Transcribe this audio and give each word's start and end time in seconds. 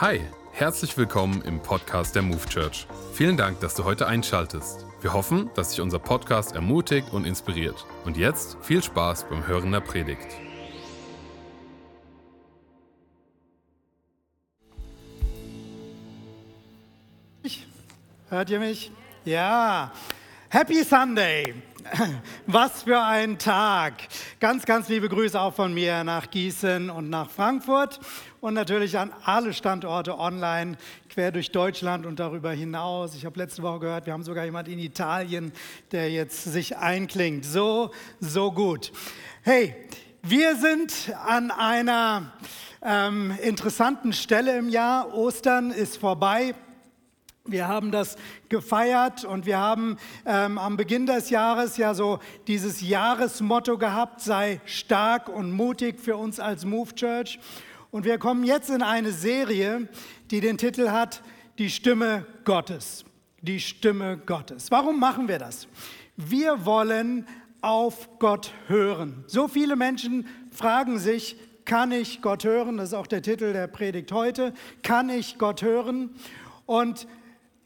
Hi, 0.00 0.20
herzlich 0.50 0.98
willkommen 0.98 1.40
im 1.42 1.60
Podcast 1.60 2.16
der 2.16 2.22
Move 2.22 2.44
Church. 2.48 2.88
Vielen 3.12 3.36
Dank, 3.36 3.60
dass 3.60 3.76
du 3.76 3.84
heute 3.84 4.08
einschaltest. 4.08 4.84
Wir 5.00 5.12
hoffen, 5.12 5.50
dass 5.54 5.70
dich 5.70 5.80
unser 5.80 6.00
Podcast 6.00 6.52
ermutigt 6.52 7.12
und 7.12 7.24
inspiriert. 7.24 7.86
Und 8.04 8.16
jetzt 8.16 8.56
viel 8.60 8.82
Spaß 8.82 9.28
beim 9.28 9.46
Hören 9.46 9.70
der 9.70 9.78
Predigt. 9.78 10.26
Hört 18.30 18.50
ihr 18.50 18.58
mich? 18.58 18.90
Ja. 19.24 19.92
Happy 20.54 20.84
Sunday. 20.84 21.52
Was 22.46 22.84
für 22.84 23.02
ein 23.02 23.40
Tag. 23.40 23.94
Ganz, 24.38 24.64
ganz 24.64 24.88
liebe 24.88 25.08
Grüße 25.08 25.40
auch 25.40 25.52
von 25.52 25.74
mir 25.74 26.04
nach 26.04 26.30
Gießen 26.30 26.90
und 26.90 27.10
nach 27.10 27.28
Frankfurt 27.28 27.98
und 28.40 28.54
natürlich 28.54 28.96
an 28.96 29.12
alle 29.24 29.52
Standorte 29.52 30.16
online, 30.16 30.76
quer 31.08 31.32
durch 31.32 31.50
Deutschland 31.50 32.06
und 32.06 32.20
darüber 32.20 32.52
hinaus. 32.52 33.16
Ich 33.16 33.24
habe 33.26 33.36
letzte 33.36 33.64
Woche 33.64 33.80
gehört, 33.80 34.06
wir 34.06 34.12
haben 34.12 34.22
sogar 34.22 34.44
jemand 34.44 34.68
in 34.68 34.78
Italien, 34.78 35.50
der 35.90 36.08
jetzt 36.12 36.44
sich 36.44 36.76
einklingt. 36.76 37.44
So, 37.44 37.90
so 38.20 38.52
gut. 38.52 38.92
Hey, 39.42 39.74
wir 40.22 40.54
sind 40.54 41.12
an 41.26 41.50
einer 41.50 42.32
ähm, 42.80 43.36
interessanten 43.42 44.12
Stelle 44.12 44.56
im 44.56 44.68
Jahr. 44.68 45.12
Ostern 45.14 45.72
ist 45.72 45.96
vorbei. 45.96 46.54
Wir 47.46 47.68
haben 47.68 47.90
das 47.90 48.16
gefeiert 48.48 49.26
und 49.26 49.44
wir 49.44 49.58
haben 49.58 49.98
ähm, 50.24 50.56
am 50.56 50.78
Beginn 50.78 51.04
des 51.04 51.28
Jahres 51.28 51.76
ja 51.76 51.92
so 51.92 52.18
dieses 52.46 52.80
Jahresmotto 52.80 53.76
gehabt, 53.76 54.22
sei 54.22 54.62
stark 54.64 55.28
und 55.28 55.52
mutig 55.52 56.00
für 56.00 56.16
uns 56.16 56.40
als 56.40 56.64
Move 56.64 56.94
Church. 56.94 57.38
Und 57.90 58.06
wir 58.06 58.16
kommen 58.16 58.44
jetzt 58.44 58.70
in 58.70 58.80
eine 58.80 59.12
Serie, 59.12 59.90
die 60.30 60.40
den 60.40 60.56
Titel 60.56 60.88
hat, 60.88 61.22
die 61.58 61.68
Stimme 61.68 62.24
Gottes. 62.44 63.04
Die 63.42 63.60
Stimme 63.60 64.16
Gottes. 64.16 64.70
Warum 64.70 64.98
machen 64.98 65.28
wir 65.28 65.38
das? 65.38 65.68
Wir 66.16 66.64
wollen 66.64 67.26
auf 67.60 68.08
Gott 68.20 68.54
hören. 68.68 69.22
So 69.26 69.48
viele 69.48 69.76
Menschen 69.76 70.26
fragen 70.50 70.98
sich, 70.98 71.36
kann 71.66 71.92
ich 71.92 72.22
Gott 72.22 72.44
hören? 72.44 72.78
Das 72.78 72.88
ist 72.88 72.94
auch 72.94 73.06
der 73.06 73.20
Titel 73.20 73.52
der 73.52 73.66
Predigt 73.66 74.12
heute. 74.12 74.54
Kann 74.82 75.10
ich 75.10 75.36
Gott 75.36 75.60
hören? 75.60 76.14
Und 76.64 77.06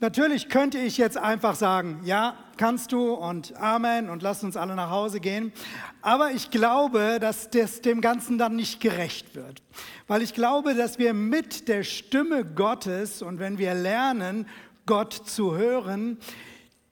Natürlich 0.00 0.48
könnte 0.48 0.78
ich 0.78 0.96
jetzt 0.96 1.16
einfach 1.16 1.56
sagen, 1.56 2.00
ja, 2.04 2.36
kannst 2.56 2.92
du 2.92 3.14
und 3.14 3.56
Amen 3.56 4.08
und 4.08 4.22
lass 4.22 4.44
uns 4.44 4.56
alle 4.56 4.76
nach 4.76 4.90
Hause 4.90 5.18
gehen. 5.18 5.52
Aber 6.02 6.30
ich 6.30 6.52
glaube, 6.52 7.18
dass 7.20 7.50
das 7.50 7.80
dem 7.80 8.00
Ganzen 8.00 8.38
dann 8.38 8.54
nicht 8.54 8.80
gerecht 8.80 9.34
wird. 9.34 9.60
Weil 10.06 10.22
ich 10.22 10.34
glaube, 10.34 10.76
dass 10.76 11.00
wir 11.00 11.14
mit 11.14 11.66
der 11.66 11.82
Stimme 11.82 12.44
Gottes 12.44 13.22
und 13.22 13.40
wenn 13.40 13.58
wir 13.58 13.74
lernen, 13.74 14.46
Gott 14.86 15.12
zu 15.12 15.56
hören, 15.56 16.18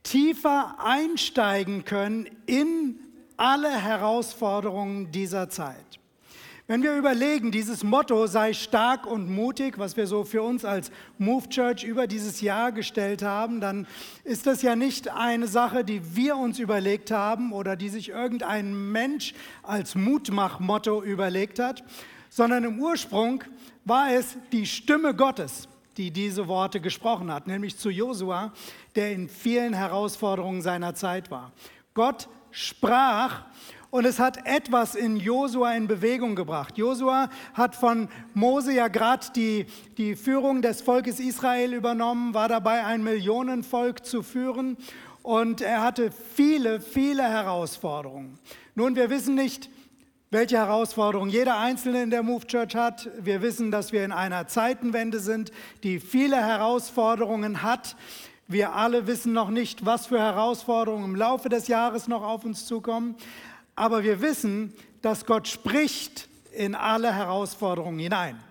tiefer 0.02 0.76
einsteigen 0.84 1.84
können 1.84 2.28
in 2.46 2.98
alle 3.36 3.70
Herausforderungen 3.70 5.12
dieser 5.12 5.48
Zeit. 5.48 6.00
Wenn 6.68 6.82
wir 6.82 6.96
überlegen, 6.96 7.52
dieses 7.52 7.84
Motto 7.84 8.26
sei 8.26 8.52
stark 8.52 9.06
und 9.06 9.30
mutig, 9.30 9.78
was 9.78 9.96
wir 9.96 10.08
so 10.08 10.24
für 10.24 10.42
uns 10.42 10.64
als 10.64 10.90
Move 11.16 11.48
Church 11.48 11.84
über 11.84 12.08
dieses 12.08 12.40
Jahr 12.40 12.72
gestellt 12.72 13.22
haben, 13.22 13.60
dann 13.60 13.86
ist 14.24 14.48
das 14.48 14.62
ja 14.62 14.74
nicht 14.74 15.08
eine 15.08 15.46
Sache, 15.46 15.84
die 15.84 16.16
wir 16.16 16.36
uns 16.36 16.58
überlegt 16.58 17.12
haben 17.12 17.52
oder 17.52 17.76
die 17.76 17.88
sich 17.88 18.08
irgendein 18.08 18.90
Mensch 18.90 19.32
als 19.62 19.94
Mutmach-Motto 19.94 21.04
überlegt 21.04 21.60
hat, 21.60 21.84
sondern 22.30 22.64
im 22.64 22.80
Ursprung 22.80 23.44
war 23.84 24.10
es 24.10 24.36
die 24.50 24.66
Stimme 24.66 25.14
Gottes, 25.14 25.68
die 25.96 26.10
diese 26.10 26.48
Worte 26.48 26.80
gesprochen 26.80 27.32
hat, 27.32 27.46
nämlich 27.46 27.78
zu 27.78 27.90
Josua, 27.90 28.52
der 28.96 29.12
in 29.12 29.28
vielen 29.28 29.72
Herausforderungen 29.72 30.62
seiner 30.62 30.96
Zeit 30.96 31.30
war. 31.30 31.52
Gott 31.94 32.28
sprach 32.50 33.44
und 33.96 34.04
es 34.04 34.18
hat 34.18 34.46
etwas 34.46 34.94
in 34.94 35.16
Josua 35.16 35.72
in 35.72 35.86
Bewegung 35.86 36.34
gebracht. 36.36 36.76
Josua 36.76 37.30
hat 37.54 37.74
von 37.74 38.08
Mose 38.34 38.74
ja 38.74 38.88
gerade 38.88 39.28
die, 39.34 39.64
die 39.96 40.16
Führung 40.16 40.60
des 40.60 40.82
Volkes 40.82 41.18
Israel 41.18 41.72
übernommen, 41.72 42.34
war 42.34 42.46
dabei, 42.46 42.84
ein 42.84 43.02
Millionenvolk 43.02 44.04
zu 44.04 44.22
führen 44.22 44.76
und 45.22 45.62
er 45.62 45.82
hatte 45.82 46.10
viele, 46.10 46.82
viele 46.82 47.22
Herausforderungen. 47.22 48.38
Nun, 48.74 48.96
wir 48.96 49.08
wissen 49.08 49.34
nicht, 49.34 49.70
welche 50.30 50.58
Herausforderungen 50.58 51.30
jeder 51.30 51.58
Einzelne 51.58 52.02
in 52.02 52.10
der 52.10 52.22
Move 52.22 52.46
Church 52.46 52.76
hat. 52.76 53.08
Wir 53.18 53.40
wissen, 53.40 53.70
dass 53.70 53.92
wir 53.92 54.04
in 54.04 54.12
einer 54.12 54.46
Zeitenwende 54.46 55.20
sind, 55.20 55.52
die 55.84 56.00
viele 56.00 56.36
Herausforderungen 56.36 57.62
hat. 57.62 57.96
Wir 58.46 58.74
alle 58.74 59.06
wissen 59.06 59.32
noch 59.32 59.48
nicht, 59.48 59.86
was 59.86 60.06
für 60.06 60.18
Herausforderungen 60.18 61.06
im 61.06 61.16
Laufe 61.16 61.48
des 61.48 61.66
Jahres 61.66 62.08
noch 62.08 62.22
auf 62.22 62.44
uns 62.44 62.66
zukommen. 62.66 63.16
Aber 63.76 64.02
wir 64.02 64.20
wissen, 64.20 64.72
dass 65.02 65.26
Gott 65.26 65.46
spricht 65.46 66.28
in 66.52 66.74
alle 66.74 67.14
Herausforderungen 67.14 67.98
hinein. 67.98 68.42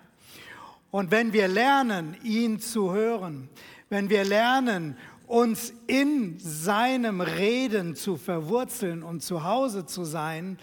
Und 0.90 1.10
wenn 1.10 1.32
wir 1.32 1.48
lernen, 1.48 2.16
ihn 2.22 2.60
zu 2.60 2.92
hören, 2.92 3.48
wenn 3.90 4.08
wir 4.08 4.24
lernen, 4.24 4.96
uns 5.26 5.72
in 5.88 6.38
seinem 6.38 7.20
Reden 7.20 7.96
zu 7.96 8.16
verwurzeln 8.16 9.02
und 9.02 9.22
zu 9.22 9.44
Hause 9.44 9.84
zu 9.84 10.04
sein, 10.04 10.58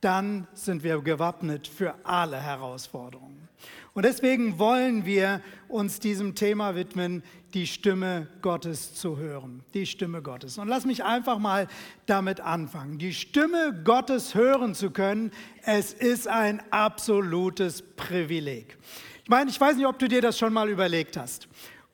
dann 0.00 0.46
sind 0.52 0.82
wir 0.82 1.00
gewappnet 1.00 1.68
für 1.68 1.94
alle 2.04 2.40
Herausforderungen. 2.40 3.48
Und 3.94 4.04
deswegen 4.04 4.58
wollen 4.58 5.06
wir 5.06 5.40
uns 5.68 5.98
diesem 5.98 6.34
Thema 6.34 6.74
widmen, 6.74 7.22
die 7.54 7.66
Stimme 7.66 8.28
Gottes 8.42 8.94
zu 8.94 9.16
hören. 9.16 9.62
Die 9.74 9.86
Stimme 9.86 10.22
Gottes. 10.22 10.58
Und 10.58 10.68
lass 10.68 10.84
mich 10.84 11.04
einfach 11.04 11.38
mal 11.38 11.66
damit 12.06 12.40
anfangen. 12.40 12.98
Die 12.98 13.14
Stimme 13.14 13.80
Gottes 13.84 14.34
hören 14.34 14.74
zu 14.74 14.90
können, 14.90 15.30
es 15.62 15.92
ist 15.92 16.28
ein 16.28 16.62
absolutes 16.70 17.82
Privileg. 17.96 18.76
Ich 19.24 19.30
meine, 19.30 19.50
ich 19.50 19.60
weiß 19.60 19.76
nicht, 19.76 19.86
ob 19.86 19.98
du 19.98 20.08
dir 20.08 20.22
das 20.22 20.38
schon 20.38 20.52
mal 20.52 20.68
überlegt 20.68 21.16
hast. 21.16 21.48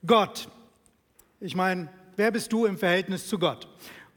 Gott, 0.07 0.49
ich 1.41 1.55
meine, 1.57 1.89
wer 2.17 2.31
bist 2.31 2.53
du 2.53 2.67
im 2.67 2.79
Verhältnis 2.79 3.29
zu 3.29 3.39
Gott? 3.39 3.69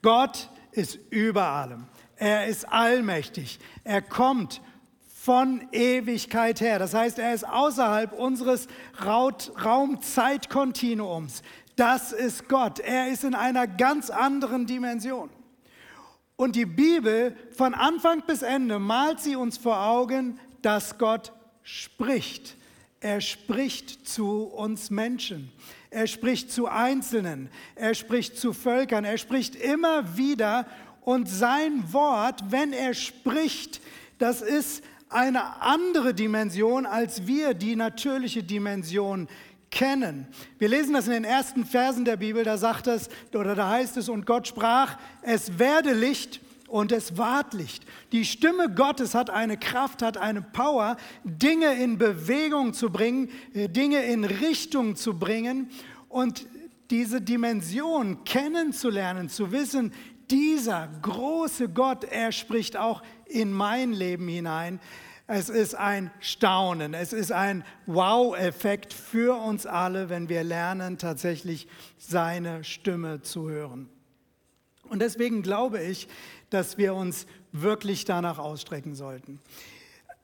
Gott 0.02 0.50
ist 0.72 1.00
über 1.10 1.48
allem. 1.48 1.88
Er 2.16 2.48
ist 2.48 2.68
allmächtig. 2.68 3.60
Er 3.84 4.02
kommt 4.02 4.62
von 5.28 5.68
Ewigkeit 5.74 6.62
her. 6.62 6.80
Das 6.80 6.94
heißt, 6.94 7.20
er 7.20 7.34
ist 7.34 7.46
außerhalb 7.46 8.14
unseres 8.14 8.70
Raumzeitkontinuums. 9.06 11.42
Das 11.76 12.14
ist 12.14 12.48
Gott. 12.48 12.80
Er 12.80 13.10
ist 13.10 13.26
in 13.26 13.36
einer 13.36 13.68
ganz 13.68 14.10
anderen 14.10 14.68
Dimension. 14.68 15.30
Und 16.38 16.56
die 16.56 16.66
Bibel 16.66 17.36
von 17.52 17.74
Anfang 17.74 18.24
bis 18.26 18.42
Ende 18.42 18.80
malt 18.80 19.20
sie 19.20 19.36
uns 19.36 19.58
vor 19.58 19.86
Augen, 19.86 20.40
dass 20.62 20.98
Gott 20.98 21.34
spricht. 21.62 22.56
Er 23.02 23.20
spricht 23.20 24.08
zu 24.08 24.44
uns 24.44 24.90
Menschen. 24.90 25.52
Er 25.90 26.08
spricht 26.08 26.54
zu 26.54 26.70
Einzelnen. 26.70 27.50
Er 27.76 27.96
spricht 27.96 28.38
zu 28.38 28.54
Völkern. 28.54 29.04
Er 29.04 29.18
spricht 29.18 29.58
immer 29.58 30.16
wieder. 30.16 30.66
Und 31.02 31.28
sein 31.28 31.92
Wort, 31.92 32.50
wenn 32.50 32.72
er 32.72 32.94
spricht, 32.94 33.82
das 34.20 34.42
ist 34.42 34.86
eine 35.10 35.62
andere 35.62 36.14
Dimension, 36.14 36.86
als 36.86 37.28
wir 37.28 37.54
die 37.54 37.76
natürliche 37.76 38.44
Dimension 38.44 39.28
kennen. 39.70 40.28
Wir 40.60 40.70
lesen 40.70 40.94
das 40.94 41.08
in 41.08 41.14
den 41.14 41.24
ersten 41.24 41.66
Versen 41.66 42.06
der 42.06 42.18
Bibel, 42.18 42.44
da 42.44 42.58
sagt 42.58 42.88
es 42.88 43.10
oder 43.34 43.56
da 43.56 43.70
heißt 43.70 43.98
es 43.98 44.10
und 44.10 44.26
Gott 44.26 44.48
sprach, 44.48 44.98
es 45.22 45.60
werde 45.60 45.94
Licht 45.94 46.42
und 46.68 46.92
es 46.92 47.18
ward 47.18 47.54
Licht. 47.54 47.86
Die 48.12 48.26
Stimme 48.26 48.70
Gottes 48.74 49.14
hat 49.14 49.30
eine 49.30 49.58
Kraft, 49.58 50.02
hat 50.02 50.18
eine 50.18 50.42
Power, 50.42 50.98
Dinge 51.24 51.74
in 51.82 51.98
Bewegung 51.98 52.74
zu 52.74 52.90
bringen, 52.90 53.30
äh, 53.54 53.70
Dinge 53.70 54.04
in 54.04 54.24
Richtung 54.26 54.96
zu 54.96 55.18
bringen 55.18 55.70
und 56.10 56.46
diese 56.90 57.22
Dimension 57.22 58.24
kennenzulernen, 58.24 59.30
zu 59.30 59.52
wissen, 59.52 59.92
dieser 60.30 60.88
große 61.02 61.70
Gott, 61.70 62.04
er 62.04 62.32
spricht 62.32 62.78
auch 62.78 63.02
in 63.26 63.52
mein 63.52 63.94
Leben 63.94 64.28
hinein. 64.28 64.80
Es 65.28 65.50
ist 65.50 65.76
ein 65.76 66.10
Staunen, 66.20 66.94
es 66.94 67.12
ist 67.12 67.34
ein 67.34 67.66
Wow-Effekt 67.86 68.94
für 68.94 69.36
uns 69.36 69.66
alle, 69.66 70.10
wenn 70.10 70.30
wir 70.30 70.44
lernen, 70.44 70.98
tatsächlich 70.98 71.68
seine 71.98 72.64
Stimme 72.64 73.22
zu 73.22 73.50
hören. 73.50 73.90
Und 74.84 75.00
deswegen 75.00 75.42
glaube 75.42 75.82
ich, 75.84 76.08
dass 76.50 76.78
wir 76.78 76.94
uns 76.94 77.28
wirklich 77.52 78.06
danach 78.06 78.38
ausstrecken 78.38 78.96
sollten. 78.96 79.40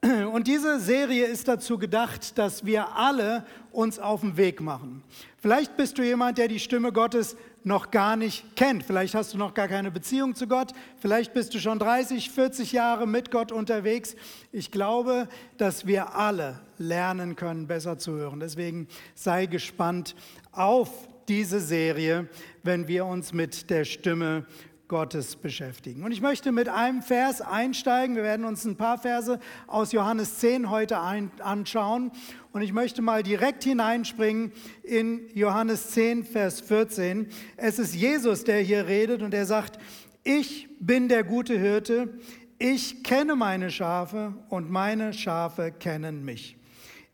Und 0.33 0.47
diese 0.47 0.79
Serie 0.79 1.25
ist 1.25 1.47
dazu 1.47 1.77
gedacht, 1.77 2.37
dass 2.37 2.65
wir 2.65 2.97
alle 2.97 3.45
uns 3.71 3.99
auf 3.99 4.21
den 4.21 4.35
Weg 4.35 4.59
machen. 4.59 5.01
Vielleicht 5.37 5.77
bist 5.77 5.97
du 5.97 6.03
jemand, 6.03 6.37
der 6.37 6.49
die 6.49 6.59
Stimme 6.59 6.91
Gottes 6.91 7.37
noch 7.63 7.89
gar 7.89 8.17
nicht 8.17 8.55
kennt. 8.57 8.83
Vielleicht 8.83 9.15
hast 9.15 9.33
du 9.33 9.37
noch 9.37 9.53
gar 9.53 9.69
keine 9.69 9.91
Beziehung 9.91 10.35
zu 10.35 10.47
Gott. 10.47 10.73
Vielleicht 10.99 11.33
bist 11.33 11.53
du 11.53 11.59
schon 11.59 11.79
30, 11.79 12.31
40 12.31 12.73
Jahre 12.73 13.07
mit 13.07 13.31
Gott 13.31 13.53
unterwegs. 13.53 14.17
Ich 14.51 14.71
glaube, 14.71 15.29
dass 15.57 15.87
wir 15.87 16.15
alle 16.15 16.59
lernen 16.77 17.37
können, 17.37 17.67
besser 17.67 17.97
zu 17.97 18.11
hören. 18.11 18.41
Deswegen 18.41 18.89
sei 19.15 19.45
gespannt 19.45 20.15
auf 20.51 20.89
diese 21.29 21.61
Serie, 21.61 22.27
wenn 22.63 22.89
wir 22.89 23.05
uns 23.05 23.31
mit 23.31 23.69
der 23.69 23.85
Stimme 23.85 24.45
Gottes 24.93 25.37
beschäftigen. 25.37 26.03
Und 26.03 26.11
ich 26.11 26.21
möchte 26.21 26.51
mit 26.51 26.69
einem 26.69 27.01
Vers 27.01 27.41
einsteigen. 27.41 28.15
Wir 28.15 28.21
werden 28.21 28.45
uns 28.45 28.63
ein 28.63 28.75
paar 28.75 28.99
Verse 28.99 29.39
aus 29.65 29.91
Johannes 29.91 30.37
10 30.37 30.69
heute 30.69 31.01
ein, 31.01 31.31
anschauen. 31.39 32.11
Und 32.51 32.61
ich 32.61 32.73
möchte 32.73 33.01
mal 33.01 33.23
direkt 33.23 33.63
hineinspringen 33.63 34.51
in 34.83 35.21
Johannes 35.33 35.89
10, 35.89 36.23
Vers 36.25 36.61
14. 36.61 37.25
Es 37.57 37.79
ist 37.79 37.95
Jesus, 37.95 38.43
der 38.43 38.61
hier 38.61 38.85
redet 38.85 39.23
und 39.23 39.33
er 39.33 39.47
sagt, 39.47 39.79
ich 40.23 40.69
bin 40.79 41.09
der 41.09 41.23
gute 41.23 41.57
Hirte, 41.57 42.19
ich 42.59 43.03
kenne 43.03 43.35
meine 43.35 43.71
Schafe 43.71 44.35
und 44.49 44.69
meine 44.69 45.11
Schafe 45.11 45.71
kennen 45.71 46.23
mich. 46.23 46.55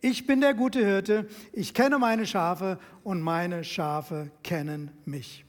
Ich 0.01 0.27
bin 0.27 0.41
der 0.41 0.53
gute 0.53 0.83
Hirte, 0.85 1.29
ich 1.53 1.73
kenne 1.73 1.97
meine 1.97 2.27
Schafe 2.27 2.77
und 3.05 3.21
meine 3.21 3.63
Schafe 3.63 4.31
kennen 4.43 4.91
mich. 5.05 5.45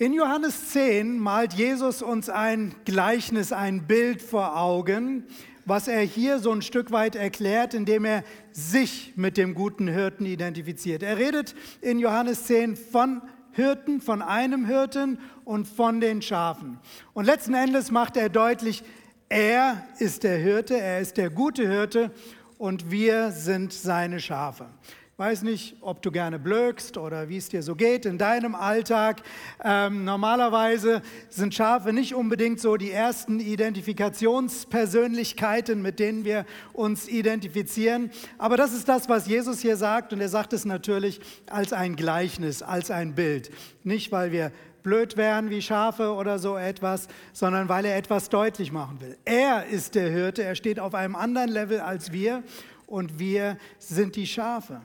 In 0.00 0.12
Johannes 0.12 0.70
10 0.70 1.18
malt 1.18 1.54
Jesus 1.54 2.02
uns 2.02 2.28
ein 2.28 2.72
Gleichnis, 2.84 3.50
ein 3.52 3.88
Bild 3.88 4.22
vor 4.22 4.56
Augen, 4.56 5.24
was 5.64 5.88
er 5.88 6.02
hier 6.02 6.38
so 6.38 6.52
ein 6.52 6.62
Stück 6.62 6.92
weit 6.92 7.16
erklärt, 7.16 7.74
indem 7.74 8.04
er 8.04 8.22
sich 8.52 9.14
mit 9.16 9.36
dem 9.36 9.56
guten 9.56 9.88
Hirten 9.88 10.24
identifiziert. 10.24 11.02
Er 11.02 11.18
redet 11.18 11.56
in 11.80 11.98
Johannes 11.98 12.44
10 12.44 12.76
von 12.76 13.22
Hirten, 13.50 14.00
von 14.00 14.22
einem 14.22 14.66
Hirten 14.66 15.18
und 15.44 15.66
von 15.66 16.00
den 16.00 16.22
Schafen. 16.22 16.78
Und 17.12 17.24
letzten 17.24 17.54
Endes 17.54 17.90
macht 17.90 18.16
er 18.16 18.28
deutlich, 18.28 18.84
er 19.28 19.84
ist 19.98 20.22
der 20.22 20.38
Hirte, 20.38 20.78
er 20.78 21.00
ist 21.00 21.16
der 21.16 21.28
gute 21.28 21.66
Hirte 21.68 22.12
und 22.56 22.92
wir 22.92 23.32
sind 23.32 23.72
seine 23.72 24.20
Schafe 24.20 24.66
weiß 25.18 25.42
nicht, 25.42 25.76
ob 25.80 26.00
du 26.00 26.12
gerne 26.12 26.38
blökst 26.38 26.96
oder 26.96 27.28
wie 27.28 27.38
es 27.38 27.48
dir 27.48 27.64
so 27.64 27.74
geht 27.74 28.06
in 28.06 28.18
deinem 28.18 28.54
Alltag. 28.54 29.20
Ähm, 29.64 30.04
normalerweise 30.04 31.02
sind 31.28 31.56
Schafe 31.56 31.92
nicht 31.92 32.14
unbedingt 32.14 32.60
so 32.60 32.76
die 32.76 32.92
ersten 32.92 33.40
Identifikationspersönlichkeiten, 33.40 35.82
mit 35.82 35.98
denen 35.98 36.24
wir 36.24 36.46
uns 36.72 37.08
identifizieren. 37.08 38.12
Aber 38.38 38.56
das 38.56 38.72
ist 38.72 38.88
das, 38.88 39.08
was 39.08 39.26
Jesus 39.26 39.58
hier 39.58 39.76
sagt. 39.76 40.12
Und 40.12 40.20
er 40.20 40.28
sagt 40.28 40.52
es 40.52 40.64
natürlich 40.64 41.20
als 41.50 41.72
ein 41.72 41.96
Gleichnis, 41.96 42.62
als 42.62 42.92
ein 42.92 43.16
Bild. 43.16 43.50
Nicht, 43.82 44.12
weil 44.12 44.30
wir 44.30 44.52
blöd 44.84 45.16
wären 45.16 45.50
wie 45.50 45.62
Schafe 45.62 46.12
oder 46.12 46.38
so 46.38 46.56
etwas, 46.56 47.08
sondern 47.32 47.68
weil 47.68 47.86
er 47.86 47.96
etwas 47.96 48.28
deutlich 48.28 48.70
machen 48.70 49.00
will. 49.00 49.18
Er 49.24 49.66
ist 49.66 49.96
der 49.96 50.10
Hirte, 50.10 50.44
er 50.44 50.54
steht 50.54 50.78
auf 50.78 50.94
einem 50.94 51.16
anderen 51.16 51.50
Level 51.50 51.80
als 51.80 52.12
wir 52.12 52.44
und 52.88 53.18
wir 53.18 53.58
sind 53.78 54.16
die 54.16 54.26
Schafe. 54.26 54.80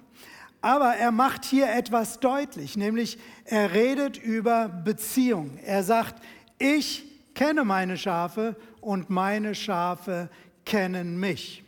Aber 0.64 0.96
er 0.96 1.12
macht 1.12 1.44
hier 1.44 1.70
etwas 1.70 2.22
deutlich, 2.22 2.78
nämlich 2.78 3.18
er 3.44 3.74
redet 3.74 4.18
über 4.18 4.70
Beziehung. 4.70 5.58
Er 5.58 5.84
sagt, 5.84 6.24
ich 6.58 7.04
kenne 7.36 7.66
meine 7.66 7.98
Schafe 7.98 8.56
und 8.80 9.10
meine 9.10 9.56
Schafe 9.56 10.30
kennen 10.64 11.20
mich. 11.20 11.66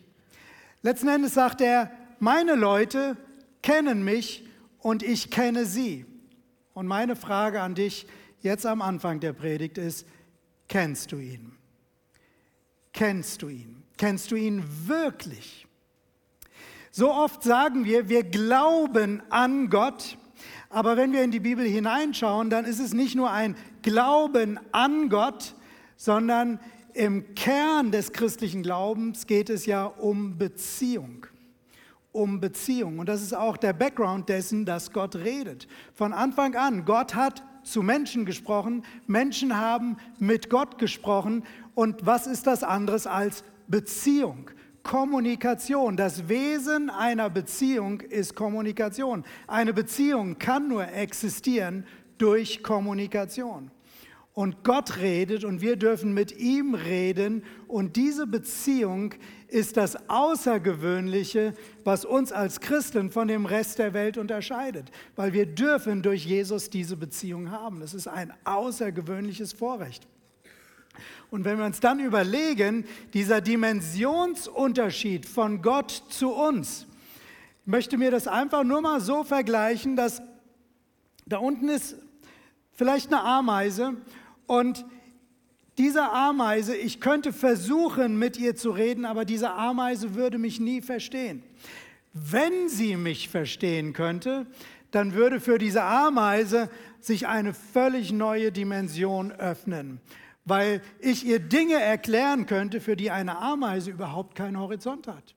Letzten 0.81 1.09
Endes 1.09 1.33
sagt 1.33 1.59
er, 1.59 1.91
meine 2.19 2.55
Leute 2.55 3.17
kennen 3.61 4.05
mich 4.05 4.47
und 4.79 5.03
ich 5.03 5.29
kenne 5.29 5.65
sie. 5.65 6.05
Und 6.73 6.87
meine 6.87 7.17
Frage 7.17 7.61
an 7.61 7.75
dich 7.75 8.07
jetzt 8.39 8.65
am 8.65 8.81
Anfang 8.81 9.19
der 9.19 9.33
Predigt 9.33 9.77
ist, 9.77 10.07
kennst 10.69 11.11
du 11.11 11.17
ihn? 11.17 11.51
Kennst 12.93 13.41
du 13.41 13.49
ihn? 13.49 13.83
Kennst 13.97 14.31
du 14.31 14.35
ihn 14.37 14.63
wirklich? 14.87 15.64
So 16.97 17.11
oft 17.11 17.43
sagen 17.43 17.83
wir, 17.83 18.07
wir 18.07 18.23
glauben 18.23 19.21
an 19.29 19.69
Gott, 19.69 20.17
aber 20.69 20.95
wenn 20.95 21.11
wir 21.11 21.23
in 21.23 21.31
die 21.31 21.41
Bibel 21.41 21.65
hineinschauen, 21.65 22.49
dann 22.49 22.63
ist 22.63 22.79
es 22.79 22.93
nicht 22.93 23.15
nur 23.15 23.31
ein 23.31 23.57
Glauben 23.81 24.57
an 24.71 25.09
Gott, 25.09 25.55
sondern 25.97 26.57
im 26.93 27.35
Kern 27.35 27.91
des 27.91 28.13
christlichen 28.13 28.63
Glaubens 28.63 29.27
geht 29.27 29.49
es 29.49 29.65
ja 29.65 29.87
um 29.87 30.37
Beziehung. 30.37 31.27
Um 32.13 32.39
Beziehung. 32.39 32.99
Und 32.99 33.09
das 33.09 33.21
ist 33.21 33.35
auch 33.35 33.57
der 33.57 33.73
Background 33.73 34.29
dessen, 34.29 34.63
dass 34.63 34.93
Gott 34.93 35.17
redet. 35.17 35.67
Von 35.95 36.13
Anfang 36.13 36.55
an, 36.55 36.85
Gott 36.85 37.13
hat 37.13 37.43
zu 37.63 37.83
Menschen 37.83 38.23
gesprochen, 38.23 38.85
Menschen 39.05 39.57
haben 39.57 39.97
mit 40.17 40.49
Gott 40.49 40.77
gesprochen. 40.77 41.43
Und 41.73 42.05
was 42.05 42.25
ist 42.25 42.47
das 42.47 42.63
anderes 42.63 43.05
als 43.05 43.43
Beziehung? 43.67 44.49
Kommunikation. 44.85 45.97
Das 45.97 46.29
Wesen 46.29 46.91
einer 46.91 47.29
Beziehung 47.31 48.01
ist 48.01 48.35
Kommunikation. 48.35 49.25
Eine 49.47 49.73
Beziehung 49.73 50.37
kann 50.37 50.67
nur 50.69 50.87
existieren 50.87 51.85
durch 52.19 52.63
Kommunikation. 52.63 53.71
Und 54.33 54.63
Gott 54.63 54.97
redet 54.97 55.43
und 55.43 55.61
wir 55.61 55.75
dürfen 55.75 56.13
mit 56.13 56.37
ihm 56.37 56.75
reden. 56.75 57.43
Und 57.67 57.95
diese 57.95 58.27
Beziehung 58.27 59.15
ist 59.47 59.75
das 59.75 60.09
Außergewöhnliche, 60.09 61.55
was 61.83 62.05
uns 62.05 62.31
als 62.31 62.59
Christen 62.59 63.09
von 63.09 63.27
dem 63.27 63.47
Rest 63.47 63.79
der 63.79 63.93
Welt 63.93 64.19
unterscheidet. 64.19 64.91
Weil 65.15 65.33
wir 65.33 65.47
dürfen 65.47 66.03
durch 66.03 66.25
Jesus 66.25 66.69
diese 66.69 66.95
Beziehung 66.95 67.49
haben. 67.49 67.79
Das 67.79 67.95
ist 67.95 68.07
ein 68.07 68.31
außergewöhnliches 68.43 69.53
Vorrecht. 69.53 70.07
Und 71.31 71.45
wenn 71.45 71.57
wir 71.57 71.65
uns 71.65 71.79
dann 71.79 71.99
überlegen, 71.99 72.85
dieser 73.13 73.41
Dimensionsunterschied 73.41 75.25
von 75.25 75.61
Gott 75.61 76.03
zu 76.09 76.31
uns, 76.31 76.85
ich 77.61 77.67
möchte 77.67 77.97
mir 77.97 78.11
das 78.11 78.27
einfach 78.27 78.63
nur 78.63 78.81
mal 78.81 79.01
so 79.01 79.23
vergleichen, 79.23 79.95
dass 79.95 80.21
da 81.25 81.39
unten 81.39 81.69
ist 81.69 81.95
vielleicht 82.73 83.11
eine 83.11 83.23
Ameise 83.23 83.95
und 84.45 84.85
diese 85.77 86.09
Ameise, 86.09 86.75
ich 86.75 87.01
könnte 87.01 87.33
versuchen, 87.33 88.17
mit 88.17 88.37
ihr 88.37 88.55
zu 88.55 88.69
reden, 88.69 89.03
aber 89.03 89.25
diese 89.25 89.51
Ameise 89.51 90.15
würde 90.15 90.37
mich 90.37 90.59
nie 90.59 90.81
verstehen. 90.81 91.43
Wenn 92.13 92.69
sie 92.69 92.95
mich 92.95 93.27
verstehen 93.27 93.91
könnte, 93.91 94.45
dann 94.91 95.13
würde 95.13 95.41
für 95.41 95.57
diese 95.57 95.83
Ameise 95.83 96.69
sich 97.01 97.27
eine 97.27 97.53
völlig 97.53 98.13
neue 98.13 98.53
Dimension 98.53 99.31
öffnen 99.33 99.99
weil 100.45 100.81
ich 100.99 101.25
ihr 101.25 101.39
Dinge 101.39 101.75
erklären 101.75 102.45
könnte, 102.45 102.79
für 102.79 102.95
die 102.95 103.11
eine 103.11 103.37
Ameise 103.39 103.91
überhaupt 103.91 104.35
keinen 104.35 104.59
Horizont 104.59 105.07
hat. 105.07 105.35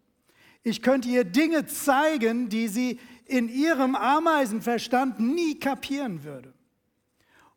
Ich 0.63 0.83
könnte 0.83 1.09
ihr 1.09 1.25
Dinge 1.25 1.67
zeigen, 1.67 2.51
die 2.51 2.69
sie 2.69 3.01
in 3.25 3.49
ihrem 3.49 3.95
Ameisenverstand 3.97 5.19
nie 5.19 5.59
kapieren 5.59 6.25
würde. 6.25 6.53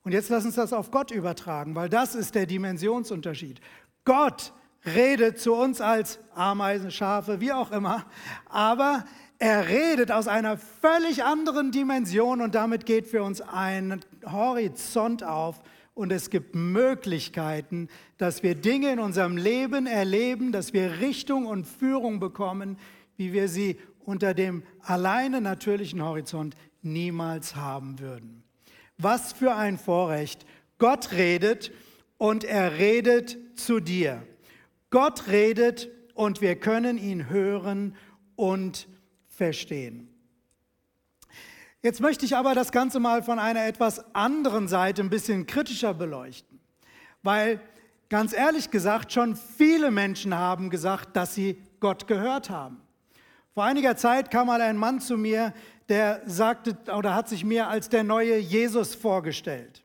Und 0.04 0.14
jetzt 0.14 0.30
lass 0.30 0.46
uns 0.46 0.56
das 0.56 0.74
auf 0.74 0.92
Gott 0.92 1.12
übertragen, 1.12 1.76
weil 1.76 1.90
das 1.90 2.16
ist 2.16 2.36
der 2.36 2.46
Dimensionsunterschied. 2.46 3.60
Gott 4.06 4.54
redet 4.86 5.40
zu 5.40 5.54
uns 5.54 5.80
als 5.80 6.20
Ameisen, 6.34 6.90
Schafe, 6.90 7.40
wie 7.40 7.52
auch 7.52 7.72
immer, 7.72 8.06
aber 8.50 9.06
er 9.38 9.68
redet 9.68 10.12
aus 10.12 10.28
einer 10.28 10.58
völlig 10.58 11.24
anderen 11.24 11.72
Dimension 11.72 12.42
und 12.42 12.56
damit 12.56 12.86
geht 12.86 13.08
für 13.08 13.24
uns 13.24 13.42
ein 13.42 14.02
Horizont 14.26 15.24
auf, 15.24 15.62
und 16.02 16.12
es 16.12 16.32
gibt 16.32 16.56
Möglichkeiten, 16.56 17.88
dass 18.18 18.42
wir 18.42 18.56
Dinge 18.56 18.92
in 18.92 19.00
unserem 19.00 19.38
Leben 19.38 19.86
erleben, 19.86 20.52
dass 20.52 20.74
wir 20.74 21.00
Richtung 21.00 21.46
und 21.46 21.68
Führung 21.68 22.20
bekommen, 22.20 22.78
wie 23.18 23.34
wir 23.34 23.48
sie 23.48 23.78
unter 24.00 24.34
dem 24.34 24.64
alleine 24.82 25.42
natürlichen 25.42 26.04
Horizont 26.04 26.56
niemals 26.82 27.56
haben 27.56 28.00
würden. 28.00 28.44
Was 28.98 29.32
für 29.32 29.54
ein 29.54 29.78
Vorrecht. 29.78 30.48
Gott 30.80 31.12
redet 31.12 31.72
und 32.18 32.44
er 32.44 32.80
redet 32.80 33.38
zu 33.56 33.80
dir. 33.80 34.24
Gott 34.90 35.28
redet 35.28 35.92
und 36.16 36.42
wir 36.42 36.56
können 36.56 36.98
ihn 36.98 37.30
hören 37.30 37.96
und 38.36 38.88
verstehen. 39.28 40.11
Jetzt 41.84 42.00
möchte 42.00 42.26
ich 42.26 42.36
aber 42.36 42.54
das 42.54 42.72
Ganze 42.72 43.00
mal 43.00 43.24
von 43.24 43.40
einer 43.40 43.66
etwas 43.66 44.14
anderen 44.14 44.68
Seite 44.68 45.02
ein 45.02 45.10
bisschen 45.10 45.48
kritischer 45.48 45.96
beleuchten, 45.96 46.60
weil 47.24 47.60
ganz 48.08 48.34
ehrlich 48.34 48.70
gesagt 48.70 49.12
schon 49.12 49.36
viele 49.36 49.90
Menschen 49.90 50.38
haben 50.38 50.70
gesagt, 50.70 51.16
dass 51.16 51.34
sie 51.34 51.60
Gott 51.80 52.06
gehört 52.06 52.52
haben. 52.52 52.82
Vor 53.56 53.64
einiger 53.64 53.96
Zeit 53.98 54.30
kam 54.30 54.46
mal 54.46 54.62
ein 54.62 54.78
Mann 54.78 55.00
zu 55.00 55.18
mir, 55.18 55.56
der 55.90 56.22
sagte 56.28 56.78
oder 56.96 57.16
hat 57.16 57.28
sich 57.28 57.44
mir 57.44 57.68
als 57.68 57.90
der 57.90 58.04
neue 58.04 58.38
Jesus 58.38 58.94
vorgestellt, 58.94 59.84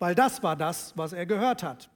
weil 0.00 0.16
das 0.16 0.42
war 0.42 0.56
das, 0.56 0.92
was 0.96 1.12
er 1.12 1.24
gehört 1.24 1.62
hat. 1.62 1.88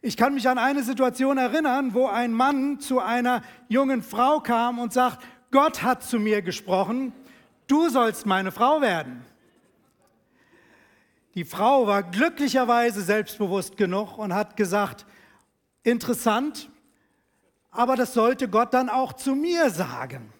Ich 0.00 0.16
kann 0.16 0.32
mich 0.32 0.48
an 0.48 0.56
eine 0.56 0.82
Situation 0.82 1.36
erinnern, 1.36 1.92
wo 1.92 2.06
ein 2.06 2.32
Mann 2.32 2.80
zu 2.80 3.00
einer 3.00 3.42
jungen 3.68 4.02
Frau 4.02 4.40
kam 4.40 4.78
und 4.78 4.94
sagt, 4.94 5.22
Gott 5.50 5.82
hat 5.82 6.02
zu 6.02 6.18
mir 6.18 6.40
gesprochen, 6.40 7.12
du 7.68 7.88
sollst 7.88 8.26
meine 8.26 8.50
Frau 8.50 8.80
werden. 8.80 9.24
Die 11.34 11.44
Frau 11.44 11.86
war 11.86 12.02
glücklicherweise 12.02 13.00
selbstbewusst 13.00 13.76
genug 13.76 14.18
und 14.18 14.34
hat 14.34 14.56
gesagt, 14.56 15.06
interessant, 15.84 16.68
aber 17.70 17.94
das 17.94 18.14
sollte 18.14 18.48
Gott 18.48 18.74
dann 18.74 18.88
auch 18.88 19.12
zu 19.12 19.36
mir 19.36 19.70
sagen. 19.70 20.32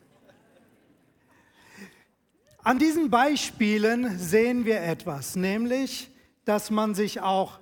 An 2.64 2.78
diesen 2.78 3.10
Beispielen 3.10 4.18
sehen 4.18 4.64
wir 4.64 4.82
etwas, 4.82 5.36
nämlich, 5.36 6.10
dass 6.44 6.70
man 6.70 6.94
sich 6.94 7.20
auch 7.20 7.60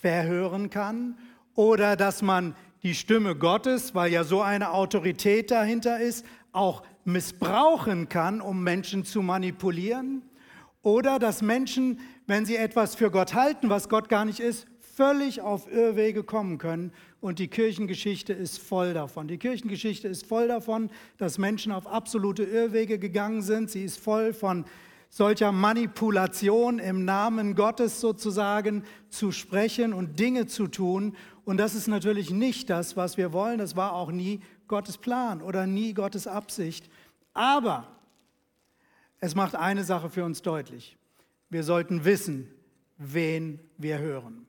verhören 0.00 0.68
kann 0.68 1.16
oder 1.54 1.96
dass 1.96 2.22
man 2.22 2.56
die 2.82 2.94
Stimme 2.94 3.36
Gottes, 3.36 3.94
weil 3.94 4.10
ja 4.10 4.24
so 4.24 4.42
eine 4.42 4.72
Autorität 4.72 5.50
dahinter 5.50 6.00
ist, 6.00 6.26
auch 6.50 6.82
missbrauchen 7.04 8.08
kann, 8.08 8.40
um 8.40 8.62
Menschen 8.62 9.04
zu 9.04 9.22
manipulieren. 9.22 10.22
Oder 10.82 11.18
dass 11.18 11.42
Menschen, 11.42 12.00
wenn 12.26 12.44
sie 12.44 12.56
etwas 12.56 12.94
für 12.94 13.10
Gott 13.10 13.34
halten, 13.34 13.70
was 13.70 13.88
Gott 13.88 14.08
gar 14.08 14.24
nicht 14.24 14.40
ist, 14.40 14.66
völlig 14.80 15.40
auf 15.40 15.72
Irrwege 15.72 16.22
kommen 16.22 16.58
können. 16.58 16.92
Und 17.20 17.38
die 17.38 17.48
Kirchengeschichte 17.48 18.32
ist 18.32 18.58
voll 18.58 18.94
davon. 18.94 19.28
Die 19.28 19.38
Kirchengeschichte 19.38 20.08
ist 20.08 20.26
voll 20.26 20.48
davon, 20.48 20.90
dass 21.18 21.38
Menschen 21.38 21.72
auf 21.72 21.86
absolute 21.86 22.42
Irrwege 22.42 22.98
gegangen 22.98 23.42
sind. 23.42 23.70
Sie 23.70 23.84
ist 23.84 23.98
voll 23.98 24.32
von 24.32 24.64
solcher 25.08 25.52
Manipulation 25.52 26.78
im 26.78 27.04
Namen 27.04 27.54
Gottes 27.54 28.00
sozusagen 28.00 28.82
zu 29.08 29.30
sprechen 29.30 29.92
und 29.92 30.18
Dinge 30.18 30.46
zu 30.46 30.66
tun. 30.66 31.16
Und 31.44 31.56
das 31.56 31.74
ist 31.74 31.88
natürlich 31.88 32.30
nicht 32.30 32.70
das, 32.70 32.96
was 32.96 33.16
wir 33.16 33.32
wollen. 33.32 33.58
Das 33.58 33.74
war 33.74 33.92
auch 33.92 34.12
nie 34.12 34.40
Gottes 34.68 34.98
Plan 34.98 35.42
oder 35.42 35.66
nie 35.66 35.92
Gottes 35.92 36.26
Absicht. 36.26 36.88
Aber 37.34 37.88
es 39.18 39.34
macht 39.34 39.54
eine 39.54 39.84
Sache 39.84 40.10
für 40.10 40.24
uns 40.24 40.42
deutlich. 40.42 40.96
Wir 41.50 41.64
sollten 41.64 42.04
wissen, 42.04 42.48
wen 42.96 43.58
wir 43.76 43.98
hören. 43.98 44.46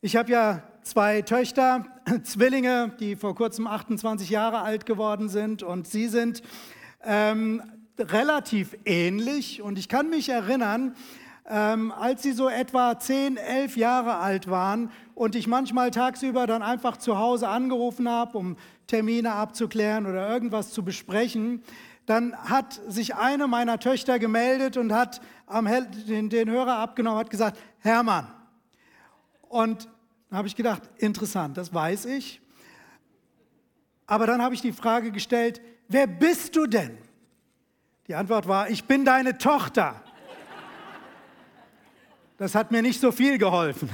Ich 0.00 0.16
habe 0.16 0.30
ja 0.30 0.62
zwei 0.82 1.22
Töchter, 1.22 1.86
Zwillinge, 2.24 2.94
die 3.00 3.16
vor 3.16 3.34
kurzem 3.34 3.66
28 3.66 4.30
Jahre 4.30 4.60
alt 4.60 4.86
geworden 4.86 5.28
sind 5.28 5.62
und 5.62 5.88
sie 5.88 6.08
sind 6.08 6.42
ähm, 7.02 7.62
relativ 7.98 8.76
ähnlich 8.84 9.62
und 9.62 9.78
ich 9.78 9.88
kann 9.88 10.10
mich 10.10 10.28
erinnern, 10.28 10.94
ähm, 11.46 11.92
als 11.92 12.22
sie 12.22 12.32
so 12.32 12.48
etwa 12.48 12.98
10, 12.98 13.36
11 13.36 13.76
Jahre 13.76 14.16
alt 14.16 14.48
waren 14.48 14.90
und 15.14 15.34
ich 15.34 15.46
manchmal 15.46 15.90
tagsüber 15.90 16.46
dann 16.46 16.62
einfach 16.62 16.96
zu 16.96 17.18
Hause 17.18 17.48
angerufen 17.48 18.08
habe, 18.08 18.38
um 18.38 18.56
Termine 18.86 19.32
abzuklären 19.32 20.06
oder 20.06 20.28
irgendwas 20.28 20.72
zu 20.72 20.84
besprechen, 20.84 21.62
dann 22.06 22.36
hat 22.36 22.80
sich 22.88 23.14
eine 23.14 23.46
meiner 23.46 23.78
Töchter 23.78 24.18
gemeldet 24.18 24.76
und 24.76 24.92
hat 24.92 25.20
am, 25.46 25.68
den, 26.06 26.28
den 26.28 26.50
Hörer 26.50 26.78
abgenommen, 26.78 27.18
hat 27.18 27.30
gesagt, 27.30 27.58
Hermann. 27.78 28.26
Und 29.48 29.88
da 30.30 30.38
habe 30.38 30.48
ich 30.48 30.56
gedacht, 30.56 30.82
interessant, 30.98 31.56
das 31.56 31.72
weiß 31.72 32.06
ich. 32.06 32.40
Aber 34.06 34.26
dann 34.26 34.42
habe 34.42 34.54
ich 34.54 34.60
die 34.60 34.72
Frage 34.72 35.12
gestellt, 35.12 35.62
wer 35.88 36.06
bist 36.06 36.56
du 36.56 36.66
denn? 36.66 36.98
Die 38.06 38.14
Antwort 38.14 38.46
war, 38.46 38.68
ich 38.68 38.84
bin 38.84 39.04
deine 39.04 39.38
Tochter. 39.38 40.03
Das 42.36 42.54
hat 42.54 42.72
mir 42.72 42.82
nicht 42.82 43.00
so 43.00 43.12
viel 43.12 43.38
geholfen. 43.38 43.88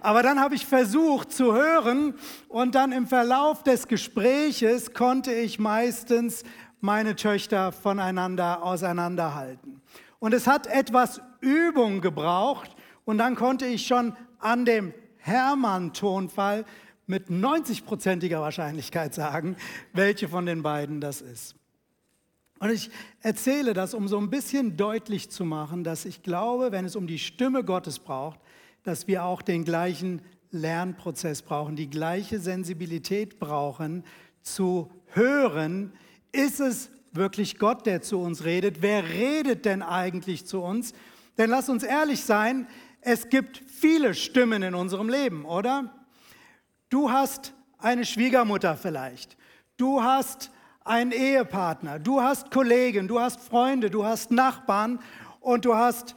Aber 0.00 0.22
dann 0.22 0.40
habe 0.40 0.54
ich 0.54 0.64
versucht 0.64 1.30
zu 1.30 1.52
hören 1.52 2.14
und 2.48 2.74
dann 2.74 2.90
im 2.92 3.06
Verlauf 3.06 3.62
des 3.62 3.86
Gespräches 3.86 4.94
konnte 4.94 5.32
ich 5.32 5.58
meistens 5.58 6.42
meine 6.80 7.16
Töchter 7.16 7.72
voneinander 7.72 8.62
auseinanderhalten. 8.62 9.82
Und 10.18 10.32
es 10.32 10.46
hat 10.46 10.66
etwas 10.66 11.20
Übung 11.40 12.00
gebraucht 12.00 12.74
und 13.04 13.18
dann 13.18 13.34
konnte 13.34 13.66
ich 13.66 13.86
schon 13.86 14.16
an 14.38 14.64
dem 14.64 14.94
Hermann-Tonfall 15.18 16.64
mit 17.06 17.28
90-prozentiger 17.28 18.40
Wahrscheinlichkeit 18.40 19.12
sagen, 19.12 19.56
welche 19.92 20.28
von 20.28 20.46
den 20.46 20.62
beiden 20.62 21.00
das 21.00 21.20
ist. 21.20 21.59
Und 22.60 22.70
ich 22.70 22.90
erzähle 23.22 23.72
das, 23.72 23.94
um 23.94 24.06
so 24.06 24.18
ein 24.18 24.28
bisschen 24.28 24.76
deutlich 24.76 25.30
zu 25.30 25.46
machen, 25.46 25.82
dass 25.82 26.04
ich 26.04 26.22
glaube, 26.22 26.72
wenn 26.72 26.84
es 26.84 26.94
um 26.94 27.06
die 27.06 27.18
Stimme 27.18 27.64
Gottes 27.64 27.98
braucht, 27.98 28.38
dass 28.82 29.08
wir 29.08 29.24
auch 29.24 29.40
den 29.40 29.64
gleichen 29.64 30.20
Lernprozess 30.50 31.40
brauchen, 31.40 31.74
die 31.74 31.88
gleiche 31.88 32.38
Sensibilität 32.38 33.38
brauchen, 33.38 34.04
zu 34.42 34.90
hören, 35.06 35.94
ist 36.32 36.60
es 36.60 36.90
wirklich 37.12 37.58
Gott, 37.58 37.86
der 37.86 38.02
zu 38.02 38.20
uns 38.20 38.44
redet? 38.44 38.82
Wer 38.82 39.08
redet 39.08 39.64
denn 39.64 39.82
eigentlich 39.82 40.44
zu 40.44 40.60
uns? 40.60 40.92
Denn 41.38 41.48
lass 41.48 41.70
uns 41.70 41.82
ehrlich 41.82 42.24
sein, 42.24 42.66
es 43.00 43.30
gibt 43.30 43.62
viele 43.68 44.12
Stimmen 44.12 44.62
in 44.62 44.74
unserem 44.74 45.08
Leben, 45.08 45.46
oder? 45.46 45.94
Du 46.90 47.10
hast 47.10 47.54
eine 47.78 48.04
Schwiegermutter 48.04 48.76
vielleicht. 48.76 49.38
Du 49.78 50.02
hast 50.02 50.50
einen 50.84 51.12
Ehepartner, 51.12 51.98
du 51.98 52.20
hast 52.20 52.50
Kollegen, 52.50 53.08
du 53.08 53.20
hast 53.20 53.40
Freunde, 53.40 53.90
du 53.90 54.04
hast 54.04 54.30
Nachbarn 54.30 55.00
und 55.40 55.64
du 55.64 55.74
hast 55.74 56.14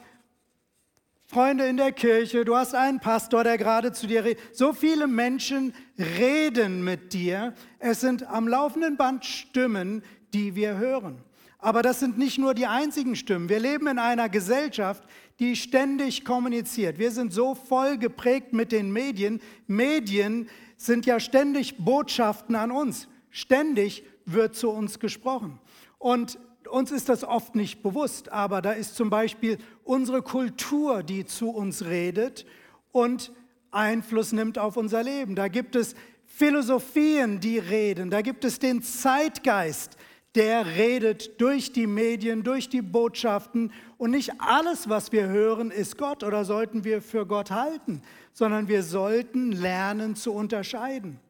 Freunde 1.26 1.66
in 1.66 1.76
der 1.76 1.92
Kirche, 1.92 2.44
du 2.44 2.54
hast 2.56 2.74
einen 2.74 3.00
Pastor, 3.00 3.44
der 3.44 3.58
gerade 3.58 3.92
zu 3.92 4.06
dir 4.06 4.24
redet. 4.24 4.56
So 4.56 4.72
viele 4.72 5.06
Menschen 5.06 5.74
reden 5.98 6.84
mit 6.84 7.12
dir. 7.12 7.54
Es 7.78 8.00
sind 8.00 8.28
am 8.28 8.46
laufenden 8.46 8.96
Band 8.96 9.24
Stimmen, 9.24 10.02
die 10.32 10.54
wir 10.54 10.76
hören. 10.76 11.18
Aber 11.58 11.82
das 11.82 11.98
sind 11.98 12.18
nicht 12.18 12.38
nur 12.38 12.52
die 12.52 12.66
einzigen 12.66 13.16
Stimmen. 13.16 13.48
Wir 13.48 13.58
leben 13.58 13.86
in 13.86 13.98
einer 13.98 14.28
Gesellschaft, 14.28 15.02
die 15.38 15.56
ständig 15.56 16.24
kommuniziert. 16.24 16.98
Wir 16.98 17.10
sind 17.10 17.32
so 17.32 17.54
voll 17.54 17.96
geprägt 17.96 18.52
mit 18.52 18.70
den 18.70 18.92
Medien. 18.92 19.40
Medien 19.66 20.48
sind 20.76 21.06
ja 21.06 21.18
ständig 21.18 21.78
Botschaften 21.78 22.54
an 22.54 22.70
uns. 22.70 23.08
Ständig 23.30 24.04
wird 24.26 24.54
zu 24.54 24.70
uns 24.70 24.98
gesprochen. 24.98 25.58
Und 25.98 26.38
uns 26.70 26.90
ist 26.90 27.08
das 27.08 27.24
oft 27.24 27.54
nicht 27.54 27.82
bewusst, 27.82 28.30
aber 28.32 28.62
da 28.62 28.72
ist 28.72 28.96
zum 28.96 29.10
Beispiel 29.10 29.58
unsere 29.84 30.22
Kultur, 30.22 31.02
die 31.02 31.24
zu 31.24 31.50
uns 31.50 31.84
redet 31.84 32.46
und 32.92 33.32
Einfluss 33.70 34.32
nimmt 34.32 34.58
auf 34.58 34.76
unser 34.76 35.02
Leben. 35.02 35.34
Da 35.34 35.48
gibt 35.48 35.76
es 35.76 35.94
Philosophien, 36.26 37.40
die 37.40 37.58
reden. 37.58 38.10
Da 38.10 38.22
gibt 38.22 38.44
es 38.44 38.58
den 38.58 38.82
Zeitgeist, 38.82 39.96
der 40.34 40.66
redet 40.66 41.40
durch 41.40 41.72
die 41.72 41.86
Medien, 41.86 42.42
durch 42.42 42.68
die 42.68 42.82
Botschaften. 42.82 43.72
Und 43.98 44.10
nicht 44.10 44.32
alles, 44.40 44.88
was 44.88 45.12
wir 45.12 45.28
hören, 45.28 45.70
ist 45.70 45.96
Gott 45.96 46.24
oder 46.24 46.44
sollten 46.44 46.84
wir 46.84 47.02
für 47.02 47.26
Gott 47.26 47.50
halten, 47.50 48.02
sondern 48.32 48.68
wir 48.68 48.82
sollten 48.82 49.52
lernen 49.52 50.16
zu 50.16 50.32
unterscheiden. 50.32 51.20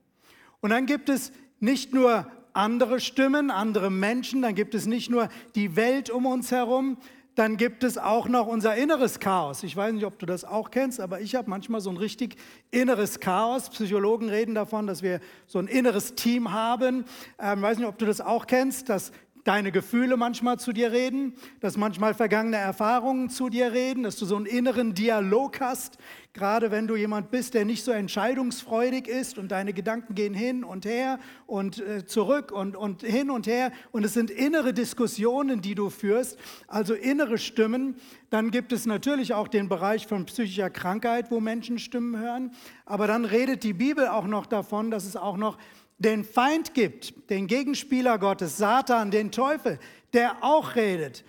Und 0.61 0.71
dann 0.71 0.87
gibt 0.87 1.09
es 1.09 1.33
nicht 1.61 1.93
nur 1.93 2.27
andere 2.55 3.01
Stimmen, 3.01 3.51
andere 3.51 3.91
Menschen, 3.91 4.43
dann 4.43 4.55
gibt 4.55 4.75
es 4.75 4.87
nicht 4.87 5.11
nur 5.11 5.29
die 5.55 5.77
Welt 5.77 6.09
um 6.09 6.25
uns 6.25 6.51
herum, 6.51 6.97
dann 7.35 7.57
gibt 7.57 7.83
es 7.83 7.99
auch 7.99 8.29
noch 8.29 8.47
unser 8.47 8.77
inneres 8.77 9.19
Chaos. 9.19 9.65
Ich 9.65 9.77
weiß 9.77 9.93
nicht, 9.93 10.05
ob 10.05 10.19
du 10.21 10.27
das 10.27 10.45
auch 10.45 10.71
kennst, 10.71 11.01
aber 11.01 11.21
ich 11.21 11.35
habe 11.35 11.51
manchmal 11.51 11.81
so 11.81 11.91
ein 11.91 11.97
richtig 11.97 12.37
inneres 12.71 13.19
Chaos. 13.19 13.71
Psychologen 13.71 14.29
reden 14.29 14.55
davon, 14.55 14.87
dass 14.87 15.03
wir 15.03 15.21
so 15.47 15.59
ein 15.59 15.67
inneres 15.67 16.15
Team 16.15 16.53
haben. 16.53 17.05
Ich 17.39 17.45
ähm, 17.45 17.61
weiß 17.61 17.79
nicht, 17.79 17.89
ob 17.89 17.99
du 17.99 18.07
das 18.07 18.21
auch 18.21 18.47
kennst, 18.47 18.89
dass 18.89 19.11
deine 19.45 19.73
Gefühle 19.73 20.17
manchmal 20.17 20.59
zu 20.59 20.73
dir 20.73 20.91
reden, 20.91 21.35
dass 21.61 21.77
manchmal 21.77 22.15
vergangene 22.15 22.57
Erfahrungen 22.57 23.29
zu 23.29 23.51
dir 23.51 23.73
reden, 23.73 24.03
dass 24.03 24.17
du 24.17 24.25
so 24.25 24.37
einen 24.37 24.47
inneren 24.47 24.95
Dialog 24.95 25.61
hast, 25.61 25.99
gerade 26.33 26.71
wenn 26.71 26.87
du 26.87 26.97
jemand 26.97 27.31
bist, 27.31 27.55
der 27.55 27.65
nicht 27.65 27.85
so 27.85 27.93
entscheidungsfreudig 27.93 29.07
ist 29.07 29.39
und 29.39 29.53
deine 29.53 29.73
Gedanken 29.73 30.15
gehen 30.15 30.35
hin 30.35 30.65
und 30.65 30.87
her 30.87 31.21
und 31.47 31.79
äh, 31.79 32.07
zurück 32.07 32.51
und, 32.51 32.75
und 32.75 33.03
hin 33.03 33.31
und 33.31 33.47
her 33.47 33.71
und 33.93 34.05
es 34.05 34.15
sind 34.15 34.31
innere 34.31 34.73
Diskussionen, 34.73 35.61
die 35.61 35.75
du 35.75 35.91
führst, 35.91 36.39
also 36.67 36.95
innere 36.95 37.39
Stimmen. 37.39 37.97
Dann 38.31 38.51
gibt 38.51 38.73
es 38.73 38.87
natürlich 38.87 39.35
auch 39.35 39.47
den 39.47 39.69
Bereich 39.69 40.07
von 40.07 40.25
psychischer 40.25 40.71
Krankheit, 40.71 41.31
wo 41.31 41.41
Menschen 41.41 41.79
Stimmen 41.79 42.19
hören, 42.19 42.51
aber 42.87 43.07
dann 43.07 43.25
redet 43.27 43.63
die 43.63 43.75
Bibel 43.75 44.09
auch 44.09 44.27
noch 44.27 44.47
davon, 44.47 44.91
dass 44.91 45.05
es 45.05 45.17
auch 45.17 45.37
noch 45.37 45.59
den 46.05 46.25
Feind 46.25 46.75
gibt, 46.75 47.31
den 47.31 47.47
Gegenspieler 47.47 48.19
Gottes, 48.19 48.57
Satan, 48.59 49.11
den 49.11 49.31
Teufel, 49.31 49.79
der 50.13 50.37
auch 50.43 50.77
redet. 50.77 51.25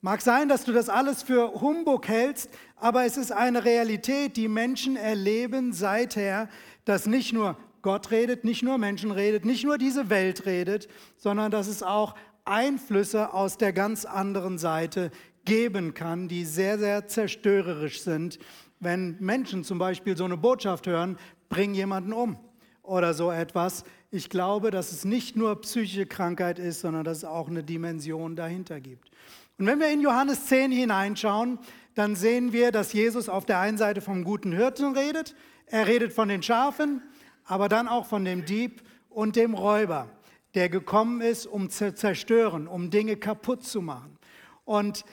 Mag 0.00 0.20
sein, 0.20 0.48
dass 0.48 0.64
du 0.64 0.72
das 0.72 0.88
alles 0.88 1.22
für 1.22 1.60
Humbug 1.60 2.08
hältst, 2.08 2.50
aber 2.76 3.04
es 3.04 3.16
ist 3.16 3.30
eine 3.30 3.64
Realität, 3.64 4.36
die 4.36 4.48
Menschen 4.48 4.96
erleben 4.96 5.72
seither, 5.72 6.48
dass 6.84 7.06
nicht 7.06 7.32
nur 7.32 7.56
Gott 7.82 8.10
redet, 8.10 8.44
nicht 8.44 8.62
nur 8.62 8.78
Menschen 8.78 9.10
redet, 9.10 9.44
nicht 9.44 9.64
nur 9.64 9.78
diese 9.78 10.08
Welt 10.08 10.46
redet, 10.46 10.88
sondern 11.16 11.50
dass 11.50 11.66
es 11.66 11.82
auch 11.82 12.14
Einflüsse 12.44 13.32
aus 13.32 13.58
der 13.58 13.72
ganz 13.72 14.04
anderen 14.04 14.58
Seite 14.58 15.10
geben 15.44 15.94
kann, 15.94 16.28
die 16.28 16.44
sehr, 16.44 16.78
sehr 16.78 17.06
zerstörerisch 17.06 18.02
sind, 18.02 18.38
wenn 18.80 19.16
Menschen 19.20 19.64
zum 19.64 19.78
Beispiel 19.78 20.16
so 20.16 20.24
eine 20.24 20.36
Botschaft 20.36 20.86
hören, 20.86 21.18
bring 21.48 21.74
jemanden 21.74 22.12
um 22.12 22.36
oder 22.82 23.14
so 23.14 23.30
etwas. 23.30 23.84
Ich 24.14 24.28
glaube, 24.28 24.70
dass 24.70 24.92
es 24.92 25.06
nicht 25.06 25.36
nur 25.36 25.58
psychische 25.62 26.04
Krankheit 26.04 26.58
ist, 26.58 26.80
sondern 26.80 27.02
dass 27.02 27.18
es 27.18 27.24
auch 27.24 27.48
eine 27.48 27.64
Dimension 27.64 28.36
dahinter 28.36 28.78
gibt. 28.78 29.10
Und 29.58 29.64
wenn 29.64 29.80
wir 29.80 29.90
in 29.90 30.02
Johannes 30.02 30.44
10 30.48 30.70
hineinschauen, 30.70 31.58
dann 31.94 32.14
sehen 32.14 32.52
wir, 32.52 32.72
dass 32.72 32.92
Jesus 32.92 33.30
auf 33.30 33.46
der 33.46 33.58
einen 33.60 33.78
Seite 33.78 34.02
vom 34.02 34.22
guten 34.22 34.52
Hirten 34.52 34.94
redet, 34.94 35.34
er 35.64 35.86
redet 35.86 36.12
von 36.12 36.28
den 36.28 36.42
Schafen, 36.42 37.00
aber 37.44 37.70
dann 37.70 37.88
auch 37.88 38.04
von 38.04 38.26
dem 38.26 38.44
Dieb 38.44 38.82
und 39.08 39.34
dem 39.34 39.54
Räuber, 39.54 40.10
der 40.52 40.68
gekommen 40.68 41.22
ist, 41.22 41.46
um 41.46 41.70
zu 41.70 41.94
zerstören, 41.94 42.68
um 42.68 42.90
Dinge 42.90 43.16
kaputt 43.16 43.64
zu 43.64 43.80
machen. 43.80 44.18
Und 44.66 45.06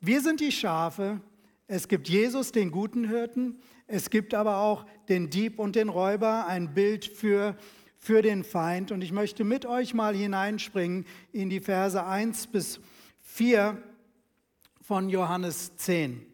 wir 0.00 0.22
sind 0.22 0.40
die 0.40 0.52
Schafe, 0.52 1.20
es 1.66 1.86
gibt 1.86 2.08
Jesus, 2.08 2.50
den 2.50 2.70
guten 2.70 3.06
Hirten, 3.08 3.60
es 3.86 4.08
gibt 4.08 4.32
aber 4.32 4.56
auch 4.56 4.86
den 5.10 5.28
Dieb 5.28 5.58
und 5.58 5.76
den 5.76 5.90
Räuber, 5.90 6.46
ein 6.46 6.72
Bild 6.72 7.04
für, 7.04 7.58
für 7.98 8.22
den 8.22 8.44
Feind. 8.44 8.92
Und 8.92 9.02
ich 9.02 9.12
möchte 9.12 9.44
mit 9.44 9.66
euch 9.66 9.92
mal 9.92 10.14
hineinspringen 10.14 11.04
in 11.32 11.50
die 11.50 11.60
Verse 11.60 12.02
1 12.02 12.46
bis 12.48 12.80
4 13.22 13.76
von 14.80 15.10
Johannes 15.10 15.76
10. 15.76 16.24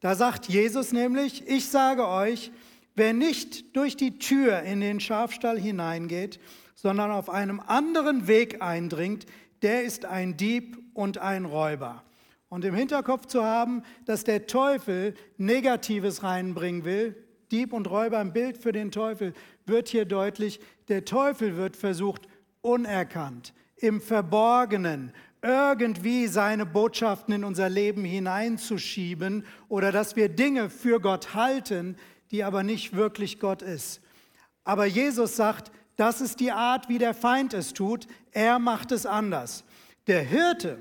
Da 0.00 0.14
sagt 0.14 0.46
Jesus 0.46 0.92
nämlich, 0.92 1.46
ich 1.46 1.68
sage 1.68 2.08
euch, 2.08 2.50
wer 2.94 3.12
nicht 3.12 3.76
durch 3.76 3.96
die 3.96 4.18
Tür 4.18 4.62
in 4.62 4.80
den 4.80 5.00
Schafstall 5.00 5.58
hineingeht, 5.58 6.40
sondern 6.74 7.10
auf 7.10 7.28
einem 7.28 7.60
anderen 7.60 8.26
Weg 8.26 8.62
eindringt, 8.62 9.26
der 9.60 9.84
ist 9.84 10.06
ein 10.06 10.38
Dieb 10.38 10.78
und 10.94 11.18
ein 11.18 11.44
Räuber. 11.44 12.02
Und 12.48 12.64
im 12.64 12.74
Hinterkopf 12.74 13.26
zu 13.26 13.44
haben, 13.44 13.82
dass 14.06 14.24
der 14.24 14.46
Teufel 14.46 15.14
Negatives 15.36 16.22
reinbringen 16.22 16.84
will, 16.84 17.14
Dieb 17.52 17.72
und 17.72 17.90
Räuber 17.90 18.18
ein 18.18 18.32
Bild 18.32 18.56
für 18.56 18.72
den 18.72 18.90
Teufel, 18.90 19.34
wird 19.66 19.88
hier 19.88 20.04
deutlich, 20.04 20.60
der 20.90 21.04
Teufel 21.04 21.56
wird 21.56 21.76
versucht, 21.76 22.28
unerkannt, 22.60 23.54
im 23.76 24.00
Verborgenen, 24.00 25.12
irgendwie 25.42 26.26
seine 26.26 26.66
Botschaften 26.66 27.32
in 27.32 27.44
unser 27.44 27.70
Leben 27.70 28.04
hineinzuschieben 28.04 29.46
oder 29.68 29.90
dass 29.92 30.16
wir 30.16 30.28
Dinge 30.28 30.68
für 30.68 31.00
Gott 31.00 31.34
halten, 31.34 31.96
die 32.30 32.44
aber 32.44 32.62
nicht 32.62 32.94
wirklich 32.94 33.40
Gott 33.40 33.62
ist. 33.62 34.02
Aber 34.64 34.84
Jesus 34.84 35.36
sagt, 35.36 35.72
das 35.96 36.20
ist 36.20 36.40
die 36.40 36.52
Art, 36.52 36.88
wie 36.88 36.98
der 36.98 37.14
Feind 37.14 37.54
es 37.54 37.72
tut. 37.72 38.06
Er 38.32 38.58
macht 38.58 38.92
es 38.92 39.06
anders. 39.06 39.64
Der 40.06 40.22
Hirte 40.22 40.78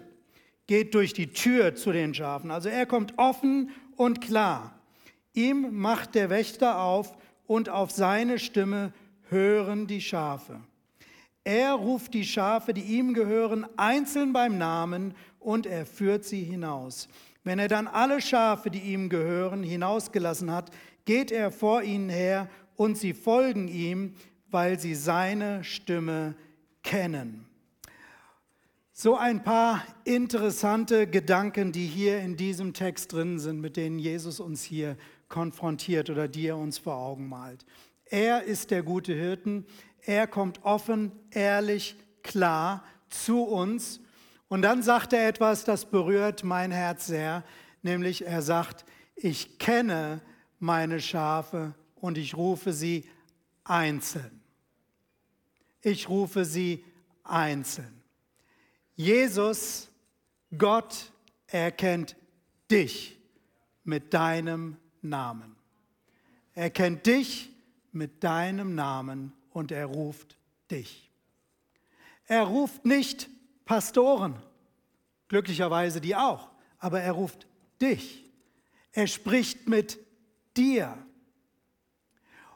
geht 0.67 0.93
durch 0.93 1.13
die 1.13 1.31
Tür 1.31 1.75
zu 1.75 1.91
den 1.91 2.13
Schafen. 2.13 2.51
Also 2.51 2.69
er 2.69 2.85
kommt 2.85 3.17
offen 3.17 3.71
und 3.95 4.21
klar. 4.21 4.79
Ihm 5.33 5.79
macht 5.79 6.15
der 6.15 6.29
Wächter 6.29 6.81
auf 6.81 7.15
und 7.47 7.69
auf 7.69 7.91
seine 7.91 8.39
Stimme 8.39 8.93
hören 9.29 9.87
die 9.87 10.01
Schafe. 10.01 10.59
Er 11.43 11.73
ruft 11.73 12.13
die 12.13 12.25
Schafe, 12.25 12.73
die 12.73 12.81
ihm 12.81 13.13
gehören, 13.13 13.65
einzeln 13.77 14.33
beim 14.33 14.57
Namen 14.57 15.13
und 15.39 15.65
er 15.65 15.85
führt 15.85 16.25
sie 16.25 16.43
hinaus. 16.43 17.07
Wenn 17.43 17.59
er 17.59 17.67
dann 17.67 17.87
alle 17.87 18.21
Schafe, 18.21 18.69
die 18.69 18.81
ihm 18.81 19.09
gehören, 19.09 19.63
hinausgelassen 19.63 20.51
hat, 20.51 20.71
geht 21.05 21.31
er 21.31 21.51
vor 21.51 21.81
ihnen 21.81 22.09
her 22.09 22.49
und 22.75 22.97
sie 22.97 23.13
folgen 23.13 23.67
ihm, 23.67 24.13
weil 24.51 24.79
sie 24.79 24.95
seine 24.95 25.63
Stimme 25.63 26.35
kennen. 26.83 27.45
So 28.91 29.15
ein 29.15 29.43
paar 29.43 29.83
interessante 30.03 31.07
Gedanken, 31.07 31.71
die 31.71 31.85
hier 31.85 32.19
in 32.19 32.35
diesem 32.35 32.73
Text 32.73 33.13
drin 33.13 33.39
sind, 33.39 33.61
mit 33.61 33.77
denen 33.77 33.97
Jesus 33.97 34.41
uns 34.41 34.61
hier 34.61 34.97
konfrontiert 35.29 36.09
oder 36.09 36.27
die 36.27 36.47
er 36.47 36.57
uns 36.57 36.79
vor 36.79 36.95
Augen 36.95 37.29
malt. 37.29 37.65
Er 38.09 38.43
ist 38.43 38.71
der 38.71 38.83
gute 38.83 39.13
Hirten. 39.13 39.65
Er 40.01 40.27
kommt 40.27 40.63
offen, 40.63 41.11
ehrlich, 41.31 41.95
klar 42.23 42.83
zu 43.09 43.43
uns. 43.43 43.99
Und 44.47 44.63
dann 44.63 44.81
sagt 44.81 45.13
er 45.13 45.27
etwas, 45.27 45.63
das 45.63 45.85
berührt 45.85 46.43
mein 46.43 46.71
Herz 46.71 47.05
sehr, 47.05 47.43
nämlich 47.83 48.25
er 48.25 48.41
sagt, 48.41 48.83
ich 49.15 49.59
kenne 49.59 50.21
meine 50.57 50.99
Schafe 50.99 51.75
und 51.95 52.17
ich 52.17 52.35
rufe 52.35 52.73
sie 52.73 53.07
einzeln. 53.63 54.41
Ich 55.81 56.09
rufe 56.09 56.45
sie 56.45 56.83
einzeln. 57.23 58.01
Jesus, 58.95 59.89
Gott 60.57 61.11
erkennt 61.47 62.15
dich 62.71 63.19
mit 63.83 64.13
deinem 64.13 64.77
Namen. 65.01 65.55
Er 66.53 66.69
kennt 66.69 67.05
dich 67.05 67.49
mit 67.93 68.23
deinem 68.23 68.75
Namen 68.75 69.33
und 69.51 69.71
er 69.71 69.85
ruft 69.85 70.37
dich. 70.71 71.09
Er 72.25 72.43
ruft 72.43 72.85
nicht 72.85 73.29
Pastoren, 73.65 74.35
glücklicherweise 75.27 76.01
die 76.01 76.15
auch, 76.15 76.49
aber 76.79 77.01
er 77.01 77.11
ruft 77.13 77.47
dich. 77.81 78.23
Er 78.91 79.07
spricht 79.07 79.67
mit 79.67 79.99
dir. 80.57 80.97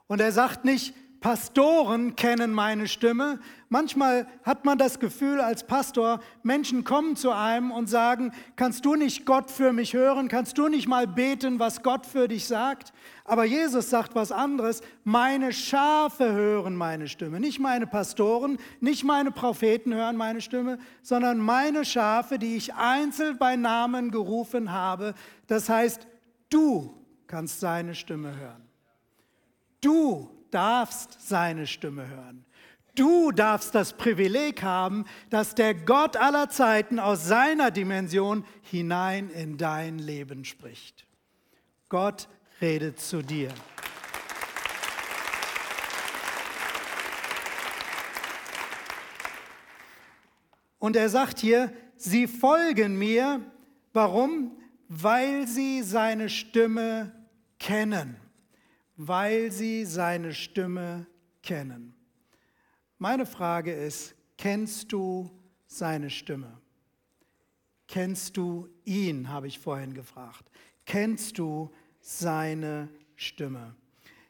Und 0.08 0.22
er 0.22 0.32
sagt 0.32 0.66
nicht, 0.66 0.94
Pastoren 1.24 2.18
kennen 2.18 2.52
meine 2.52 2.86
Stimme. 2.90 3.40
Manchmal 3.70 4.28
hat 4.44 4.66
man 4.66 4.78
das 4.78 5.00
Gefühl 5.00 5.40
als 5.40 5.66
Pastor, 5.66 6.20
Menschen 6.44 6.84
kommen 6.84 7.16
zu 7.16 7.32
einem 7.32 7.72
und 7.72 7.88
sagen, 7.88 8.34
kannst 8.58 8.84
du 8.84 8.96
nicht 8.96 9.26
Gott 9.26 9.50
für 9.50 9.72
mich 9.72 9.94
hören? 9.94 10.28
Kannst 10.28 10.58
du 10.58 10.68
nicht 10.68 10.86
mal 10.86 11.08
beten, 11.08 11.60
was 11.60 11.82
Gott 11.82 12.06
für 12.06 12.28
dich 12.28 12.46
sagt? 12.46 12.92
Aber 13.24 13.46
Jesus 13.46 13.90
sagt 13.90 14.16
was 14.16 14.34
anderes. 14.34 14.82
Meine 15.06 15.54
Schafe 15.54 16.34
hören 16.34 16.76
meine 16.76 17.08
Stimme. 17.08 17.40
Nicht 17.40 17.62
meine 17.62 17.88
Pastoren, 17.88 18.58
nicht 18.82 19.06
meine 19.06 19.32
Propheten 19.32 19.94
hören 19.94 20.18
meine 20.18 20.42
Stimme, 20.42 20.78
sondern 21.04 21.38
meine 21.38 21.86
Schafe, 21.86 22.38
die 22.38 22.58
ich 22.58 22.74
einzeln 22.74 23.38
bei 23.38 23.56
Namen 23.56 24.12
gerufen 24.12 24.74
habe. 24.74 25.14
Das 25.48 25.70
heißt, 25.70 26.06
du 26.50 26.94
kannst 27.28 27.62
seine 27.62 27.96
Stimme 27.96 28.38
hören. 28.38 28.68
Du 29.80 30.33
darfst 30.54 31.28
seine 31.28 31.68
Stimme 31.68 32.08
hören. 32.08 32.46
Du 32.96 33.32
darfst 33.32 33.74
das 33.74 33.94
Privileg 33.94 34.62
haben, 34.62 35.06
dass 35.32 35.56
der 35.56 35.74
Gott 35.74 36.16
aller 36.16 36.50
Zeiten 36.50 37.00
aus 37.00 37.26
seiner 37.26 37.72
Dimension 37.72 38.46
hinein 38.62 39.32
in 39.32 39.58
dein 39.58 39.98
Leben 39.98 40.46
spricht. 40.46 41.08
Gott 41.90 42.28
redet 42.62 43.00
zu 43.00 43.24
dir. 43.24 43.50
Und 50.78 50.96
er 50.96 51.10
sagt 51.10 51.40
hier, 51.40 51.74
sie 51.96 52.28
folgen 52.28 52.98
mir. 52.98 53.42
Warum? 53.92 54.52
Weil 54.88 55.48
sie 55.48 55.82
seine 55.82 56.30
Stimme 56.30 57.12
kennen 57.58 58.23
weil 58.96 59.52
sie 59.52 59.86
seine 59.86 60.34
Stimme 60.34 61.08
kennen. 61.42 61.94
Meine 62.98 63.26
Frage 63.26 63.74
ist, 63.74 64.16
kennst 64.38 64.92
du 64.92 65.32
seine 65.66 66.10
Stimme? 66.10 66.62
Kennst 67.88 68.38
du 68.38 68.70
ihn, 68.86 69.30
habe 69.30 69.48
ich 69.48 69.60
vorhin 69.60 69.94
gefragt. 69.94 70.50
Kennst 70.86 71.38
du 71.38 71.72
seine 72.00 72.90
Stimme? 73.16 73.76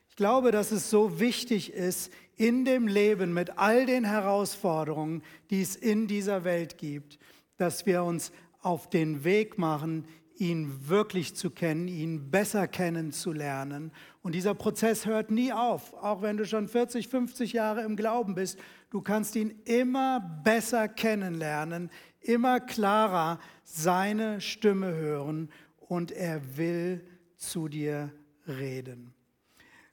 Ich 0.10 0.16
glaube, 0.16 0.52
dass 0.52 0.72
es 0.72 0.90
so 0.90 1.20
wichtig 1.20 1.74
ist, 1.74 2.12
in 2.36 2.66
dem 2.66 2.88
Leben 2.88 3.34
mit 3.34 3.58
all 3.58 3.86
den 3.86 4.06
Herausforderungen, 4.06 5.24
die 5.50 5.62
es 5.62 5.76
in 5.76 6.08
dieser 6.08 6.44
Welt 6.44 6.78
gibt, 6.78 7.20
dass 7.58 7.86
wir 7.86 8.04
uns 8.04 8.32
auf 8.62 8.90
den 8.90 9.24
Weg 9.24 9.58
machen, 9.58 10.06
ihn 10.36 10.88
wirklich 10.88 11.36
zu 11.36 11.52
kennen, 11.52 11.88
ihn 11.88 12.32
besser 12.32 12.68
kennenzulernen. 12.68 13.92
Und 14.22 14.36
dieser 14.36 14.54
Prozess 14.54 15.06
hört 15.06 15.32
nie 15.32 15.54
auf, 15.54 15.94
auch 15.96 16.22
wenn 16.22 16.38
du 16.38 16.46
schon 16.46 16.68
40, 16.68 17.08
50 17.08 17.54
Jahre 17.54 17.84
im 17.84 17.96
Glauben 17.96 18.36
bist. 18.36 18.60
Du 18.90 19.02
kannst 19.02 19.36
ihn 19.36 19.62
immer 19.66 20.20
besser 20.44 20.88
kennenlernen, 20.88 21.90
immer 22.22 22.60
klarer 22.60 23.40
seine 23.64 24.42
Stimme 24.42 24.94
hören 24.94 25.50
und 25.80 26.12
er 26.12 26.58
will 26.58 27.06
zu 27.38 27.68
dir 27.68 28.12
reden. 28.48 29.14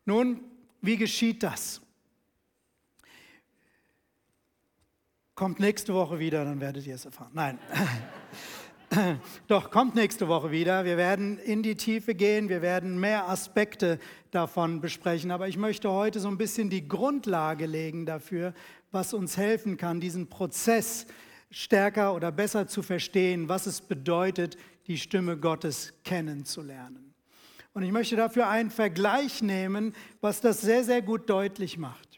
Nun, 0.05 0.40
wie 0.81 0.96
geschieht 0.96 1.42
das? 1.42 1.81
Kommt 5.35 5.59
nächste 5.59 5.94
Woche 5.94 6.18
wieder, 6.18 6.44
dann 6.44 6.61
werdet 6.61 6.87
ihr 6.87 6.94
es 6.94 7.05
erfahren. 7.05 7.31
Nein. 7.35 7.59
Doch, 9.46 9.70
kommt 9.70 9.94
nächste 9.94 10.26
Woche 10.26 10.50
wieder. 10.50 10.85
Wir 10.85 10.96
werden 10.96 11.38
in 11.38 11.62
die 11.62 11.76
Tiefe 11.76 12.14
gehen, 12.14 12.48
wir 12.48 12.61
werden 12.61 12.98
mehr 12.98 13.29
Aspekte 13.29 14.00
davon 14.33 14.81
besprechen. 14.81 15.31
Aber 15.31 15.46
ich 15.46 15.57
möchte 15.57 15.90
heute 15.90 16.18
so 16.18 16.26
ein 16.26 16.38
bisschen 16.38 16.70
die 16.70 16.88
Grundlage 16.88 17.66
legen 17.66 18.05
dafür, 18.05 18.53
was 18.90 19.14
uns 19.14 19.37
helfen 19.37 19.76
kann, 19.76 20.00
diesen 20.00 20.29
Prozess 20.29 21.07
stärker 21.53 22.14
oder 22.14 22.33
besser 22.33 22.66
zu 22.66 22.83
verstehen, 22.83 23.48
was 23.48 23.66
es 23.66 23.81
bedeutet, 23.81 24.57
die 24.88 24.98
Stimme 24.98 25.37
Gottes 25.37 25.92
kennenzulernen. 26.03 27.14
Und 27.72 27.85
ich 27.85 27.92
möchte 27.92 28.16
dafür 28.16 28.48
einen 28.48 28.70
Vergleich 28.70 29.40
nehmen, 29.40 29.94
was 30.20 30.40
das 30.40 30.61
sehr, 30.61 30.83
sehr 30.83 31.03
gut 31.03 31.31
deutlich 31.31 31.79
macht. 31.79 32.10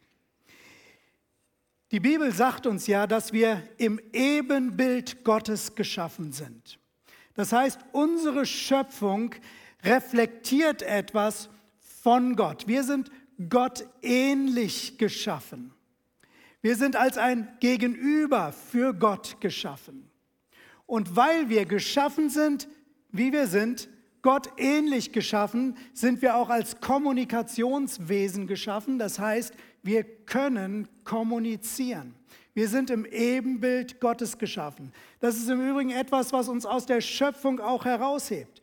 Die 1.92 2.00
Bibel 2.00 2.32
sagt 2.32 2.66
uns 2.66 2.86
ja, 2.86 3.06
dass 3.06 3.34
wir 3.34 3.62
im 3.76 4.00
Ebenbild 4.14 5.24
Gottes 5.24 5.74
geschaffen 5.74 6.32
sind. 6.32 6.78
Das 7.34 7.52
heißt, 7.52 7.78
unsere 7.92 8.46
Schöpfung 8.46 9.34
reflektiert 9.84 10.80
etwas 10.80 11.50
von 12.02 12.34
Gott. 12.34 12.66
Wir 12.66 12.82
sind 12.82 13.10
Gott 13.50 13.84
ähnlich 14.00 14.96
geschaffen. 14.96 15.74
Wir 16.62 16.76
sind 16.76 16.96
als 16.96 17.18
ein 17.18 17.46
Gegenüber 17.60 18.52
für 18.52 18.94
Gott 18.94 19.38
geschaffen. 19.42 20.10
Und 20.86 21.14
weil 21.14 21.50
wir 21.50 21.66
geschaffen 21.66 22.30
sind, 22.30 22.68
wie 23.10 23.34
wir 23.34 23.46
sind, 23.46 23.90
Gott 24.22 24.48
ähnlich 24.56 25.12
geschaffen, 25.12 25.76
sind 25.92 26.22
wir 26.22 26.36
auch 26.36 26.48
als 26.48 26.80
Kommunikationswesen 26.80 28.46
geschaffen. 28.46 28.98
Das 28.98 29.18
heißt, 29.18 29.52
wir 29.82 30.04
können 30.04 30.88
kommunizieren. 31.04 32.14
Wir 32.54 32.68
sind 32.68 32.90
im 32.90 33.06
Ebenbild 33.06 34.00
Gottes 34.00 34.36
geschaffen. 34.38 34.92
Das 35.20 35.36
ist 35.36 35.48
im 35.48 35.66
Übrigen 35.66 35.90
etwas, 35.90 36.32
was 36.32 36.48
uns 36.48 36.66
aus 36.66 36.86
der 36.86 37.00
Schöpfung 37.00 37.60
auch 37.60 37.84
heraushebt. 37.84 38.60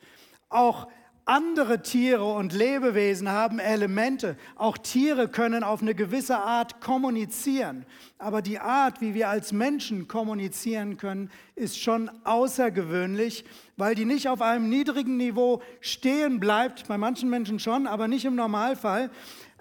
Auch 0.49 0.87
andere 1.29 1.83
Tiere 1.83 2.25
und 2.25 2.53
Lebewesen 2.53 3.29
haben 3.29 3.59
Elemente. 3.59 4.35
Auch 4.55 4.79
Tiere 4.79 5.27
können 5.27 5.63
auf 5.63 5.81
eine 5.81 5.93
gewisse 5.93 6.39
Art 6.39 6.81
kommunizieren. 6.81 7.85
Aber 8.17 8.41
die 8.41 8.57
Art, 8.59 8.99
wie 8.99 9.13
wir 9.13 9.29
als 9.29 9.51
Menschen 9.51 10.07
kommunizieren 10.07 10.97
können, 10.97 11.29
ist 11.55 11.79
schon 11.79 12.09
außergewöhnlich, 12.23 13.45
weil 13.77 13.93
die 13.93 14.05
nicht 14.05 14.27
auf 14.27 14.41
einem 14.41 14.69
niedrigen 14.69 15.17
Niveau 15.17 15.61
stehen 15.81 16.39
bleibt. 16.39 16.87
Bei 16.87 16.97
manchen 16.97 17.29
Menschen 17.29 17.59
schon, 17.59 17.85
aber 17.85 18.07
nicht 18.07 18.25
im 18.25 18.35
Normalfall, 18.35 19.11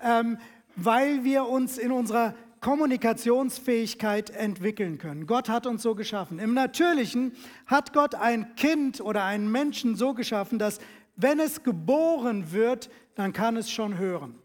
ähm, 0.03 0.39
weil 0.79 1.25
wir 1.25 1.47
uns 1.47 1.77
in 1.77 1.93
unserer 1.93 2.35
Kommunikationsfähigkeit 2.61 4.31
entwickeln 4.31 4.99
können. 4.99 5.27
Gott 5.27 5.49
hat 5.49 5.67
uns 5.67 5.83
so 5.83 5.95
geschaffen. 5.95 6.39
Im 6.39 6.55
Natürlichen 6.55 7.33
hat 7.67 7.93
Gott 7.93 8.15
ein 8.15 8.55
Kind 8.57 9.01
oder 9.01 9.25
einen 9.25 9.51
Menschen 9.51 9.97
so 9.97 10.15
geschaffen, 10.15 10.59
dass 10.59 10.79
wenn 11.17 11.41
es 11.41 11.63
geboren 11.63 12.53
wird, 12.53 12.91
dann 13.15 13.33
kann 13.33 13.57
es 13.57 13.71
schon 13.71 13.99
hören. 13.99 14.39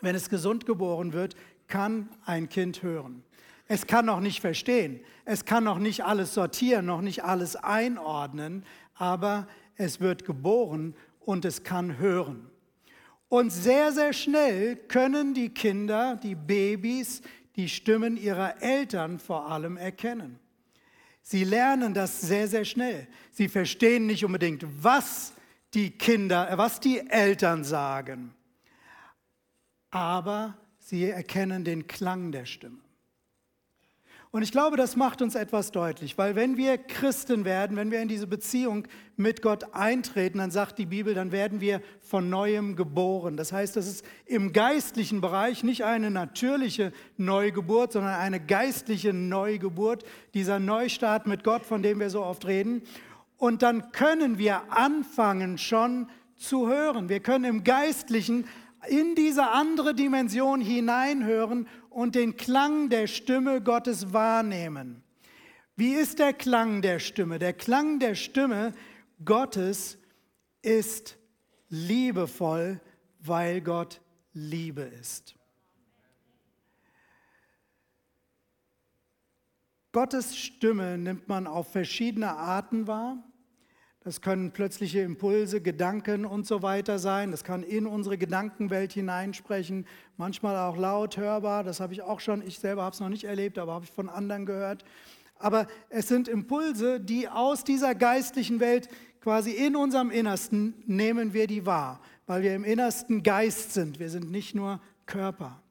Wenn 0.00 0.14
es 0.14 0.28
gesund 0.28 0.66
geboren 0.66 1.12
wird, 1.12 1.36
kann 1.68 2.08
ein 2.24 2.48
Kind 2.48 2.82
hören. 2.82 3.22
Es 3.68 3.86
kann 3.86 4.06
noch 4.06 4.18
nicht 4.18 4.40
verstehen, 4.40 4.98
es 5.24 5.44
kann 5.44 5.62
noch 5.62 5.78
nicht 5.78 6.04
alles 6.04 6.34
sortieren, 6.34 6.86
noch 6.86 7.02
nicht 7.02 7.22
alles 7.22 7.54
einordnen, 7.54 8.64
aber 8.94 9.46
es 9.76 10.00
wird 10.00 10.24
geboren 10.24 10.96
und 11.20 11.44
es 11.44 11.62
kann 11.62 11.98
hören. 11.98 12.50
Und 13.30 13.50
sehr, 13.50 13.92
sehr 13.92 14.12
schnell 14.12 14.74
können 14.74 15.34
die 15.34 15.50
Kinder, 15.50 16.16
die 16.16 16.34
Babys, 16.34 17.22
die 17.54 17.68
Stimmen 17.68 18.16
ihrer 18.16 18.60
Eltern 18.60 19.20
vor 19.20 19.48
allem 19.48 19.76
erkennen. 19.76 20.40
Sie 21.22 21.44
lernen 21.44 21.94
das 21.94 22.20
sehr, 22.20 22.48
sehr 22.48 22.64
schnell. 22.64 23.06
Sie 23.30 23.48
verstehen 23.48 24.06
nicht 24.06 24.24
unbedingt, 24.24 24.66
was 24.82 25.32
die 25.74 25.92
Kinder, 25.92 26.50
äh, 26.50 26.58
was 26.58 26.80
die 26.80 27.08
Eltern 27.08 27.62
sagen. 27.62 28.34
Aber 29.92 30.56
sie 30.80 31.04
erkennen 31.04 31.62
den 31.62 31.86
Klang 31.86 32.32
der 32.32 32.46
Stimme. 32.46 32.80
Und 34.32 34.42
ich 34.42 34.52
glaube, 34.52 34.76
das 34.76 34.94
macht 34.94 35.22
uns 35.22 35.34
etwas 35.34 35.72
deutlich, 35.72 36.16
weil 36.16 36.36
wenn 36.36 36.56
wir 36.56 36.78
Christen 36.78 37.44
werden, 37.44 37.76
wenn 37.76 37.90
wir 37.90 38.00
in 38.00 38.06
diese 38.06 38.28
Beziehung 38.28 38.86
mit 39.16 39.42
Gott 39.42 39.74
eintreten, 39.74 40.38
dann 40.38 40.52
sagt 40.52 40.78
die 40.78 40.86
Bibel, 40.86 41.14
dann 41.14 41.32
werden 41.32 41.60
wir 41.60 41.82
von 41.98 42.30
neuem 42.30 42.76
geboren. 42.76 43.36
Das 43.36 43.52
heißt, 43.52 43.74
das 43.74 43.88
ist 43.88 44.04
im 44.26 44.52
geistlichen 44.52 45.20
Bereich 45.20 45.64
nicht 45.64 45.84
eine 45.84 46.12
natürliche 46.12 46.92
Neugeburt, 47.16 47.90
sondern 47.92 48.14
eine 48.14 48.38
geistliche 48.38 49.12
Neugeburt, 49.12 50.04
dieser 50.32 50.60
Neustart 50.60 51.26
mit 51.26 51.42
Gott, 51.42 51.66
von 51.66 51.82
dem 51.82 51.98
wir 51.98 52.08
so 52.08 52.22
oft 52.22 52.46
reden. 52.46 52.82
Und 53.36 53.62
dann 53.62 53.90
können 53.90 54.38
wir 54.38 54.72
anfangen 54.72 55.58
schon 55.58 56.08
zu 56.36 56.68
hören. 56.68 57.08
Wir 57.08 57.18
können 57.18 57.46
im 57.46 57.64
Geistlichen 57.64 58.46
in 58.88 59.14
diese 59.14 59.48
andere 59.48 59.94
Dimension 59.94 60.60
hineinhören 60.60 61.66
und 61.90 62.14
den 62.14 62.36
Klang 62.36 62.88
der 62.88 63.06
Stimme 63.06 63.60
Gottes 63.60 64.12
wahrnehmen. 64.12 65.02
Wie 65.76 65.92
ist 65.92 66.18
der 66.18 66.32
Klang 66.32 66.82
der 66.82 66.98
Stimme? 66.98 67.38
Der 67.38 67.52
Klang 67.52 67.98
der 67.98 68.14
Stimme 68.14 68.72
Gottes 69.24 69.98
ist 70.62 71.18
liebevoll, 71.68 72.80
weil 73.18 73.60
Gott 73.60 74.00
Liebe 74.32 74.82
ist. 74.82 75.34
Gottes 79.92 80.36
Stimme 80.36 80.98
nimmt 80.98 81.28
man 81.28 81.46
auf 81.46 81.72
verschiedene 81.72 82.36
Arten 82.36 82.86
wahr. 82.86 83.29
Das 84.02 84.22
können 84.22 84.52
plötzliche 84.52 85.00
Impulse, 85.00 85.60
Gedanken 85.60 86.24
und 86.24 86.46
so 86.46 86.62
weiter 86.62 86.98
sein. 86.98 87.30
Das 87.30 87.44
kann 87.44 87.62
in 87.62 87.86
unsere 87.86 88.16
Gedankenwelt 88.16 88.94
hineinsprechen, 88.94 89.86
manchmal 90.16 90.56
auch 90.56 90.78
laut 90.78 91.18
hörbar. 91.18 91.64
Das 91.64 91.80
habe 91.80 91.92
ich 91.92 92.00
auch 92.00 92.20
schon, 92.20 92.40
ich 92.46 92.58
selber 92.58 92.82
habe 92.82 92.94
es 92.94 93.00
noch 93.00 93.10
nicht 93.10 93.24
erlebt, 93.24 93.58
aber 93.58 93.74
habe 93.74 93.84
ich 93.84 93.90
von 93.90 94.08
anderen 94.08 94.46
gehört. 94.46 94.84
Aber 95.38 95.66
es 95.90 96.08
sind 96.08 96.28
Impulse, 96.28 96.98
die 96.98 97.28
aus 97.28 97.62
dieser 97.62 97.94
geistlichen 97.94 98.58
Welt 98.58 98.88
quasi 99.20 99.50
in 99.50 99.76
unserem 99.76 100.10
Innersten 100.10 100.82
nehmen 100.86 101.34
wir 101.34 101.46
die 101.46 101.66
wahr, 101.66 102.00
weil 102.26 102.42
wir 102.42 102.54
im 102.54 102.64
Innersten 102.64 103.22
Geist 103.22 103.74
sind. 103.74 103.98
Wir 104.00 104.08
sind 104.08 104.30
nicht 104.30 104.54
nur 104.54 104.80
Körper. 105.04 105.62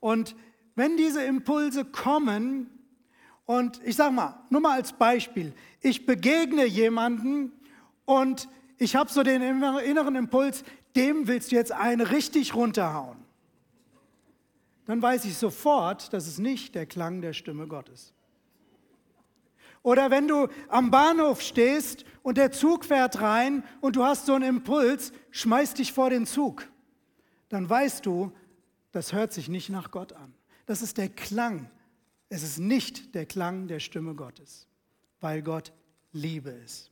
Und 0.00 0.36
wenn 0.74 0.96
diese 0.98 1.24
Impulse 1.24 1.86
kommen, 1.86 2.77
und 3.48 3.80
ich 3.82 3.96
sage 3.96 4.12
mal, 4.12 4.38
nur 4.50 4.60
mal 4.60 4.74
als 4.74 4.92
Beispiel, 4.92 5.54
ich 5.80 6.04
begegne 6.04 6.66
jemanden 6.66 7.50
und 8.04 8.46
ich 8.76 8.94
habe 8.94 9.10
so 9.10 9.22
den 9.22 9.40
inneren 9.40 10.16
Impuls, 10.16 10.64
dem 10.94 11.26
willst 11.26 11.50
du 11.50 11.56
jetzt 11.56 11.72
eine 11.72 12.10
richtig 12.10 12.54
runterhauen. 12.54 13.16
Dann 14.84 15.00
weiß 15.00 15.24
ich 15.24 15.38
sofort, 15.38 16.12
das 16.12 16.26
ist 16.26 16.38
nicht 16.38 16.74
der 16.74 16.84
Klang 16.84 17.22
der 17.22 17.32
Stimme 17.32 17.66
Gottes. 17.66 18.12
Oder 19.82 20.10
wenn 20.10 20.28
du 20.28 20.48
am 20.68 20.90
Bahnhof 20.90 21.40
stehst 21.40 22.04
und 22.22 22.36
der 22.36 22.52
Zug 22.52 22.84
fährt 22.84 23.22
rein 23.22 23.64
und 23.80 23.96
du 23.96 24.04
hast 24.04 24.26
so 24.26 24.34
einen 24.34 24.56
Impuls, 24.56 25.10
schmeiß 25.30 25.72
dich 25.72 25.94
vor 25.94 26.10
den 26.10 26.26
Zug. 26.26 26.68
Dann 27.48 27.70
weißt 27.70 28.04
du, 28.04 28.30
das 28.92 29.14
hört 29.14 29.32
sich 29.32 29.48
nicht 29.48 29.70
nach 29.70 29.90
Gott 29.90 30.12
an. 30.12 30.34
Das 30.66 30.82
ist 30.82 30.98
der 30.98 31.08
Klang 31.08 31.70
es 32.28 32.42
ist 32.42 32.58
nicht 32.58 33.14
der 33.14 33.26
Klang 33.26 33.68
der 33.68 33.80
Stimme 33.80 34.14
Gottes, 34.14 34.66
weil 35.20 35.42
Gott 35.42 35.72
Liebe 36.12 36.50
ist, 36.50 36.90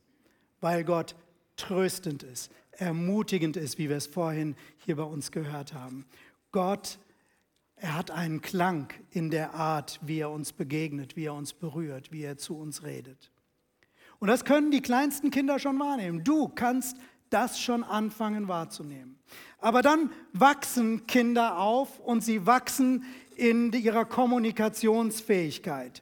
weil 0.61 0.83
Gott 0.83 1.15
tröstend 1.55 2.23
ist, 2.23 2.51
ermutigend 2.71 3.57
ist, 3.57 3.77
wie 3.77 3.89
wir 3.89 3.97
es 3.97 4.07
vorhin 4.07 4.55
hier 4.77 4.95
bei 4.95 5.03
uns 5.03 5.31
gehört 5.31 5.73
haben. 5.73 6.05
Gott, 6.51 6.99
er 7.75 7.95
hat 7.95 8.11
einen 8.11 8.41
Klang 8.41 8.93
in 9.11 9.29
der 9.29 9.53
Art, 9.53 9.99
wie 10.01 10.19
er 10.19 10.31
uns 10.31 10.53
begegnet, 10.53 11.15
wie 11.15 11.25
er 11.25 11.33
uns 11.33 11.53
berührt, 11.53 12.11
wie 12.11 12.23
er 12.23 12.37
zu 12.37 12.57
uns 12.57 12.83
redet. 12.83 13.31
Und 14.19 14.29
das 14.29 14.45
können 14.45 14.71
die 14.71 14.81
kleinsten 14.81 15.29
Kinder 15.29 15.59
schon 15.59 15.79
wahrnehmen. 15.79 16.23
Du 16.23 16.47
kannst 16.47 16.97
das 17.29 17.59
schon 17.59 17.83
anfangen 17.83 18.47
wahrzunehmen. 18.47 19.19
Aber 19.59 19.81
dann 19.81 20.11
wachsen 20.33 21.05
Kinder 21.07 21.59
auf 21.59 21.99
und 21.99 22.23
sie 22.23 22.45
wachsen 22.45 23.03
in 23.37 23.71
ihrer 23.71 24.05
Kommunikationsfähigkeit. 24.05 26.01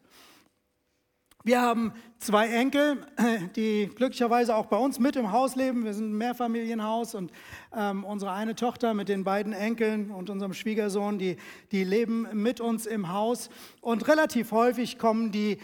Wir 1.44 1.62
haben 1.62 1.94
zwei 2.18 2.48
Enkel, 2.48 3.06
die 3.56 3.88
glücklicherweise 3.94 4.56
auch 4.56 4.66
bei 4.66 4.78
uns 4.78 4.98
mit 4.98 5.16
im 5.16 5.32
Haus 5.32 5.56
leben. 5.56 5.86
Wir 5.86 5.94
sind 5.94 6.10
ein 6.10 6.18
Mehrfamilienhaus 6.18 7.14
und 7.14 7.32
ähm, 7.76 8.04
unsere 8.04 8.32
eine 8.32 8.56
Tochter 8.56 8.96
mit 8.96 9.10
den 9.10 9.24
beiden 9.24 9.54
Enkeln 9.54 10.10
und 10.10 10.32
unserem 10.32 10.56
Schwiegersohn, 10.56 11.20
die, 11.20 11.38
die 11.72 11.84
leben 11.84 12.28
mit 12.34 12.62
uns 12.62 12.88
im 12.88 13.12
Haus. 13.12 13.52
Und 13.80 14.08
relativ 14.08 14.54
häufig 14.54 14.98
kommen 14.98 15.32
die 15.32 15.60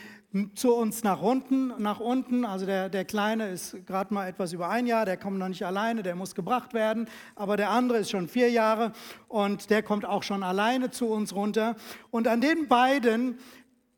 zu 0.55 0.73
uns 0.73 1.03
nach 1.03 1.21
unten, 1.21 1.73
nach 1.77 1.99
unten. 1.99 2.45
Also 2.45 2.65
der, 2.65 2.87
der 2.89 3.03
Kleine 3.03 3.49
ist 3.49 3.85
gerade 3.85 4.13
mal 4.13 4.27
etwas 4.27 4.53
über 4.53 4.69
ein 4.69 4.87
Jahr, 4.87 5.05
der 5.05 5.17
kommt 5.17 5.37
noch 5.37 5.49
nicht 5.49 5.65
alleine, 5.65 6.03
der 6.03 6.15
muss 6.15 6.35
gebracht 6.35 6.73
werden. 6.73 7.07
Aber 7.35 7.57
der 7.57 7.69
andere 7.69 7.97
ist 7.97 8.11
schon 8.11 8.29
vier 8.29 8.49
Jahre 8.49 8.93
und 9.27 9.69
der 9.69 9.83
kommt 9.83 10.05
auch 10.05 10.23
schon 10.23 10.43
alleine 10.43 10.89
zu 10.89 11.07
uns 11.07 11.35
runter. 11.35 11.75
Und 12.11 12.27
an 12.27 12.39
den 12.39 12.67
beiden 12.69 13.39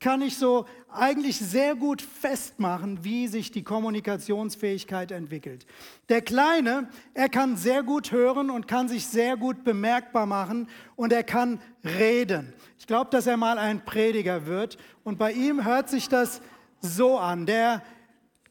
kann 0.04 0.22
ich 0.22 0.38
so 0.38 0.66
eigentlich 0.92 1.40
sehr 1.40 1.76
gut 1.76 2.02
festmachen, 2.02 3.06
wie 3.06 3.30
sich 3.30 3.52
die 3.52 3.64
Kommunikationsfähigkeit 3.64 5.12
entwickelt. 5.12 5.66
Der 6.10 6.22
Kleine, 6.22 6.90
er 7.14 7.30
kann 7.30 7.56
sehr 7.56 7.84
gut 7.84 8.12
hören 8.12 8.50
und 8.50 8.68
kann 8.68 8.90
sich 8.90 9.08
sehr 9.08 9.38
gut 9.38 9.64
bemerkbar 9.64 10.26
machen 10.26 10.68
und 10.98 11.14
er 11.14 11.24
kann 11.24 11.62
reden. 11.86 12.54
Ich 12.78 12.86
glaube, 12.86 13.12
dass 13.12 13.28
er 13.28 13.38
mal 13.38 13.58
ein 13.58 13.86
Prediger 13.86 14.46
wird 14.46 14.78
und 15.06 15.18
bei 15.18 15.32
ihm 15.32 15.64
hört 15.64 15.88
sich 15.90 16.10
das 16.10 16.42
so 16.82 17.18
an. 17.18 17.46
Der 17.46 17.82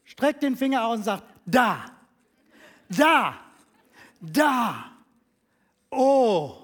streckt 0.05 0.41
den 0.41 0.57
Finger 0.57 0.87
aus 0.87 0.97
und 0.97 1.03
sagt, 1.03 1.23
da, 1.45 1.85
da, 2.89 3.35
da. 4.19 4.85
Oh, 5.91 6.55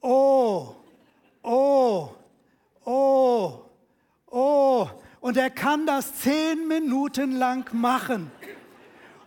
oh, 0.00 0.74
oh, 1.44 2.10
oh, 2.84 3.65
oh. 4.30 4.88
Und 5.20 5.36
er 5.36 5.50
kann 5.50 5.86
das 5.86 6.14
zehn 6.20 6.68
Minuten 6.68 7.32
lang 7.32 7.68
machen. 7.72 8.30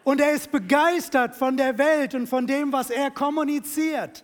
Und 0.03 0.21
er 0.21 0.31
ist 0.31 0.51
begeistert 0.51 1.35
von 1.35 1.57
der 1.57 1.77
Welt 1.77 2.15
und 2.15 2.27
von 2.27 2.47
dem, 2.47 2.71
was 2.71 2.89
er 2.89 3.11
kommuniziert. 3.11 4.23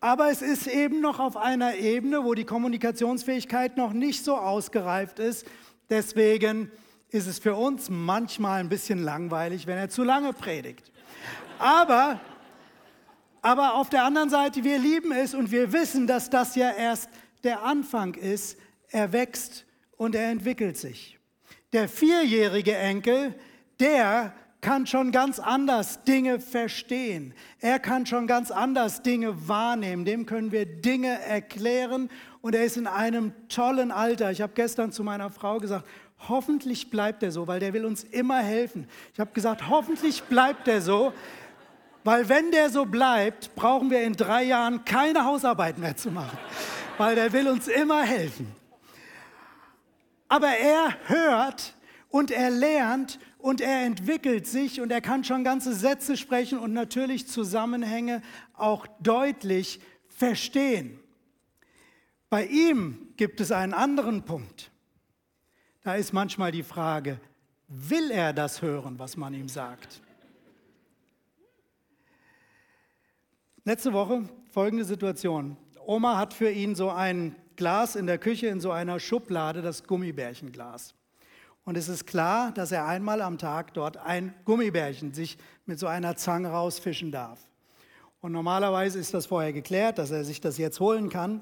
Aber 0.00 0.30
es 0.30 0.40
ist 0.40 0.66
eben 0.66 1.00
noch 1.00 1.20
auf 1.20 1.36
einer 1.36 1.74
Ebene, 1.74 2.24
wo 2.24 2.34
die 2.34 2.44
Kommunikationsfähigkeit 2.44 3.76
noch 3.76 3.92
nicht 3.92 4.24
so 4.24 4.36
ausgereift 4.36 5.18
ist. 5.18 5.46
Deswegen 5.90 6.70
ist 7.10 7.26
es 7.26 7.38
für 7.38 7.54
uns 7.54 7.90
manchmal 7.90 8.60
ein 8.60 8.68
bisschen 8.68 9.02
langweilig, 9.02 9.66
wenn 9.66 9.78
er 9.78 9.88
zu 9.88 10.02
lange 10.02 10.32
predigt. 10.32 10.90
Aber, 11.58 12.20
aber 13.42 13.74
auf 13.74 13.90
der 13.90 14.04
anderen 14.04 14.30
Seite, 14.30 14.64
wir 14.64 14.78
lieben 14.78 15.12
es 15.12 15.34
und 15.34 15.50
wir 15.50 15.72
wissen, 15.72 16.06
dass 16.06 16.30
das 16.30 16.56
ja 16.56 16.70
erst 16.70 17.10
der 17.44 17.64
Anfang 17.64 18.14
ist. 18.14 18.58
Er 18.90 19.12
wächst 19.12 19.65
und 19.96 20.14
er 20.14 20.30
entwickelt 20.30 20.76
sich. 20.76 21.18
Der 21.72 21.88
vierjährige 21.88 22.76
Enkel, 22.76 23.34
der 23.80 24.32
kann 24.60 24.86
schon 24.86 25.12
ganz 25.12 25.38
anders 25.38 26.02
Dinge 26.04 26.40
verstehen. 26.40 27.34
Er 27.60 27.78
kann 27.78 28.06
schon 28.06 28.26
ganz 28.26 28.50
anders 28.50 29.02
Dinge 29.02 29.48
wahrnehmen. 29.48 30.04
Dem 30.04 30.26
können 30.26 30.50
wir 30.50 30.66
Dinge 30.66 31.20
erklären 31.22 32.10
und 32.40 32.54
er 32.54 32.64
ist 32.64 32.76
in 32.76 32.86
einem 32.86 33.32
tollen 33.48 33.90
Alter. 33.90 34.30
Ich 34.30 34.40
habe 34.40 34.54
gestern 34.54 34.90
zu 34.92 35.04
meiner 35.04 35.30
Frau 35.30 35.58
gesagt, 35.58 35.86
hoffentlich 36.28 36.90
bleibt 36.90 37.22
er 37.22 37.30
so, 37.30 37.46
weil 37.46 37.60
der 37.60 37.74
will 37.74 37.84
uns 37.84 38.04
immer 38.04 38.38
helfen. 38.38 38.88
Ich 39.12 39.20
habe 39.20 39.30
gesagt, 39.32 39.68
hoffentlich 39.68 40.22
bleibt 40.24 40.66
er 40.66 40.80
so, 40.80 41.12
weil 42.02 42.28
wenn 42.28 42.50
der 42.50 42.70
so 42.70 42.84
bleibt, 42.84 43.54
brauchen 43.54 43.90
wir 43.90 44.02
in 44.02 44.14
drei 44.14 44.44
Jahren 44.44 44.84
keine 44.84 45.24
Hausarbeit 45.24 45.78
mehr 45.78 45.96
zu 45.96 46.10
machen, 46.10 46.38
weil 46.98 47.14
der 47.14 47.32
will 47.32 47.48
uns 47.48 47.68
immer 47.68 48.02
helfen. 48.02 48.52
Aber 50.28 50.48
er 50.48 50.96
hört 51.08 51.74
und 52.08 52.30
er 52.30 52.50
lernt 52.50 53.18
und 53.38 53.60
er 53.60 53.84
entwickelt 53.84 54.46
sich 54.46 54.80
und 54.80 54.90
er 54.90 55.00
kann 55.00 55.22
schon 55.24 55.44
ganze 55.44 55.74
Sätze 55.74 56.16
sprechen 56.16 56.58
und 56.58 56.72
natürlich 56.72 57.28
Zusammenhänge 57.28 58.22
auch 58.54 58.86
deutlich 59.00 59.80
verstehen. 60.08 60.98
Bei 62.28 62.44
ihm 62.46 63.12
gibt 63.16 63.40
es 63.40 63.52
einen 63.52 63.74
anderen 63.74 64.24
Punkt. 64.24 64.70
Da 65.82 65.94
ist 65.94 66.12
manchmal 66.12 66.50
die 66.50 66.64
Frage, 66.64 67.20
will 67.68 68.10
er 68.10 68.32
das 68.32 68.62
hören, 68.62 68.98
was 68.98 69.16
man 69.16 69.34
ihm 69.34 69.48
sagt? 69.48 70.00
Letzte 73.64 73.92
Woche 73.92 74.28
folgende 74.50 74.84
Situation. 74.84 75.56
Oma 75.84 76.16
hat 76.16 76.34
für 76.34 76.50
ihn 76.50 76.74
so 76.74 76.90
ein 76.90 77.36
Glas 77.56 77.96
in 77.96 78.06
der 78.06 78.18
Küche 78.18 78.48
in 78.48 78.60
so 78.60 78.70
einer 78.70 79.00
Schublade, 79.00 79.62
das 79.62 79.84
Gummibärchenglas. 79.84 80.94
Und 81.64 81.76
es 81.76 81.88
ist 81.88 82.06
klar, 82.06 82.52
dass 82.52 82.70
er 82.70 82.86
einmal 82.86 83.20
am 83.20 83.38
Tag 83.38 83.74
dort 83.74 83.96
ein 83.96 84.34
Gummibärchen 84.44 85.12
sich 85.12 85.36
mit 85.64 85.78
so 85.78 85.88
einer 85.88 86.16
Zange 86.16 86.50
rausfischen 86.50 87.10
darf. 87.10 87.40
Und 88.20 88.32
normalerweise 88.32 88.98
ist 88.98 89.14
das 89.14 89.26
vorher 89.26 89.52
geklärt, 89.52 89.98
dass 89.98 90.10
er 90.10 90.24
sich 90.24 90.40
das 90.40 90.58
jetzt 90.58 90.80
holen 90.80 91.08
kann. 91.10 91.40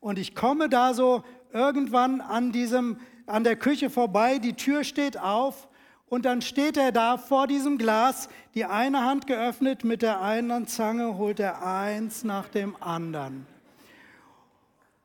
Und 0.00 0.18
ich 0.18 0.34
komme 0.34 0.68
da 0.68 0.94
so 0.94 1.22
irgendwann 1.52 2.20
an, 2.20 2.52
diesem, 2.52 2.98
an 3.26 3.44
der 3.44 3.56
Küche 3.56 3.90
vorbei, 3.90 4.38
die 4.38 4.54
Tür 4.54 4.82
steht 4.82 5.18
auf 5.18 5.68
und 6.06 6.24
dann 6.24 6.42
steht 6.42 6.76
er 6.76 6.90
da 6.90 7.16
vor 7.16 7.46
diesem 7.46 7.78
Glas, 7.78 8.28
die 8.54 8.64
eine 8.64 9.04
Hand 9.04 9.28
geöffnet, 9.28 9.84
mit 9.84 10.02
der 10.02 10.20
einen 10.20 10.66
Zange 10.66 11.16
holt 11.16 11.38
er 11.38 11.64
eins 11.64 12.24
nach 12.24 12.48
dem 12.48 12.74
anderen. 12.80 13.46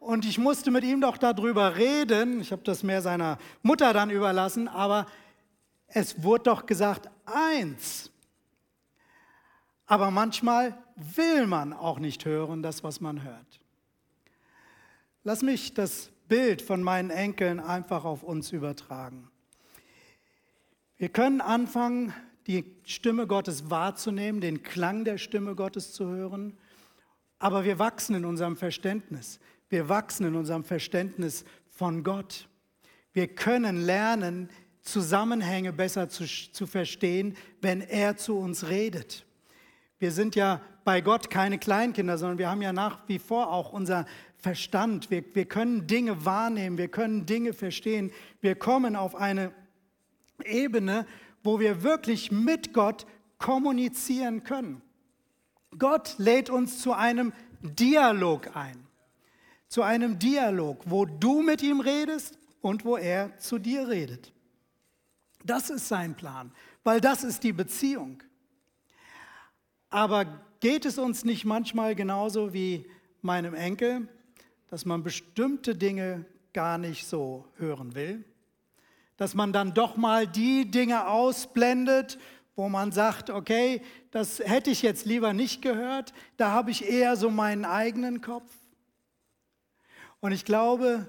Und 0.06 0.24
ich 0.24 0.38
musste 0.38 0.70
mit 0.70 0.84
ihm 0.84 1.02
doch 1.02 1.18
darüber 1.18 1.78
reden. 1.78 2.40
Ich 2.40 2.52
habe 2.52 2.62
das 2.62 2.84
mehr 2.84 3.02
seiner 3.02 3.40
Mutter 3.64 3.92
dann 3.92 4.12
überlassen, 4.12 4.68
aber 4.68 5.08
es 5.88 6.22
wurde 6.22 6.44
doch 6.44 6.68
gesagt, 6.68 7.10
eins. 7.26 8.12
Aber 9.88 10.12
manchmal 10.12 10.78
will 10.96 11.48
man 11.48 11.74
auch 11.74 11.98
nicht 11.98 12.24
hören, 12.24 12.62
das, 12.62 12.84
was 12.84 13.02
man 13.02 13.24
hört. 13.24 13.60
Lass 15.24 15.42
mich 15.42 15.74
das 15.74 16.12
Bild 16.28 16.62
von 16.62 16.84
meinen 16.84 17.10
Enkeln 17.10 17.60
einfach 17.60 18.06
auf 18.06 18.22
uns 18.22 18.52
übertragen. 18.52 19.32
Wir 20.98 21.10
können 21.10 21.42
anfangen, 21.42 22.14
die 22.46 22.76
Stimme 22.84 23.26
Gottes 23.26 23.72
wahrzunehmen, 23.72 24.40
den 24.40 24.62
Klang 24.62 25.04
der 25.04 25.18
Stimme 25.18 25.56
Gottes 25.56 25.94
zu 25.94 26.06
hören, 26.06 26.56
aber 27.40 27.64
wir 27.64 27.80
wachsen 27.80 28.16
in 28.16 28.26
unserem 28.26 28.56
Verständnis. 28.56 29.40
Wir 29.76 29.90
wachsen 29.90 30.26
in 30.26 30.36
unserem 30.36 30.64
Verständnis 30.64 31.44
von 31.68 32.06
Gott. 32.06 32.48
Wir 33.12 33.28
können 33.28 33.84
lernen, 33.84 34.50
Zusammenhänge 34.82 35.74
besser 35.74 36.08
zu, 36.08 36.24
zu 36.24 36.66
verstehen, 36.66 37.36
wenn 37.60 37.82
er 37.82 38.16
zu 38.16 38.38
uns 38.38 38.70
redet. 38.70 39.26
Wir 40.00 40.14
sind 40.14 40.38
ja 40.38 40.62
bei 40.86 41.02
Gott 41.02 41.30
keine 41.30 41.60
Kleinkinder, 41.60 42.18
sondern 42.18 42.38
wir 42.38 42.50
haben 42.50 42.62
ja 42.62 42.72
nach 42.72 43.00
wie 43.10 43.20
vor 43.20 43.52
auch 43.52 43.74
unser 43.74 44.06
Verstand. 44.38 45.12
Wir, 45.12 45.26
wir 45.36 45.44
können 45.44 45.88
Dinge 45.88 46.24
wahrnehmen, 46.24 46.78
wir 46.78 46.88
können 46.88 47.26
Dinge 47.26 47.52
verstehen. 47.52 48.14
Wir 48.40 48.56
kommen 48.56 48.96
auf 48.96 49.14
eine 49.14 49.52
Ebene, 50.46 51.06
wo 51.44 51.60
wir 51.60 51.84
wirklich 51.84 52.32
mit 52.32 52.72
Gott 52.72 53.06
kommunizieren 53.40 54.46
können. 54.46 54.82
Gott 55.78 56.16
lädt 56.18 56.50
uns 56.50 56.80
zu 56.80 56.94
einem 56.94 57.34
Dialog 57.62 58.56
ein 58.56 58.86
zu 59.68 59.82
einem 59.82 60.20
Dialog, 60.20 60.84
wo 60.86 61.06
du 61.06 61.42
mit 61.42 61.62
ihm 61.62 61.80
redest 61.80 62.38
und 62.62 62.86
wo 62.86 62.98
er 62.98 63.38
zu 63.38 63.58
dir 63.60 63.88
redet. 63.88 64.32
Das 65.44 65.70
ist 65.70 65.88
sein 65.88 66.16
Plan, 66.16 66.52
weil 66.84 67.00
das 67.02 67.24
ist 67.24 67.44
die 67.44 67.54
Beziehung. 67.54 68.24
Aber 69.90 70.26
geht 70.60 70.86
es 70.86 70.98
uns 70.98 71.24
nicht 71.24 71.46
manchmal 71.46 71.96
genauso 71.96 72.54
wie 72.54 72.90
meinem 73.22 73.54
Enkel, 73.54 74.08
dass 74.70 74.86
man 74.86 75.04
bestimmte 75.04 75.76
Dinge 75.76 76.26
gar 76.54 76.78
nicht 76.78 77.06
so 77.08 77.46
hören 77.58 77.96
will? 77.96 78.24
Dass 79.18 79.36
man 79.36 79.54
dann 79.54 79.74
doch 79.74 79.96
mal 79.96 80.28
die 80.28 80.70
Dinge 80.70 81.08
ausblendet, 81.08 82.18
wo 82.56 82.70
man 82.70 82.92
sagt, 82.92 83.30
okay, 83.30 83.82
das 84.12 84.40
hätte 84.40 84.70
ich 84.70 84.82
jetzt 84.82 85.06
lieber 85.06 85.34
nicht 85.34 85.62
gehört, 85.62 86.14
da 86.38 86.52
habe 86.52 86.72
ich 86.72 86.90
eher 86.90 87.16
so 87.16 87.30
meinen 87.30 87.66
eigenen 87.66 88.22
Kopf. 88.22 88.52
Und 90.26 90.32
ich 90.32 90.44
glaube, 90.44 91.08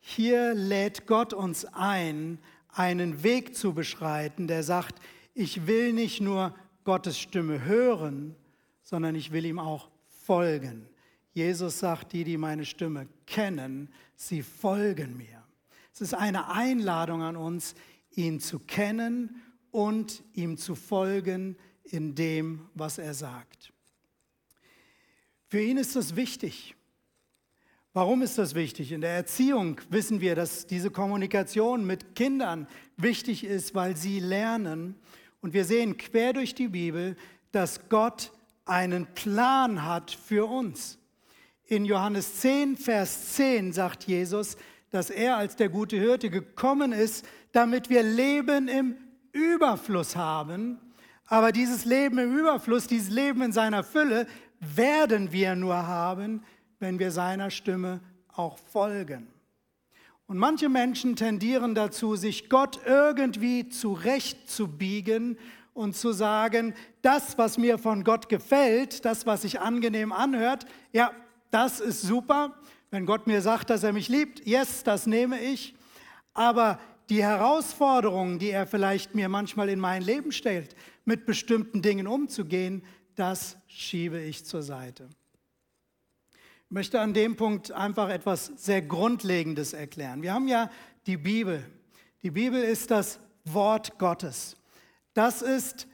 hier 0.00 0.54
lädt 0.54 1.06
Gott 1.06 1.34
uns 1.34 1.66
ein, 1.66 2.38
einen 2.70 3.22
Weg 3.22 3.54
zu 3.54 3.74
beschreiten, 3.74 4.46
der 4.46 4.62
sagt, 4.62 5.02
ich 5.34 5.66
will 5.66 5.92
nicht 5.92 6.22
nur 6.22 6.54
Gottes 6.84 7.18
Stimme 7.18 7.66
hören, 7.66 8.34
sondern 8.82 9.16
ich 9.16 9.32
will 9.32 9.44
ihm 9.44 9.58
auch 9.58 9.90
folgen. 10.06 10.88
Jesus 11.34 11.78
sagt, 11.78 12.14
die, 12.14 12.24
die 12.24 12.38
meine 12.38 12.64
Stimme 12.64 13.06
kennen, 13.26 13.90
sie 14.16 14.40
folgen 14.40 15.18
mir. 15.18 15.44
Es 15.92 16.00
ist 16.00 16.14
eine 16.14 16.50
Einladung 16.50 17.20
an 17.20 17.36
uns, 17.36 17.74
ihn 18.12 18.40
zu 18.40 18.60
kennen 18.60 19.42
und 19.72 20.22
ihm 20.32 20.56
zu 20.56 20.74
folgen 20.74 21.58
in 21.84 22.14
dem, 22.14 22.66
was 22.72 22.96
er 22.96 23.12
sagt. 23.12 23.74
Für 25.48 25.60
ihn 25.60 25.76
ist 25.76 25.96
das 25.96 26.16
wichtig. 26.16 26.77
Warum 27.98 28.22
ist 28.22 28.38
das 28.38 28.54
wichtig? 28.54 28.92
In 28.92 29.00
der 29.00 29.10
Erziehung 29.10 29.80
wissen 29.90 30.20
wir, 30.20 30.36
dass 30.36 30.68
diese 30.68 30.88
Kommunikation 30.88 31.84
mit 31.84 32.14
Kindern 32.14 32.68
wichtig 32.96 33.42
ist, 33.42 33.74
weil 33.74 33.96
sie 33.96 34.20
lernen. 34.20 34.94
Und 35.40 35.52
wir 35.52 35.64
sehen 35.64 35.96
quer 35.96 36.32
durch 36.32 36.54
die 36.54 36.68
Bibel, 36.68 37.16
dass 37.50 37.88
Gott 37.88 38.30
einen 38.66 39.12
Plan 39.14 39.84
hat 39.84 40.12
für 40.12 40.46
uns. 40.46 41.00
In 41.64 41.84
Johannes 41.84 42.36
10, 42.36 42.76
Vers 42.76 43.34
10 43.34 43.72
sagt 43.72 44.04
Jesus, 44.04 44.56
dass 44.92 45.10
er 45.10 45.36
als 45.36 45.56
der 45.56 45.68
gute 45.68 45.96
Hirte 45.96 46.30
gekommen 46.30 46.92
ist, 46.92 47.26
damit 47.50 47.90
wir 47.90 48.04
Leben 48.04 48.68
im 48.68 48.94
Überfluss 49.32 50.14
haben. 50.14 50.78
Aber 51.26 51.50
dieses 51.50 51.84
Leben 51.84 52.18
im 52.18 52.38
Überfluss, 52.38 52.86
dieses 52.86 53.10
Leben 53.10 53.42
in 53.42 53.50
seiner 53.50 53.82
Fülle 53.82 54.28
werden 54.60 55.32
wir 55.32 55.56
nur 55.56 55.84
haben, 55.84 56.44
wenn 56.78 56.98
wir 56.98 57.10
seiner 57.10 57.50
Stimme 57.50 58.00
auch 58.34 58.58
folgen. 58.58 59.28
Und 60.26 60.36
manche 60.36 60.68
Menschen 60.68 61.16
tendieren 61.16 61.74
dazu, 61.74 62.14
sich 62.14 62.50
Gott 62.50 62.80
irgendwie 62.84 63.68
zurechtzubiegen 63.68 65.38
und 65.72 65.96
zu 65.96 66.12
sagen, 66.12 66.74
das, 67.02 67.38
was 67.38 67.56
mir 67.56 67.78
von 67.78 68.04
Gott 68.04 68.28
gefällt, 68.28 69.04
das, 69.04 69.24
was 69.26 69.42
sich 69.42 69.60
angenehm 69.60 70.12
anhört, 70.12 70.66
ja, 70.92 71.12
das 71.50 71.80
ist 71.80 72.02
super. 72.02 72.54
Wenn 72.90 73.06
Gott 73.06 73.26
mir 73.26 73.40
sagt, 73.40 73.70
dass 73.70 73.82
er 73.84 73.92
mich 73.92 74.08
liebt, 74.08 74.46
yes, 74.46 74.82
das 74.82 75.06
nehme 75.06 75.40
ich. 75.40 75.74
Aber 76.34 76.78
die 77.08 77.22
Herausforderungen, 77.22 78.38
die 78.38 78.50
er 78.50 78.66
vielleicht 78.66 79.14
mir 79.14 79.28
manchmal 79.28 79.70
in 79.70 79.80
mein 79.80 80.02
Leben 80.02 80.32
stellt, 80.32 80.74
mit 81.04 81.24
bestimmten 81.24 81.80
Dingen 81.80 82.06
umzugehen, 82.06 82.82
das 83.14 83.56
schiebe 83.66 84.20
ich 84.20 84.44
zur 84.44 84.62
Seite. 84.62 85.08
Möchte 86.70 87.00
an 87.00 87.14
dem 87.14 87.36
Punkt 87.36 87.72
einfach 87.72 88.10
etwas 88.10 88.52
sehr 88.56 88.82
Grundlegendes 88.82 89.72
erklären. 89.72 90.22
Wir 90.22 90.34
haben 90.34 90.48
ja 90.48 90.70
die 91.06 91.16
Bibel. 91.16 91.64
Die 92.22 92.30
Bibel 92.30 92.62
ist 92.62 92.90
das 92.90 93.18
Wort 93.44 93.98
Gottes. 93.98 94.56
Das 95.14 95.40
ist 95.40 95.86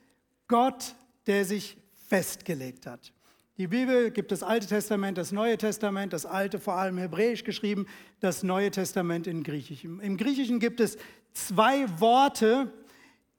Gott, 0.48 0.94
der 1.26 1.44
sich 1.44 1.76
festgelegt 2.08 2.86
hat. 2.86 3.12
Die 3.56 3.68
Bibel 3.68 4.10
gibt 4.10 4.32
das 4.32 4.42
Alte 4.42 4.66
Testament, 4.66 5.16
das 5.16 5.30
Neue 5.30 5.56
Testament, 5.56 6.12
das 6.12 6.26
Alte 6.26 6.58
vor 6.58 6.74
allem 6.74 6.98
hebräisch 6.98 7.44
geschrieben, 7.44 7.86
das 8.18 8.42
Neue 8.42 8.72
Testament 8.72 9.28
in 9.28 9.44
Griechisch. 9.44 9.84
Im 9.84 10.16
Griechischen 10.16 10.58
gibt 10.58 10.80
es 10.80 10.98
zwei 11.32 11.86
Worte, 12.00 12.72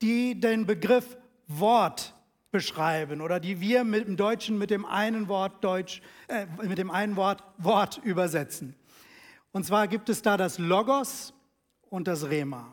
die 0.01 0.39
den 0.39 0.65
Begriff 0.65 1.17
Wort 1.47 2.13
beschreiben 2.55 3.19
oder 3.19 3.41
die 3.41 3.59
wir 3.59 3.83
mit 3.83 4.07
dem 4.07 4.15
Deutschen 4.15 4.57
mit 4.57 4.69
dem 4.69 4.85
einen 4.85 5.27
Wort 5.27 5.61
Deutsch, 5.61 6.01
äh, 6.29 6.45
mit 6.63 6.77
dem 6.77 6.89
einen 6.89 7.17
Wort 7.17 7.43
Wort 7.57 7.99
übersetzen. 8.01 8.75
Und 9.51 9.65
zwar 9.65 9.89
gibt 9.89 10.07
es 10.07 10.21
da 10.21 10.37
das 10.37 10.57
Logos 10.57 11.33
und 11.89 12.07
das 12.07 12.29
Rema. 12.29 12.71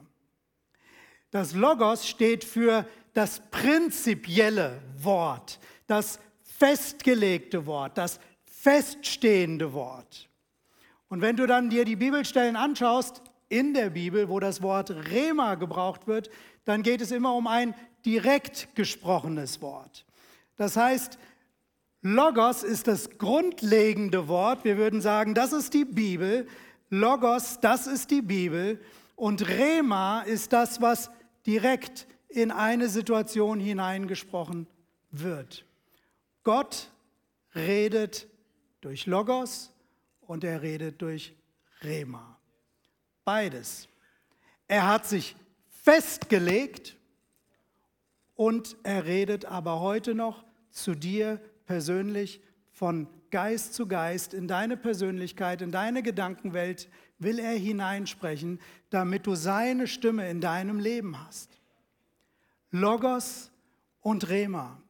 Das 1.33 1.53
Logos 1.53 2.07
steht 2.07 2.45
für 2.45 2.87
das 3.13 3.43
prinzipielle 3.51 4.81
Wort, 4.99 5.59
das 5.89 6.21
festgelegte 6.45 7.67
Wort, 7.67 7.99
das 7.99 8.21
feststehende 8.45 9.73
Wort. 9.73 10.29
Und 11.09 11.23
wenn 11.23 11.35
du 11.35 11.49
dann 11.49 11.71
dir 11.71 11.85
die 11.85 11.97
Bibelstellen 11.97 12.55
anschaust, 12.55 13.21
in 13.53 13.75
der 13.75 13.91
Bibel, 13.91 14.31
wo 14.31 14.41
das 14.41 14.63
Wort 14.63 14.91
Rema 14.91 15.57
gebraucht 15.57 16.07
wird, 16.07 16.31
dann 16.65 16.83
geht 16.83 17.03
es 17.03 17.11
immer 17.11 17.35
um 17.35 17.47
ein 17.47 17.75
direkt 18.07 18.75
gesprochenes 18.75 19.61
Wort. 19.61 20.07
Das 20.57 20.75
heißt, 20.77 21.19
Logos 22.01 22.63
ist 22.63 22.89
das 22.89 23.19
grundlegende 23.19 24.27
Wort. 24.27 24.65
Wir 24.65 24.79
würden 24.79 25.03
sagen, 25.03 25.35
das 25.35 25.53
ist 25.53 25.75
die 25.75 25.85
Bibel. 25.85 26.49
Logos, 26.89 27.61
das 27.61 27.87
ist 27.87 28.11
die 28.11 28.23
Bibel. 28.23 28.81
Und 29.17 29.47
Rema 29.47 30.23
ist 30.23 30.55
das, 30.55 30.81
was 30.81 31.11
direkt 31.47 32.07
in 32.29 32.51
eine 32.51 32.89
Situation 32.89 33.61
hineingesprochen 33.61 34.67
wird. 35.11 35.67
Gott 36.43 36.89
redet 37.55 38.27
durch 38.81 39.05
Logos 39.05 39.71
und 40.23 40.43
er 40.43 40.63
redet 40.63 41.03
durch 41.03 41.35
Rema. 41.83 42.32
Beides. 43.25 43.89
Er 44.69 44.89
hat 44.89 45.07
sich 45.07 45.37
festgelegt 45.69 46.97
und 48.35 48.77
er 48.83 49.05
redet 49.05 49.45
aber 49.45 49.81
heute 49.81 50.15
noch 50.15 50.45
zu 50.71 50.95
dir 50.95 51.41
persönlich 51.67 52.41
von 52.73 53.07
Geist 53.31 53.75
zu 53.75 53.87
Geist 53.87 54.35
in 54.35 54.49
deine 54.49 54.77
Persönlichkeit, 54.77 55.63
in 55.63 55.73
deine 55.73 56.03
Gedankenwelt 56.03 56.89
will 57.19 57.39
er 57.39 57.53
hineinsprechen, 57.53 58.61
damit 58.91 59.27
du 59.27 59.35
seine 59.35 59.87
Stimme 59.87 60.29
in 60.29 60.41
deinem 60.41 60.81
Leben 60.81 61.19
hast. 61.25 61.61
Logos 62.71 63.51
und 64.01 64.29
Rema. 64.29 64.81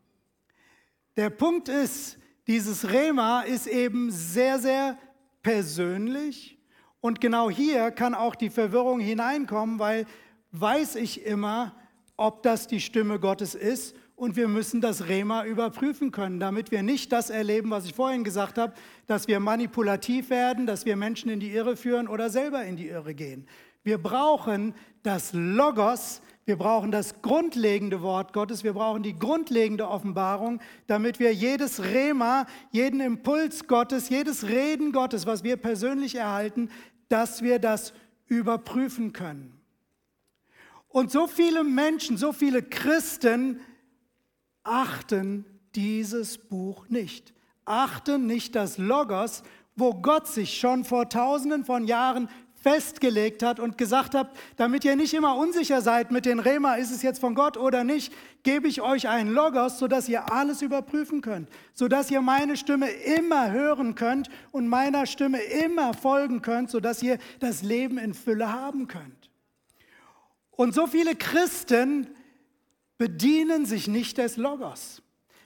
Der 1.16 1.31
Punkt 1.31 1.68
ist, 1.68 2.18
dieses 2.47 2.90
Rema 2.90 3.42
ist 3.42 3.66
eben 3.66 4.11
sehr, 4.11 4.59
sehr 4.59 4.99
persönlich 5.42 6.59
und 7.03 7.21
genau 7.21 7.51
hier 7.51 7.91
kann 7.91 8.15
auch 8.15 8.35
die 8.37 8.49
Verwirrung 8.49 9.01
hineinkommen, 9.01 9.79
weil 9.79 10.07
weiß 10.53 10.95
ich 10.95 11.27
immer, 11.27 11.75
ob 12.17 12.43
das 12.45 12.69
die 12.69 12.81
Stimme 12.81 13.19
Gottes 13.19 13.57
ist 13.57 13.97
und 14.15 14.37
wir 14.37 14.47
müssen 14.47 14.81
das 14.81 15.09
Rema 15.09 15.45
überprüfen 15.45 16.12
können, 16.12 16.38
damit 16.38 16.71
wir 16.71 16.85
nicht 16.85 17.11
das 17.11 17.29
erleben, 17.29 17.71
was 17.71 17.87
ich 17.87 17.95
vorhin 17.95 18.23
gesagt 18.23 18.57
habe, 18.57 18.75
dass 19.09 19.27
wir 19.27 19.41
manipulativ 19.41 20.31
werden, 20.31 20.65
dass 20.65 20.87
wir 20.87 20.95
Menschen 20.95 21.29
in 21.29 21.41
die 21.41 21.51
Irre 21.51 21.77
führen 21.77 22.07
oder 22.07 22.31
selber 22.31 22.65
in 22.65 22.77
die 22.77 22.88
Irre 22.88 23.15
gehen. 23.15 23.49
Wir 23.83 23.99
brauchen 23.99 24.75
das 25.03 25.33
Logos, 25.33 26.23
wir 26.45 26.57
brauchen 26.57 26.91
das 26.91 27.23
grundlegende 27.23 28.03
Wort 28.03 28.33
Gottes, 28.33 28.62
wir 28.62 28.73
brauchen 28.73 29.03
die 29.03 29.19
grundlegende 29.19 29.88
Offenbarung, 29.88 30.61
damit 30.87 31.19
wir 31.19 31.33
jedes 31.33 31.83
Rema, 31.83 32.47
jeden 32.71 33.01
Impuls 33.01 33.67
Gottes, 33.67 34.09
jedes 34.09 34.49
Reden 34.49 34.93
Gottes, 34.93 35.27
was 35.27 35.45
wir 35.45 35.57
persönlich 35.57 36.17
erhalten, 36.17 36.69
dass 37.12 37.42
wir 37.42 37.59
das 37.59 37.92
überprüfen 38.27 39.12
können. 39.12 39.61
Und 40.88 41.11
so 41.11 41.27
viele 41.27 41.62
Menschen, 41.62 42.16
so 42.16 42.33
viele 42.33 42.62
Christen 42.62 43.61
achten 44.62 45.44
dieses 45.75 46.38
Buch 46.38 46.88
nicht, 46.88 47.35
achten 47.66 48.27
nicht 48.27 48.55
das 48.55 48.79
Logos, 48.79 49.42
wo 49.77 49.92
Gott 49.92 50.27
sich 50.27 50.59
schon 50.59 50.85
vor 50.85 51.11
tausenden 51.11 51.66
von 51.66 51.87
Jahren 51.87 52.29
festgelegt 52.62 53.42
hat 53.42 53.59
und 53.59 53.77
gesagt 53.77 54.14
hat, 54.14 54.31
damit 54.57 54.85
ihr 54.85 54.96
nicht 54.96 55.14
immer 55.14 55.37
unsicher 55.37 55.83
seid 55.83 56.12
mit 56.12 56.25
den 56.25 56.38
Rema, 56.38 56.75
ist 56.75 56.92
es 56.92 57.03
jetzt 57.03 57.18
von 57.18 57.35
Gott 57.35 57.57
oder 57.57 57.85
nicht, 57.85 58.12
gebe 58.44 58.68
ich 58.68 58.81
euch 58.81 59.09
einen 59.09 59.31
Logos, 59.31 59.79
sodass 59.79 60.09
ihr 60.09 60.33
alles 60.33 60.62
überprüfen 60.62 61.20
könnt, 61.20 61.48
sodass 61.75 62.11
ihr 62.11 62.20
meine 62.20 62.57
Stimme 62.57 62.88
immer 62.90 63.51
hören 63.51 63.94
könnt 63.94 64.29
und 64.53 64.68
meiner 64.68 65.07
Stimme 65.07 65.40
immer 65.42 65.92
folgen 65.92 66.40
könnt, 66.40 66.70
sodass 66.70 67.03
ihr 67.03 67.18
das 67.40 67.62
Leben 67.62 67.98
in 67.98 68.14
Fülle 68.14 68.53
haben 68.53 68.87
könnt. 68.87 69.31
Und 70.53 70.75
so 70.75 70.87
viele 70.87 71.16
Christen 71.16 72.07
bedienen 72.98 73.66
sich 73.66 73.88
nicht 73.88 74.18
des 74.18 74.37
Logos, 74.37 75.03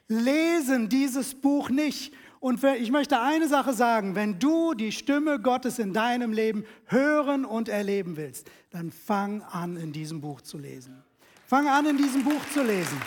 lesen 0.09 0.90
dieses 0.90 1.35
Buch 1.35 1.70
nicht 1.70 2.12
und 2.40 2.62
ich 2.62 2.90
möchte 2.90 3.20
eine 3.20 3.49
Sache 3.49 3.72
sagen, 3.72 4.14
wenn 4.14 4.38
du 4.38 4.75
die 4.75 4.92
Stimme 4.92 5.40
Gottes 5.40 5.79
in 5.79 5.92
deinem 5.92 6.33
Leben 6.33 6.64
hören 6.87 7.44
und 7.44 7.68
erleben 7.68 8.16
willst, 8.16 8.51
dann 8.70 8.90
fang 8.90 9.42
an, 9.42 9.77
in 9.77 9.92
diesem 9.92 10.20
Buch 10.20 10.40
zu 10.40 10.59
lesen. 10.59 11.03
Fang 11.46 11.68
an, 11.68 11.87
in 11.87 11.96
diesem 11.96 12.25
Buch 12.25 12.42
zu 12.53 12.62
lesen. 12.62 13.01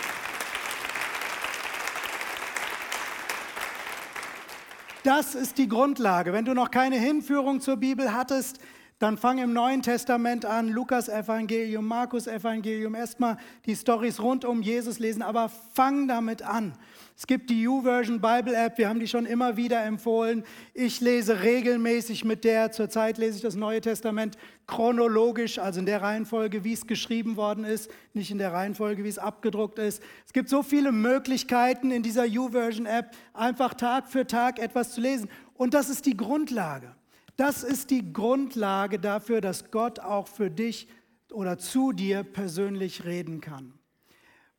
Das 5.03 5.33
ist 5.33 5.57
die 5.57 5.67
Grundlage. 5.67 6.33
Wenn 6.33 6.45
du 6.45 6.53
noch 6.53 6.71
keine 6.71 6.97
Hinführung 6.97 7.61
zur 7.61 7.77
Bibel 7.77 8.13
hattest, 8.13 8.59
dann 8.99 9.17
fang 9.17 9.37
im 9.37 9.53
Neuen 9.53 9.81
Testament 9.81 10.45
an, 10.45 10.67
Lukas 10.67 11.07
Evangelium, 11.07 11.87
Markus 11.87 12.27
Evangelium, 12.27 12.95
erstmal 12.95 13.37
die 13.65 13.75
Stories 13.75 14.19
rund 14.19 14.43
um 14.43 14.61
Jesus 14.61 14.99
lesen, 14.99 15.21
aber 15.21 15.49
fang 15.73 16.09
damit 16.09 16.41
an. 16.41 16.73
Es 17.19 17.27
gibt 17.27 17.49
die 17.49 17.63
YouVersion 17.63 18.21
Bible 18.21 18.55
App, 18.55 18.77
wir 18.77 18.87
haben 18.87 19.01
die 19.01 19.07
schon 19.07 19.25
immer 19.25 19.57
wieder 19.57 19.83
empfohlen. 19.83 20.45
Ich 20.73 21.01
lese 21.01 21.43
regelmäßig 21.43 22.23
mit 22.23 22.45
der, 22.45 22.71
zurzeit 22.71 23.17
lese 23.17 23.35
ich 23.35 23.41
das 23.41 23.55
Neue 23.55 23.81
Testament 23.81 24.37
chronologisch, 24.67 25.59
also 25.59 25.81
in 25.81 25.85
der 25.85 26.01
Reihenfolge, 26.01 26.63
wie 26.63 26.71
es 26.71 26.87
geschrieben 26.87 27.35
worden 27.35 27.65
ist, 27.65 27.91
nicht 28.13 28.31
in 28.31 28.37
der 28.37 28.53
Reihenfolge, 28.53 29.03
wie 29.03 29.09
es 29.09 29.17
abgedruckt 29.17 29.79
ist. 29.79 30.01
Es 30.25 30.31
gibt 30.31 30.47
so 30.47 30.63
viele 30.63 30.93
Möglichkeiten 30.93 31.91
in 31.91 32.03
dieser 32.03 32.23
YouVersion 32.23 32.85
App, 32.85 33.11
einfach 33.33 33.73
Tag 33.73 34.07
für 34.07 34.25
Tag 34.25 34.57
etwas 34.57 34.93
zu 34.93 35.01
lesen. 35.01 35.29
Und 35.55 35.73
das 35.73 35.89
ist 35.89 36.05
die 36.05 36.15
Grundlage. 36.15 36.95
Das 37.35 37.63
ist 37.63 37.89
die 37.89 38.13
Grundlage 38.13 38.97
dafür, 38.97 39.41
dass 39.41 39.71
Gott 39.71 39.99
auch 39.99 40.29
für 40.29 40.49
dich 40.49 40.87
oder 41.33 41.57
zu 41.57 41.91
dir 41.91 42.23
persönlich 42.23 43.03
reden 43.03 43.41
kann. 43.41 43.73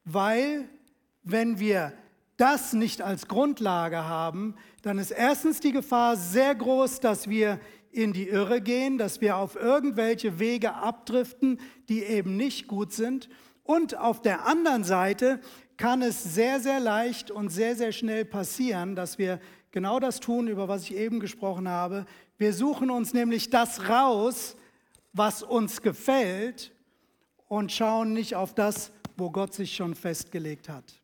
Weil 0.05 0.68
wenn 1.23 1.59
wir 1.59 1.94
das 2.40 2.72
nicht 2.72 3.03
als 3.03 3.29
Grundlage 3.29 4.05
haben, 4.05 4.55
dann 4.83 4.98
ist 4.98 5.11
erstens 5.11 5.61
die 5.61 5.72
Gefahr 5.72 6.16
sehr 6.16 6.55
groß, 6.55 7.00
dass 7.00 7.29
wir 7.29 7.61
in 7.92 8.12
die 8.12 8.29
Irre 8.29 8.61
gehen, 8.61 8.98
dass 8.98 9.20
wir 9.20 9.37
auf 9.37 9.57
irgendwelche 9.57 10.38
Wege 10.38 10.74
abdriften, 10.74 11.61
die 11.88 12.03
eben 12.03 12.37
nicht 12.37 12.66
gut 12.66 12.92
sind. 12.92 13.29
Und 13.62 13.98
auf 13.98 14.22
der 14.22 14.46
anderen 14.46 14.85
Seite 14.85 15.40
kann 15.76 16.03
es 16.03 16.22
sehr, 16.22 16.61
sehr 16.61 16.81
leicht 16.81 17.31
und 17.31 17.50
sehr, 17.50 17.76
sehr 17.76 17.92
schnell 17.92 18.24
passieren, 18.24 18.94
dass 18.94 19.18
wir 19.18 19.40
genau 19.70 20.00
das 20.00 20.20
tun, 20.20 20.48
über 20.48 20.68
was 20.68 20.85
ich 20.85 20.94
eben 20.94 21.20
gesprochen 21.20 21.68
habe. 21.68 22.07
Wir 22.38 22.53
suchen 22.55 22.90
uns 22.90 23.12
nämlich 23.12 23.50
das 23.50 23.88
raus, 23.88 24.57
was 25.12 25.42
uns 25.42 25.83
gefällt 25.83 26.72
und 27.48 27.72
schauen 27.72 28.12
nicht 28.12 28.37
auf 28.37 28.55
das, 28.55 28.92
wo 29.16 29.31
Gott 29.31 29.53
sich 29.53 29.74
schon 29.74 29.94
festgelegt 29.94 30.68
hat. 30.68 30.99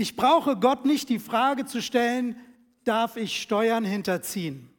Ich 0.00 0.14
brauche 0.14 0.56
Gott 0.56 0.84
nicht 0.84 1.08
die 1.08 1.18
Frage 1.18 1.66
zu 1.66 1.82
stellen, 1.82 2.36
darf 2.84 3.16
ich 3.16 3.42
Steuern 3.42 3.84
hinterziehen? 3.84 4.70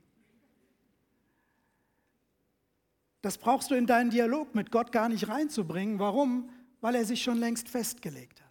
Das 3.22 3.38
brauchst 3.38 3.70
du 3.70 3.76
in 3.76 3.86
deinen 3.86 4.12
Dialog 4.12 4.56
mit 4.56 4.72
Gott 4.72 4.93
gar 4.93 5.10
nicht 5.10 5.28
reinzubringen. 5.28 6.00
Warum? 6.00 6.50
Weil 6.80 6.96
er 6.96 7.04
sich 7.04 7.22
schon 7.22 7.38
längst 7.38 7.68
festgelegt 7.68 8.39
hat. 8.41 8.48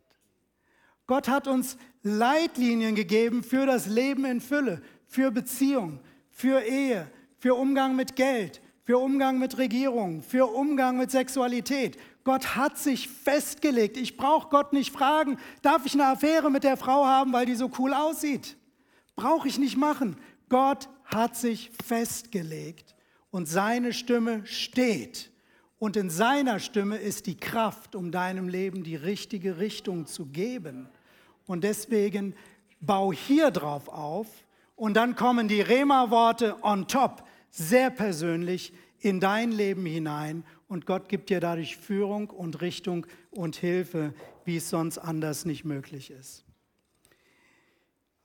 Gott 1.07 1.27
hat 1.27 1.49
uns 1.49 1.79
Leitlinien 2.03 2.95
gegeben 2.95 3.43
für 3.43 3.65
das 3.65 3.87
Leben 3.87 4.27
in 4.27 4.43
Fülle, 4.43 4.83
für 5.07 5.31
Beziehung, 5.31 6.01
für 6.29 6.61
Ehe, 6.61 7.11
für 7.39 7.55
Umgang 7.55 7.97
mit 7.97 8.15
Geld, 8.15 8.61
für 8.83 8.99
Umgang 8.99 9.39
mit 9.39 9.57
Regierung, 9.57 10.23
für 10.23 10.45
Umgang 10.45 10.99
mit 10.99 11.11
Sexualität. 11.11 11.97
Gott 12.29 12.57
hat 12.57 12.77
sich 12.77 13.09
festgelegt. 13.09 13.97
Ich 13.97 14.19
brauche 14.19 14.51
Gott 14.51 14.75
nicht 14.75 14.93
fragen, 14.93 15.39
darf 15.63 15.87
ich 15.87 15.95
eine 15.95 16.09
Affäre 16.09 16.51
mit 16.51 16.63
der 16.63 16.77
Frau 16.77 17.07
haben, 17.07 17.33
weil 17.33 17.47
die 17.47 17.55
so 17.55 17.71
cool 17.79 17.95
aussieht? 17.95 18.59
Brauche 19.17 19.49
ich 19.49 19.59
nicht 19.59 19.79
machen. 19.79 20.15
Gott 20.51 20.91
hat 21.07 21.37
sich 21.37 21.71
festgelegt 21.83 22.95
und 23.31 23.49
seine 23.49 23.95
Stimme 23.95 24.45
steht. 24.45 25.31
Und 25.79 25.97
in 25.97 26.11
seiner 26.11 26.61
Stimme 26.61 26.99
ist 26.99 27.25
die 27.25 27.39
Kraft, 27.39 27.95
um 27.95 28.13
deinem 28.13 28.51
Leben 28.51 28.85
die 28.85 28.97
richtige 28.97 29.57
Richtung 29.57 30.05
zu 30.05 30.27
geben. 30.27 30.87
Und 31.47 31.65
deswegen 31.65 32.35
bau 32.79 33.11
hier 33.11 33.51
drauf 33.51 33.89
auf 33.89 34.27
und 34.77 34.99
dann 34.99 35.17
kommen 35.17 35.49
die 35.49 35.63
Rema-Worte 35.63 36.63
on 36.63 36.89
top, 36.89 37.25
sehr 37.49 37.89
persönlich 37.89 38.75
in 39.01 39.19
dein 39.19 39.51
Leben 39.51 39.87
hinein 39.87 40.45
und 40.69 40.87
Gott 40.87 41.09
gibt 41.09 41.31
dir 41.31 41.41
dadurch 41.41 41.77
Führung 41.77 42.31
und 42.31 42.61
Richtung 42.61 43.07
und 43.31 43.57
Hilfe, 43.57 44.15
wie 44.45 44.59
es 44.59 44.71
sonst 44.71 44.99
anders 44.99 45.45
nicht 45.45 45.65
möglich 45.65 46.11
ist. 46.11 46.45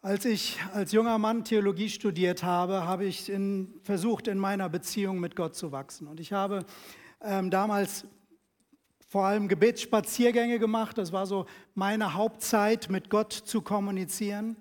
Als 0.02 0.26
ich 0.26 0.60
als 0.74 0.92
junger 0.92 1.18
Mann 1.18 1.46
Theologie 1.46 1.88
studiert 1.88 2.44
habe, 2.44 2.86
habe 2.86 3.06
ich 3.06 3.30
in, 3.30 3.74
versucht, 3.84 4.28
in 4.28 4.38
meiner 4.38 4.68
Beziehung 4.68 5.22
mit 5.22 5.38
Gott 5.38 5.56
zu 5.56 5.72
wachsen. 5.72 6.08
Und 6.08 6.20
ich 6.20 6.34
habe 6.34 6.66
ähm, 7.22 7.50
damals 7.50 8.06
vor 9.08 9.26
allem 9.26 9.48
Gebetsspaziergänge 9.48 10.60
gemacht. 10.60 10.98
Das 10.98 11.14
war 11.14 11.26
so 11.26 11.46
meine 11.74 12.16
Hauptzeit, 12.16 12.90
mit 12.90 13.10
Gott 13.10 13.32
zu 13.32 13.62
kommunizieren. 13.62 14.58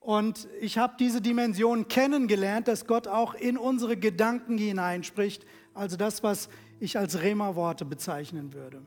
Und 0.00 0.48
ich 0.60 0.76
habe 0.76 0.94
diese 0.98 1.20
Dimension 1.20 1.86
kennengelernt, 1.86 2.66
dass 2.66 2.86
Gott 2.86 3.06
auch 3.06 3.34
in 3.34 3.56
unsere 3.56 3.96
Gedanken 3.96 4.58
hineinspricht. 4.58 5.46
Also 5.72 5.96
das, 5.96 6.22
was 6.22 6.48
ich 6.80 6.98
als 6.98 7.22
Rema-Worte 7.22 7.84
bezeichnen 7.84 8.52
würde. 8.52 8.82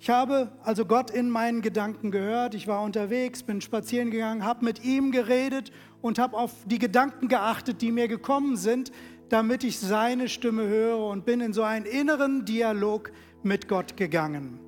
Ich 0.00 0.10
habe 0.10 0.50
also 0.64 0.84
Gott 0.84 1.10
in 1.10 1.30
meinen 1.30 1.62
Gedanken 1.62 2.10
gehört. 2.10 2.54
Ich 2.54 2.66
war 2.66 2.82
unterwegs, 2.82 3.44
bin 3.44 3.60
spazieren 3.60 4.10
gegangen, 4.10 4.44
habe 4.44 4.64
mit 4.64 4.84
ihm 4.84 5.12
geredet 5.12 5.70
und 6.00 6.18
habe 6.18 6.36
auf 6.36 6.50
die 6.66 6.80
Gedanken 6.80 7.28
geachtet, 7.28 7.80
die 7.82 7.92
mir 7.92 8.08
gekommen 8.08 8.56
sind, 8.56 8.90
damit 9.28 9.62
ich 9.62 9.78
seine 9.78 10.28
Stimme 10.28 10.66
höre 10.66 11.06
und 11.06 11.24
bin 11.24 11.40
in 11.40 11.52
so 11.52 11.62
einen 11.62 11.86
inneren 11.86 12.44
Dialog 12.44 13.12
mit 13.44 13.68
Gott 13.68 13.96
gegangen. 13.96 14.58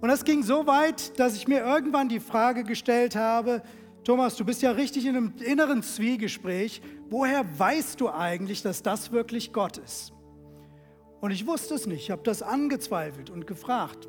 Und 0.00 0.08
das 0.08 0.24
ging 0.24 0.42
so 0.42 0.66
weit, 0.66 1.16
dass 1.20 1.36
ich 1.36 1.46
mir 1.46 1.60
irgendwann 1.60 2.08
die 2.08 2.18
Frage 2.18 2.64
gestellt 2.64 3.14
habe, 3.14 3.62
Thomas, 4.02 4.34
du 4.34 4.44
bist 4.44 4.60
ja 4.60 4.72
richtig 4.72 5.06
in 5.06 5.16
einem 5.16 5.34
inneren 5.38 5.84
Zwiegespräch. 5.84 6.82
Woher 7.08 7.46
weißt 7.56 8.00
du 8.00 8.10
eigentlich, 8.10 8.60
dass 8.60 8.82
das 8.82 9.12
wirklich 9.12 9.52
Gott 9.52 9.78
ist? 9.78 10.12
Und 11.22 11.30
ich 11.30 11.46
wusste 11.46 11.74
es 11.74 11.86
nicht. 11.86 12.02
Ich 12.02 12.10
habe 12.10 12.22
das 12.24 12.42
angezweifelt 12.42 13.30
und 13.30 13.46
gefragt. 13.46 14.08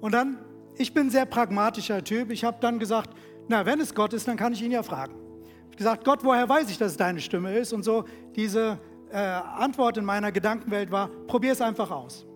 Und 0.00 0.12
dann, 0.12 0.38
ich 0.76 0.92
bin 0.92 1.06
ein 1.06 1.10
sehr 1.10 1.24
pragmatischer 1.24 2.02
Typ. 2.02 2.32
Ich 2.32 2.42
habe 2.42 2.58
dann 2.60 2.80
gesagt, 2.80 3.10
na, 3.46 3.64
wenn 3.64 3.80
es 3.80 3.94
Gott 3.94 4.12
ist, 4.12 4.26
dann 4.26 4.36
kann 4.36 4.52
ich 4.52 4.60
ihn 4.60 4.72
ja 4.72 4.82
fragen. 4.82 5.14
Ich 5.44 5.62
habe 5.62 5.76
gesagt, 5.76 6.04
Gott, 6.04 6.24
woher 6.24 6.48
weiß 6.48 6.68
ich, 6.68 6.78
dass 6.78 6.90
es 6.90 6.96
deine 6.96 7.20
Stimme 7.20 7.56
ist? 7.56 7.72
Und 7.72 7.84
so 7.84 8.04
diese 8.34 8.80
äh, 9.12 9.18
Antwort 9.18 9.98
in 9.98 10.04
meiner 10.04 10.32
Gedankenwelt 10.32 10.90
war, 10.90 11.10
probier 11.28 11.52
es 11.52 11.60
einfach 11.60 11.92
aus. 11.92 12.26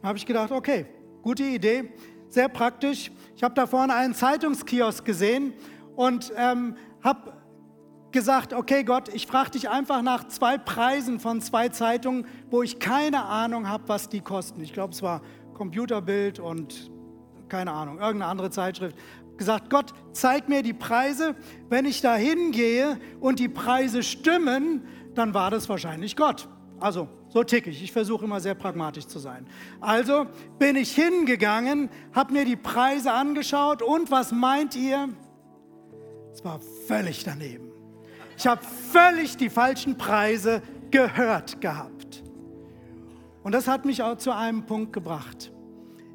Dann 0.00 0.08
habe 0.08 0.16
ich 0.16 0.24
gedacht, 0.24 0.50
okay, 0.50 0.86
gute 1.20 1.42
Idee, 1.42 1.92
sehr 2.30 2.48
praktisch. 2.48 3.12
Ich 3.36 3.42
habe 3.42 3.54
da 3.54 3.66
vorne 3.66 3.92
einen 3.94 4.14
Zeitungskiosk 4.14 5.04
gesehen 5.04 5.52
und 5.94 6.32
ähm, 6.38 6.74
habe 7.02 7.34
gesagt, 8.12 8.52
okay 8.52 8.84
Gott, 8.84 9.08
ich 9.08 9.26
frage 9.26 9.50
dich 9.50 9.68
einfach 9.68 10.02
nach 10.02 10.28
zwei 10.28 10.58
Preisen 10.58 11.20
von 11.20 11.40
zwei 11.40 11.68
Zeitungen, 11.68 12.26
wo 12.50 12.62
ich 12.62 12.78
keine 12.78 13.24
Ahnung 13.24 13.68
habe, 13.68 13.88
was 13.88 14.08
die 14.08 14.20
kosten. 14.20 14.62
Ich 14.62 14.72
glaube, 14.72 14.92
es 14.92 15.02
war 15.02 15.20
Computerbild 15.54 16.38
und 16.38 16.90
keine 17.48 17.72
Ahnung, 17.72 17.98
irgendeine 17.98 18.26
andere 18.30 18.50
Zeitschrift. 18.50 18.96
Gesagt, 19.36 19.70
Gott, 19.70 19.92
zeig 20.12 20.48
mir 20.48 20.62
die 20.62 20.72
Preise. 20.72 21.36
Wenn 21.68 21.84
ich 21.84 22.00
da 22.00 22.16
hingehe 22.16 22.98
und 23.20 23.38
die 23.38 23.48
Preise 23.48 24.02
stimmen, 24.02 24.86
dann 25.14 25.34
war 25.34 25.50
das 25.50 25.68
wahrscheinlich 25.68 26.16
Gott. 26.16 26.48
Also 26.80 27.08
so 27.28 27.42
tick 27.42 27.66
ich. 27.66 27.82
Ich 27.82 27.92
versuche 27.92 28.24
immer 28.24 28.40
sehr 28.40 28.54
pragmatisch 28.54 29.06
zu 29.06 29.18
sein. 29.18 29.46
Also 29.80 30.26
bin 30.58 30.76
ich 30.76 30.94
hingegangen, 30.94 31.90
habe 32.12 32.32
mir 32.32 32.44
die 32.44 32.56
Preise 32.56 33.12
angeschaut 33.12 33.82
und 33.82 34.10
was 34.10 34.32
meint 34.32 34.74
ihr? 34.76 35.08
Es 36.32 36.44
war 36.44 36.60
völlig 36.86 37.24
daneben. 37.24 37.65
Ich 38.36 38.46
habe 38.46 38.62
völlig 38.64 39.36
die 39.36 39.48
falschen 39.50 39.96
Preise 39.96 40.62
gehört 40.90 41.60
gehabt. 41.60 42.22
Und 43.42 43.52
das 43.52 43.68
hat 43.68 43.84
mich 43.84 44.02
auch 44.02 44.18
zu 44.18 44.34
einem 44.34 44.66
Punkt 44.66 44.92
gebracht. 44.92 45.52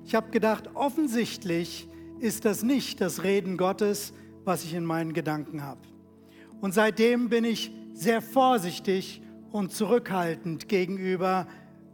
Ich 0.06 0.16
habe 0.16 0.30
gedacht, 0.32 0.70
offensichtlich 0.74 1.88
ist 2.20 2.46
das 2.46 2.64
nicht 2.64 3.02
das 3.02 3.24
Reden 3.24 3.58
Gottes, 3.58 4.14
was 4.44 4.64
ich 4.64 4.74
in 4.74 4.86
meinen 4.86 5.14
Gedanken 5.14 5.64
habe. 5.64 5.82
Und 6.60 6.74
seitdem 6.74 7.30
bin 7.30 7.44
ich 7.44 7.72
sehr 7.94 8.22
vorsichtig 8.22 9.22
und 9.52 9.72
zurückhaltend 9.72 10.68
gegenüber 10.68 11.48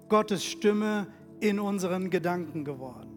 Gottes 0.09 0.43
Stimme 0.43 1.07
in 1.39 1.59
unseren 1.59 2.09
Gedanken 2.09 2.65
geworden. 2.65 3.09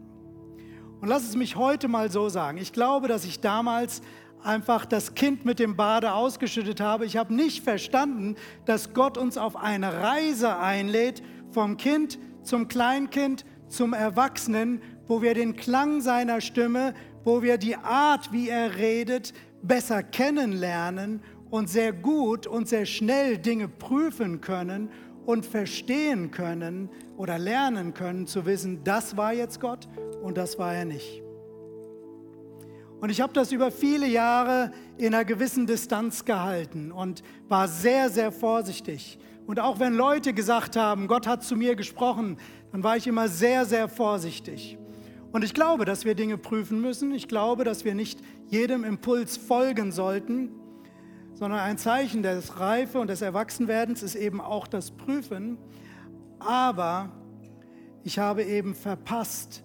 Und 1.00 1.08
lass 1.08 1.24
es 1.24 1.34
mich 1.34 1.56
heute 1.56 1.88
mal 1.88 2.10
so 2.10 2.28
sagen. 2.28 2.58
Ich 2.58 2.72
glaube, 2.72 3.08
dass 3.08 3.24
ich 3.24 3.40
damals 3.40 4.02
einfach 4.42 4.86
das 4.86 5.14
Kind 5.14 5.44
mit 5.44 5.58
dem 5.58 5.76
Bade 5.76 6.12
ausgeschüttet 6.12 6.80
habe. 6.80 7.06
Ich 7.06 7.16
habe 7.16 7.34
nicht 7.34 7.62
verstanden, 7.62 8.36
dass 8.64 8.94
Gott 8.94 9.18
uns 9.18 9.38
auf 9.38 9.56
eine 9.56 10.02
Reise 10.02 10.56
einlädt, 10.58 11.22
vom 11.50 11.76
Kind 11.76 12.18
zum 12.42 12.68
Kleinkind 12.68 13.44
zum 13.68 13.92
Erwachsenen, 13.92 14.82
wo 15.06 15.22
wir 15.22 15.34
den 15.34 15.56
Klang 15.56 16.00
seiner 16.00 16.40
Stimme, 16.40 16.94
wo 17.24 17.42
wir 17.42 17.58
die 17.58 17.76
Art, 17.76 18.32
wie 18.32 18.48
er 18.48 18.76
redet, 18.76 19.32
besser 19.62 20.02
kennenlernen 20.02 21.22
und 21.50 21.68
sehr 21.68 21.92
gut 21.92 22.46
und 22.46 22.68
sehr 22.68 22.86
schnell 22.86 23.38
Dinge 23.38 23.68
prüfen 23.68 24.40
können 24.40 24.90
und 25.26 25.44
verstehen 25.46 26.30
können 26.30 26.88
oder 27.16 27.38
lernen 27.38 27.94
können 27.94 28.26
zu 28.26 28.46
wissen, 28.46 28.82
das 28.84 29.16
war 29.16 29.32
jetzt 29.32 29.60
Gott 29.60 29.88
und 30.22 30.36
das 30.36 30.58
war 30.58 30.74
er 30.74 30.84
nicht. 30.84 31.22
Und 33.00 33.08
ich 33.08 33.20
habe 33.20 33.32
das 33.32 33.50
über 33.50 33.70
viele 33.70 34.06
Jahre 34.06 34.72
in 34.98 35.14
einer 35.14 35.24
gewissen 35.24 35.66
Distanz 35.66 36.24
gehalten 36.24 36.92
und 36.92 37.22
war 37.48 37.66
sehr, 37.66 38.10
sehr 38.10 38.30
vorsichtig. 38.30 39.18
Und 39.46 39.58
auch 39.58 39.80
wenn 39.80 39.94
Leute 39.94 40.34
gesagt 40.34 40.76
haben, 40.76 41.08
Gott 41.08 41.26
hat 41.26 41.42
zu 41.42 41.56
mir 41.56 41.76
gesprochen, 41.76 42.36
dann 42.72 42.84
war 42.84 42.96
ich 42.96 43.06
immer 43.06 43.28
sehr, 43.28 43.64
sehr 43.64 43.88
vorsichtig. 43.88 44.78
Und 45.32 45.44
ich 45.44 45.54
glaube, 45.54 45.84
dass 45.84 46.04
wir 46.04 46.14
Dinge 46.14 46.36
prüfen 46.36 46.80
müssen. 46.80 47.12
Ich 47.12 47.26
glaube, 47.26 47.64
dass 47.64 47.84
wir 47.84 47.94
nicht 47.94 48.20
jedem 48.48 48.84
Impuls 48.84 49.36
folgen 49.36 49.92
sollten, 49.92 50.50
sondern 51.34 51.60
ein 51.60 51.78
Zeichen 51.78 52.22
des 52.22 52.60
Reife 52.60 53.00
und 53.00 53.08
des 53.08 53.22
Erwachsenwerdens 53.22 54.02
ist 54.02 54.14
eben 54.14 54.40
auch 54.40 54.66
das 54.66 54.90
Prüfen. 54.90 55.56
Aber 56.38 57.10
ich 58.04 58.18
habe 58.18 58.42
eben 58.44 58.74
verpasst, 58.74 59.62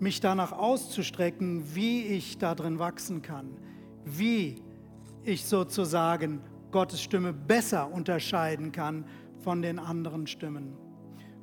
mich 0.00 0.20
danach 0.20 0.52
auszustrecken, 0.52 1.74
wie 1.74 2.04
ich 2.04 2.38
darin 2.38 2.78
wachsen 2.78 3.22
kann, 3.22 3.56
wie 4.04 4.62
ich 5.24 5.44
sozusagen 5.44 6.40
Gottes 6.70 7.02
Stimme 7.02 7.32
besser 7.32 7.92
unterscheiden 7.92 8.72
kann 8.72 9.04
von 9.42 9.62
den 9.62 9.78
anderen 9.78 10.26
Stimmen. 10.26 10.76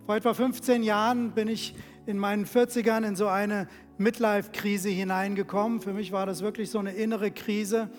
Vor 0.06 0.16
etwa 0.16 0.34
15 0.34 0.84
Jahren 0.84 1.32
bin 1.34 1.48
ich 1.48 1.76
in 2.06 2.18
meinen 2.18 2.46
40ern 2.46 3.06
in 3.06 3.16
so 3.16 3.28
eine 3.28 3.68
Midlife-Krise 3.98 4.90
hineingekommen. 4.90 5.82
Für 5.82 5.94
mich 5.94 6.12
war 6.12 6.26
das 6.26 6.42
wirklich 6.42 6.72
so 6.72 6.80
eine 6.80 6.94
innere 6.94 7.32
Krise, 7.32 7.90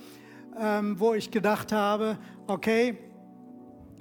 ähm, 0.59 0.99
wo 0.99 1.13
ich 1.15 1.31
gedacht 1.31 1.73
habe, 1.73 2.19
okay, 2.47 2.97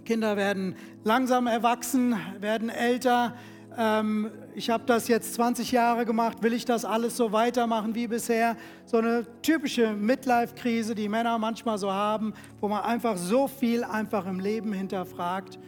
Kinder 0.05 0.37
werden 0.37 0.75
langsam 1.03 1.47
erwachsen, 1.47 2.15
werden 2.39 2.69
älter, 2.69 3.35
ähm, 3.77 4.31
ich 4.55 4.69
habe 4.69 4.83
das 4.85 5.07
jetzt 5.07 5.35
20 5.35 5.71
Jahre 5.71 6.05
gemacht, 6.05 6.41
will 6.41 6.53
ich 6.53 6.65
das 6.65 6.83
alles 6.83 7.15
so 7.15 7.31
weitermachen 7.31 7.93
wie 7.93 8.07
bisher? 8.07 8.57
So 8.85 8.97
eine 8.97 9.25
typische 9.41 9.93
Midlife-Krise, 9.93 10.95
die 10.95 11.07
Männer 11.07 11.37
manchmal 11.37 11.77
so 11.77 11.91
haben, 11.91 12.33
wo 12.59 12.67
man 12.67 12.83
einfach 12.83 13.17
so 13.17 13.47
viel 13.47 13.83
einfach 13.83 14.25
im 14.25 14.39
Leben 14.39 14.73
hinterfragt. 14.73 15.59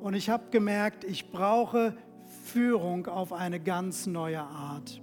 Und 0.00 0.14
ich 0.14 0.30
habe 0.30 0.44
gemerkt, 0.50 1.02
ich 1.02 1.30
brauche 1.30 1.94
Führung 2.44 3.06
auf 3.06 3.32
eine 3.32 3.58
ganz 3.58 4.06
neue 4.06 4.40
Art. 4.40 5.00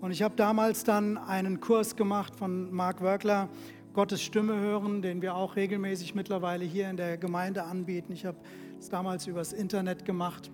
Und 0.00 0.10
ich 0.10 0.22
habe 0.22 0.36
damals 0.36 0.84
dann 0.84 1.16
einen 1.16 1.60
Kurs 1.60 1.96
gemacht 1.96 2.36
von 2.36 2.72
Mark 2.72 3.00
Wörkler, 3.00 3.48
Gottes 3.94 4.22
Stimme 4.22 4.60
hören, 4.60 5.02
den 5.02 5.22
wir 5.22 5.34
auch 5.34 5.56
regelmäßig 5.56 6.14
mittlerweile 6.14 6.64
hier 6.64 6.88
in 6.88 6.96
der 6.96 7.16
Gemeinde 7.16 7.64
anbieten. 7.64 8.12
Ich 8.12 8.26
habe 8.26 8.36
es 8.78 8.88
damals 8.90 9.26
übers 9.26 9.52
Internet 9.52 10.04
gemacht. 10.04 10.52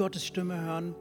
Gottes 0.00 0.24
Stimme 0.24 0.58
hören. 0.62 0.94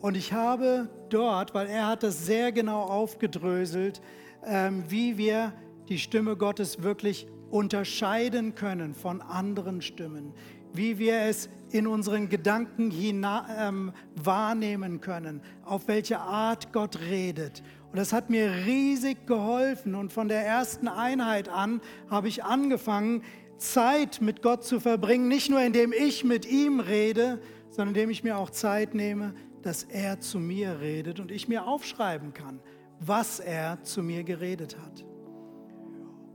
Und 0.00 0.16
ich 0.16 0.32
habe 0.32 0.88
dort, 1.08 1.54
weil 1.54 1.68
er 1.68 1.86
hat 1.86 2.02
das 2.02 2.26
sehr 2.26 2.50
genau 2.50 2.82
aufgedröselt, 2.82 4.00
ähm, 4.44 4.82
wie 4.88 5.16
wir 5.16 5.52
die 5.88 6.00
Stimme 6.00 6.34
Gottes 6.34 6.82
wirklich 6.82 7.28
unterscheiden 7.52 8.56
können 8.56 8.96
von 8.96 9.22
anderen 9.22 9.82
Stimmen, 9.82 10.34
wie 10.72 10.98
wir 10.98 11.20
es 11.20 11.48
in 11.70 11.86
unseren 11.86 12.28
Gedanken 12.28 12.92
ähm, 12.92 13.92
wahrnehmen 14.16 15.00
können, 15.00 15.40
auf 15.64 15.86
welche 15.86 16.18
Art 16.18 16.72
Gott 16.72 16.98
redet. 16.98 17.62
Und 17.92 17.98
das 18.00 18.12
hat 18.12 18.30
mir 18.30 18.50
riesig 18.66 19.28
geholfen. 19.28 19.94
Und 19.94 20.12
von 20.12 20.26
der 20.26 20.44
ersten 20.44 20.88
Einheit 20.88 21.48
an 21.48 21.80
habe 22.10 22.26
ich 22.26 22.42
angefangen, 22.42 23.22
Zeit 23.58 24.20
mit 24.20 24.42
Gott 24.42 24.64
zu 24.64 24.80
verbringen, 24.80 25.28
nicht 25.28 25.50
nur 25.50 25.60
indem 25.60 25.92
ich 25.92 26.24
mit 26.24 26.50
ihm 26.50 26.80
rede, 26.80 27.40
sondern 27.70 27.88
indem 27.88 28.10
ich 28.10 28.24
mir 28.24 28.38
auch 28.38 28.50
Zeit 28.50 28.94
nehme, 28.94 29.34
dass 29.62 29.84
er 29.84 30.20
zu 30.20 30.38
mir 30.38 30.80
redet 30.80 31.20
und 31.20 31.30
ich 31.30 31.48
mir 31.48 31.66
aufschreiben 31.66 32.32
kann, 32.32 32.60
was 33.00 33.40
er 33.40 33.82
zu 33.82 34.02
mir 34.02 34.24
geredet 34.24 34.76
hat. 34.78 35.04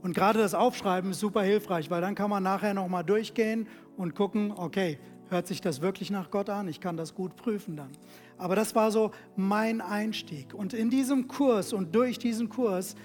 Und 0.02 0.14
gerade 0.14 0.38
das 0.38 0.54
Aufschreiben 0.54 1.12
ist 1.12 1.20
super 1.20 1.42
hilfreich, 1.42 1.90
weil 1.90 2.02
dann 2.02 2.14
kann 2.14 2.28
man 2.28 2.42
nachher 2.42 2.74
nochmal 2.74 3.04
durchgehen 3.04 3.66
und 3.96 4.14
gucken, 4.14 4.52
okay, 4.54 4.98
hört 5.30 5.46
sich 5.46 5.60
das 5.62 5.80
wirklich 5.80 6.10
nach 6.10 6.30
Gott 6.30 6.50
an? 6.50 6.68
Ich 6.68 6.80
kann 6.80 6.96
das 6.96 7.14
gut 7.14 7.36
prüfen 7.36 7.76
dann. 7.76 7.90
Aber 8.36 8.54
das 8.54 8.74
war 8.74 8.90
so 8.90 9.12
mein 9.34 9.80
Einstieg. 9.80 10.52
Und 10.52 10.74
in 10.74 10.90
diesem 10.90 11.26
Kurs 11.26 11.72
und 11.72 11.94
durch 11.94 12.18
diesen 12.18 12.50
Kurs 12.50 12.96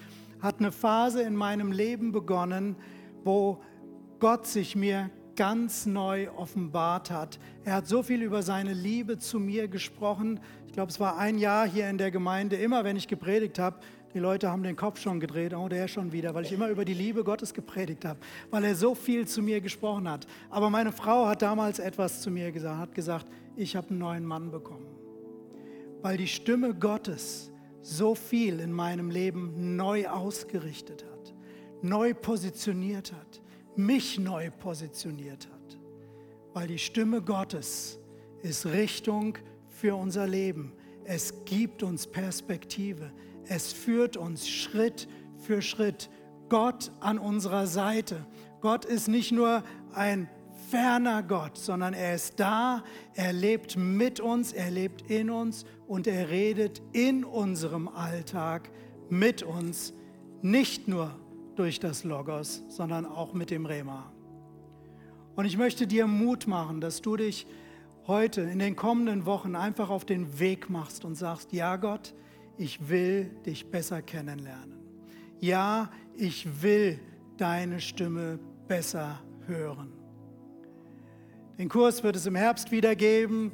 hat 0.41 0.59
eine 0.59 0.71
Phase 0.71 1.21
in 1.21 1.35
meinem 1.35 1.71
Leben 1.71 2.11
begonnen, 2.11 2.75
wo 3.23 3.61
Gott 4.19 4.45
sich 4.45 4.75
mir 4.75 5.09
ganz 5.39 5.85
neu 5.85 6.29
offenbart 6.35 7.11
hat. 7.11 7.39
Er 7.63 7.75
hat 7.75 7.87
so 7.87 8.03
viel 8.03 8.21
über 8.23 8.43
seine 8.43 8.73
Liebe 8.73 9.17
zu 9.17 9.39
mir 9.39 9.69
gesprochen. 9.69 10.41
Ich 10.67 10.73
glaube, 10.73 10.91
es 10.91 10.99
war 10.99 11.17
ein 11.17 11.37
Jahr 11.37 11.65
hier 11.65 11.89
in 11.89 11.97
der 11.97 12.11
Gemeinde. 12.11 12.57
Immer 12.57 12.83
wenn 12.83 12.97
ich 12.97 13.07
gepredigt 13.07 13.57
habe, 13.57 13.79
die 14.13 14.19
Leute 14.19 14.51
haben 14.51 14.63
den 14.63 14.75
Kopf 14.75 14.99
schon 14.99 15.21
gedreht, 15.21 15.53
oh, 15.53 15.69
der 15.69 15.87
schon 15.87 16.11
wieder, 16.11 16.33
weil 16.35 16.43
ich 16.43 16.51
immer 16.51 16.67
über 16.67 16.83
die 16.83 16.93
Liebe 16.93 17.23
Gottes 17.23 17.53
gepredigt 17.53 18.03
habe, 18.03 18.19
weil 18.51 18.65
er 18.65 18.75
so 18.75 18.93
viel 18.95 19.29
zu 19.29 19.41
mir 19.41 19.61
gesprochen 19.61 20.09
hat. 20.09 20.27
Aber 20.49 20.69
meine 20.69 20.91
Frau 20.91 21.25
hat 21.25 21.41
damals 21.41 21.79
etwas 21.79 22.21
zu 22.21 22.29
mir 22.29 22.51
gesagt, 22.51 22.77
hat 22.77 22.93
gesagt, 22.93 23.25
ich 23.55 23.77
habe 23.77 23.91
einen 23.91 23.99
neuen 23.99 24.25
Mann 24.25 24.51
bekommen. 24.51 24.87
Weil 26.01 26.17
die 26.17 26.27
Stimme 26.27 26.73
Gottes 26.73 27.49
so 27.81 28.13
viel 28.13 28.59
in 28.59 28.73
meinem 28.73 29.09
Leben 29.09 29.77
neu 29.77 30.05
ausgerichtet 30.05 31.05
hat, 31.09 31.33
neu 31.81 32.13
positioniert 32.13 33.13
hat 33.13 33.39
mich 33.85 34.19
neu 34.19 34.51
positioniert 34.51 35.47
hat. 35.47 35.79
Weil 36.53 36.67
die 36.67 36.79
Stimme 36.79 37.21
Gottes 37.21 37.99
ist 38.41 38.65
Richtung 38.65 39.37
für 39.67 39.95
unser 39.95 40.27
Leben. 40.27 40.73
Es 41.05 41.45
gibt 41.45 41.83
uns 41.83 42.07
Perspektive. 42.07 43.11
Es 43.47 43.71
führt 43.71 44.17
uns 44.17 44.49
Schritt 44.49 45.07
für 45.37 45.61
Schritt. 45.61 46.09
Gott 46.49 46.91
an 46.99 47.19
unserer 47.19 47.67
Seite. 47.67 48.25
Gott 48.61 48.85
ist 48.85 49.07
nicht 49.07 49.31
nur 49.31 49.63
ein 49.93 50.29
ferner 50.69 51.23
Gott, 51.23 51.57
sondern 51.57 51.93
er 51.93 52.15
ist 52.15 52.39
da, 52.39 52.83
er 53.13 53.33
lebt 53.33 53.77
mit 53.77 54.19
uns, 54.19 54.51
er 54.51 54.69
lebt 54.69 55.09
in 55.09 55.29
uns 55.29 55.65
und 55.87 56.05
er 56.07 56.29
redet 56.29 56.81
in 56.91 57.23
unserem 57.23 57.87
Alltag 57.87 58.69
mit 59.09 59.41
uns, 59.41 59.93
nicht 60.41 60.87
nur 60.87 61.18
durch 61.59 61.81
das 61.81 62.05
Logos, 62.05 62.63
sondern 62.69 63.05
auch 63.05 63.33
mit 63.33 63.51
dem 63.51 63.65
Rema. 63.65 64.09
Und 65.35 65.43
ich 65.43 65.57
möchte 65.57 65.87
dir 65.87 66.07
Mut 66.07 66.47
machen, 66.47 66.79
dass 66.79 67.01
du 67.01 67.17
dich 67.17 67.45
heute 68.07 68.41
in 68.41 68.59
den 68.59 68.77
kommenden 68.77 69.25
Wochen 69.25 69.57
einfach 69.57 69.89
auf 69.89 70.05
den 70.05 70.39
Weg 70.39 70.69
machst 70.69 71.03
und 71.03 71.15
sagst, 71.15 71.51
ja 71.51 71.75
Gott, 71.75 72.13
ich 72.57 72.87
will 72.87 73.25
dich 73.45 73.69
besser 73.69 74.01
kennenlernen. 74.01 74.79
Ja, 75.41 75.91
ich 76.15 76.61
will 76.61 76.97
deine 77.35 77.81
Stimme 77.81 78.39
besser 78.69 79.19
hören. 79.45 79.91
Den 81.57 81.67
Kurs 81.67 82.03
wird 82.03 82.15
es 82.15 82.25
im 82.25 82.35
Herbst 82.35 82.71
wieder 82.71 82.95
geben. 82.95 83.51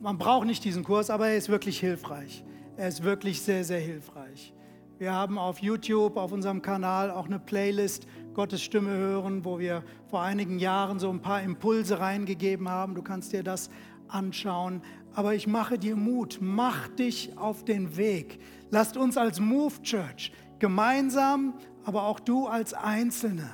Man 0.00 0.18
braucht 0.18 0.48
nicht 0.48 0.64
diesen 0.64 0.82
Kurs, 0.82 1.10
aber 1.10 1.28
er 1.28 1.36
ist 1.36 1.48
wirklich 1.48 1.78
hilfreich. 1.78 2.44
Er 2.76 2.88
ist 2.88 3.04
wirklich 3.04 3.40
sehr, 3.40 3.62
sehr 3.62 3.78
hilfreich. 3.78 4.52
Wir 4.96 5.12
haben 5.12 5.38
auf 5.38 5.58
YouTube, 5.58 6.16
auf 6.16 6.30
unserem 6.30 6.62
Kanal 6.62 7.10
auch 7.10 7.26
eine 7.26 7.40
Playlist 7.40 8.06
Gottes 8.32 8.62
Stimme 8.62 8.96
hören, 8.96 9.44
wo 9.44 9.58
wir 9.58 9.82
vor 10.06 10.22
einigen 10.22 10.60
Jahren 10.60 11.00
so 11.00 11.10
ein 11.10 11.20
paar 11.20 11.42
Impulse 11.42 11.98
reingegeben 11.98 12.68
haben. 12.68 12.94
Du 12.94 13.02
kannst 13.02 13.32
dir 13.32 13.42
das 13.42 13.70
anschauen. 14.06 14.82
Aber 15.12 15.34
ich 15.34 15.48
mache 15.48 15.78
dir 15.78 15.96
Mut, 15.96 16.38
mach 16.40 16.86
dich 16.86 17.36
auf 17.36 17.64
den 17.64 17.96
Weg. 17.96 18.38
Lasst 18.70 18.96
uns 18.96 19.16
als 19.16 19.40
Move 19.40 19.82
Church 19.82 20.30
gemeinsam, 20.60 21.54
aber 21.84 22.04
auch 22.04 22.20
du 22.20 22.46
als 22.46 22.72
Einzelne 22.72 23.50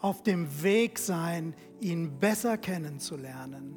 auf 0.00 0.22
dem 0.22 0.62
Weg 0.62 0.98
sein, 0.98 1.54
ihn 1.80 2.18
besser 2.18 2.56
kennenzulernen, 2.56 3.76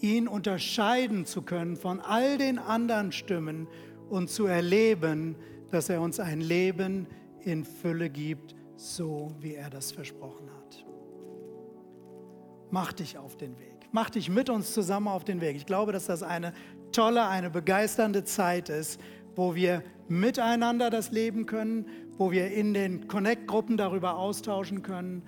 ihn 0.00 0.28
unterscheiden 0.28 1.26
zu 1.26 1.42
können 1.42 1.76
von 1.76 2.00
all 2.00 2.38
den 2.38 2.60
anderen 2.60 3.10
Stimmen 3.10 3.66
und 4.08 4.30
zu 4.30 4.46
erleben, 4.46 5.36
dass 5.70 5.88
er 5.88 6.00
uns 6.00 6.20
ein 6.20 6.40
Leben 6.40 7.06
in 7.40 7.64
Fülle 7.64 8.10
gibt, 8.10 8.54
so 8.76 9.32
wie 9.40 9.54
er 9.54 9.70
das 9.70 9.92
versprochen 9.92 10.48
hat. 10.50 10.84
Mach 12.70 12.92
dich 12.92 13.18
auf 13.18 13.36
den 13.36 13.58
Weg. 13.58 13.88
Mach 13.92 14.10
dich 14.10 14.28
mit 14.28 14.50
uns 14.50 14.74
zusammen 14.74 15.08
auf 15.08 15.24
den 15.24 15.40
Weg. 15.40 15.56
Ich 15.56 15.66
glaube, 15.66 15.92
dass 15.92 16.06
das 16.06 16.22
eine 16.22 16.52
tolle, 16.92 17.26
eine 17.26 17.50
begeisternde 17.50 18.24
Zeit 18.24 18.68
ist, 18.68 19.00
wo 19.34 19.54
wir 19.54 19.82
miteinander 20.08 20.90
das 20.90 21.10
leben 21.10 21.46
können, 21.46 21.86
wo 22.18 22.30
wir 22.30 22.50
in 22.50 22.74
den 22.74 23.08
Connect-Gruppen 23.08 23.76
darüber 23.76 24.16
austauschen 24.16 24.82
können, 24.82 25.22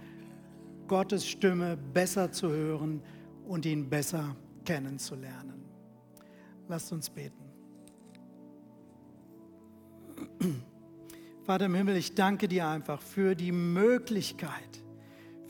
Gottes 0.88 1.26
Stimme 1.26 1.76
besser 1.76 2.32
zu 2.32 2.50
hören 2.50 3.02
und 3.46 3.64
ihn 3.64 3.88
besser 3.88 4.36
kennenzulernen. 4.64 5.64
Lasst 6.68 6.92
uns 6.92 7.08
beten. 7.08 7.49
Vater 11.42 11.66
im 11.66 11.74
Himmel, 11.74 11.96
ich 11.96 12.14
danke 12.14 12.48
dir 12.48 12.68
einfach 12.68 13.00
für 13.00 13.34
die 13.34 13.52
Möglichkeit, 13.52 14.84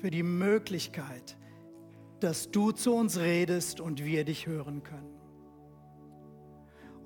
für 0.01 0.11
die 0.11 0.23
Möglichkeit, 0.23 1.37
dass 2.21 2.51
du 2.51 2.73
zu 2.73 2.95
uns 2.95 3.19
redest 3.19 3.81
und 3.81 4.05
wir 4.05 4.25
dich 4.25 4.47
hören 4.47 4.83
können. 4.83 5.21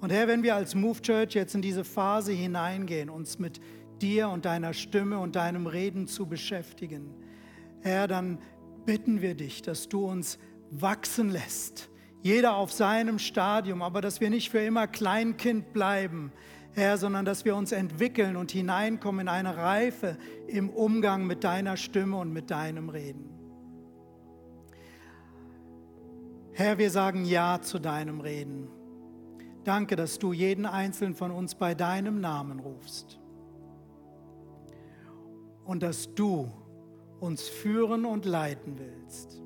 Und 0.01 0.11
Herr, 0.11 0.29
wenn 0.29 0.43
wir 0.43 0.55
als 0.55 0.75
Move 0.75 1.01
Church 1.01 1.35
jetzt 1.35 1.55
in 1.55 1.62
diese 1.62 1.85
Phase 1.85 2.33
hineingehen, 2.33 3.09
uns 3.09 3.39
mit 3.39 3.61
dir 4.03 4.29
und 4.29 4.45
deiner 4.45 4.75
Stimme 4.75 5.19
und 5.19 5.35
deinem 5.35 5.67
Reden 5.67 6.07
zu 6.07 6.27
beschäftigen, 6.27 7.15
Herr, 7.81 8.07
dann 8.07 8.39
bitten 8.85 9.23
wir 9.23 9.35
dich, 9.35 9.62
dass 9.62 9.89
du 9.89 10.07
uns 10.07 10.39
wachsen 10.71 11.31
lässt, 11.31 11.91
jeder 12.23 12.57
auf 12.57 12.73
seinem 12.73 13.19
Stadium, 13.19 13.83
aber 13.83 14.01
dass 14.01 14.21
wir 14.21 14.31
nicht 14.31 14.51
für 14.51 14.61
immer 14.61 14.87
Kleinkind 14.87 15.73
bleiben, 15.73 16.33
Herr, 16.75 16.99
sondern 16.99 17.25
dass 17.25 17.45
wir 17.45 17.55
uns 17.55 17.70
entwickeln 17.70 18.37
und 18.37 18.51
hineinkommen 18.51 19.22
in 19.22 19.29
eine 19.29 19.57
Reife 19.57 20.18
im 20.49 20.70
Umgang 20.70 21.25
mit 21.25 21.45
deiner 21.45 21.77
Stimme 21.77 22.16
und 22.16 22.33
mit 22.33 22.51
deinem 22.51 22.89
Reden. 22.89 23.31
Herr, 26.53 26.79
wir 26.79 26.91
sagen 26.91 27.25
Ja 27.25 27.61
zu 27.62 27.79
deinem 27.79 28.20
Reden. 28.20 28.68
Danke, 29.62 29.95
dass 29.95 30.18
du 30.18 30.33
jeden 30.33 30.66
einzelnen 30.66 31.14
von 31.14 31.31
uns 31.31 31.55
bei 31.55 31.75
deinem 31.75 32.20
Namen 32.20 32.59
rufst. 32.59 33.20
Und 35.64 35.83
dass 35.83 36.12
du 36.14 36.53
uns 37.20 37.49
führen 37.49 38.05
und 38.05 38.25
leiten 38.25 38.79
willst. 38.79 39.41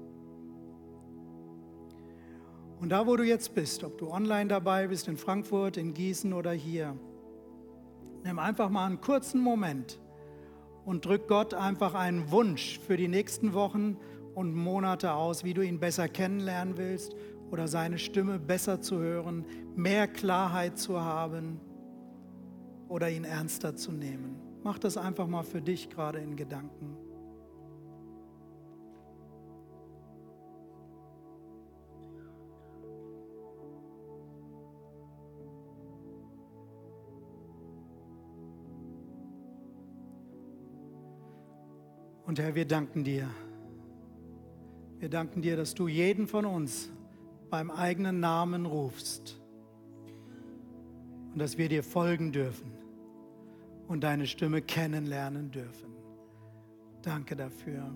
Und 2.80 2.90
da, 2.90 3.06
wo 3.06 3.16
du 3.16 3.24
jetzt 3.24 3.54
bist, 3.54 3.84
ob 3.84 3.98
du 3.98 4.10
online 4.10 4.48
dabei 4.48 4.88
bist, 4.88 5.08
in 5.08 5.16
Frankfurt, 5.16 5.76
in 5.76 5.94
Gießen 5.94 6.32
oder 6.32 6.52
hier, 6.52 6.96
Nimm 8.24 8.38
einfach 8.38 8.70
mal 8.70 8.86
einen 8.86 9.00
kurzen 9.00 9.40
Moment 9.40 10.00
und 10.84 11.04
drück 11.04 11.28
Gott 11.28 11.54
einfach 11.54 11.94
einen 11.94 12.30
Wunsch 12.30 12.78
für 12.78 12.96
die 12.96 13.08
nächsten 13.08 13.52
Wochen 13.52 13.96
und 14.34 14.54
Monate 14.54 15.12
aus, 15.14 15.44
wie 15.44 15.54
du 15.54 15.62
ihn 15.62 15.80
besser 15.80 16.08
kennenlernen 16.08 16.76
willst 16.76 17.14
oder 17.50 17.68
seine 17.68 17.98
Stimme 17.98 18.38
besser 18.38 18.80
zu 18.80 18.98
hören, 18.98 19.44
mehr 19.74 20.06
Klarheit 20.06 20.78
zu 20.78 21.00
haben 21.00 21.60
oder 22.88 23.10
ihn 23.10 23.24
ernster 23.24 23.76
zu 23.76 23.92
nehmen. 23.92 24.36
Mach 24.62 24.78
das 24.78 24.96
einfach 24.96 25.26
mal 25.26 25.42
für 25.42 25.62
dich 25.62 25.88
gerade 25.88 26.18
in 26.18 26.36
Gedanken. 26.36 26.96
Und 42.28 42.38
Herr, 42.38 42.54
wir 42.54 42.66
danken 42.66 43.04
dir. 43.04 43.26
Wir 44.98 45.08
danken 45.08 45.40
dir, 45.40 45.56
dass 45.56 45.74
du 45.74 45.88
jeden 45.88 46.26
von 46.26 46.44
uns 46.44 46.90
beim 47.48 47.70
eigenen 47.70 48.20
Namen 48.20 48.66
rufst 48.66 49.40
und 51.32 51.38
dass 51.38 51.56
wir 51.56 51.70
dir 51.70 51.82
folgen 51.82 52.30
dürfen 52.30 52.70
und 53.86 54.04
deine 54.04 54.26
Stimme 54.26 54.60
kennenlernen 54.60 55.50
dürfen. 55.50 55.88
Danke 57.00 57.34
dafür. 57.34 57.90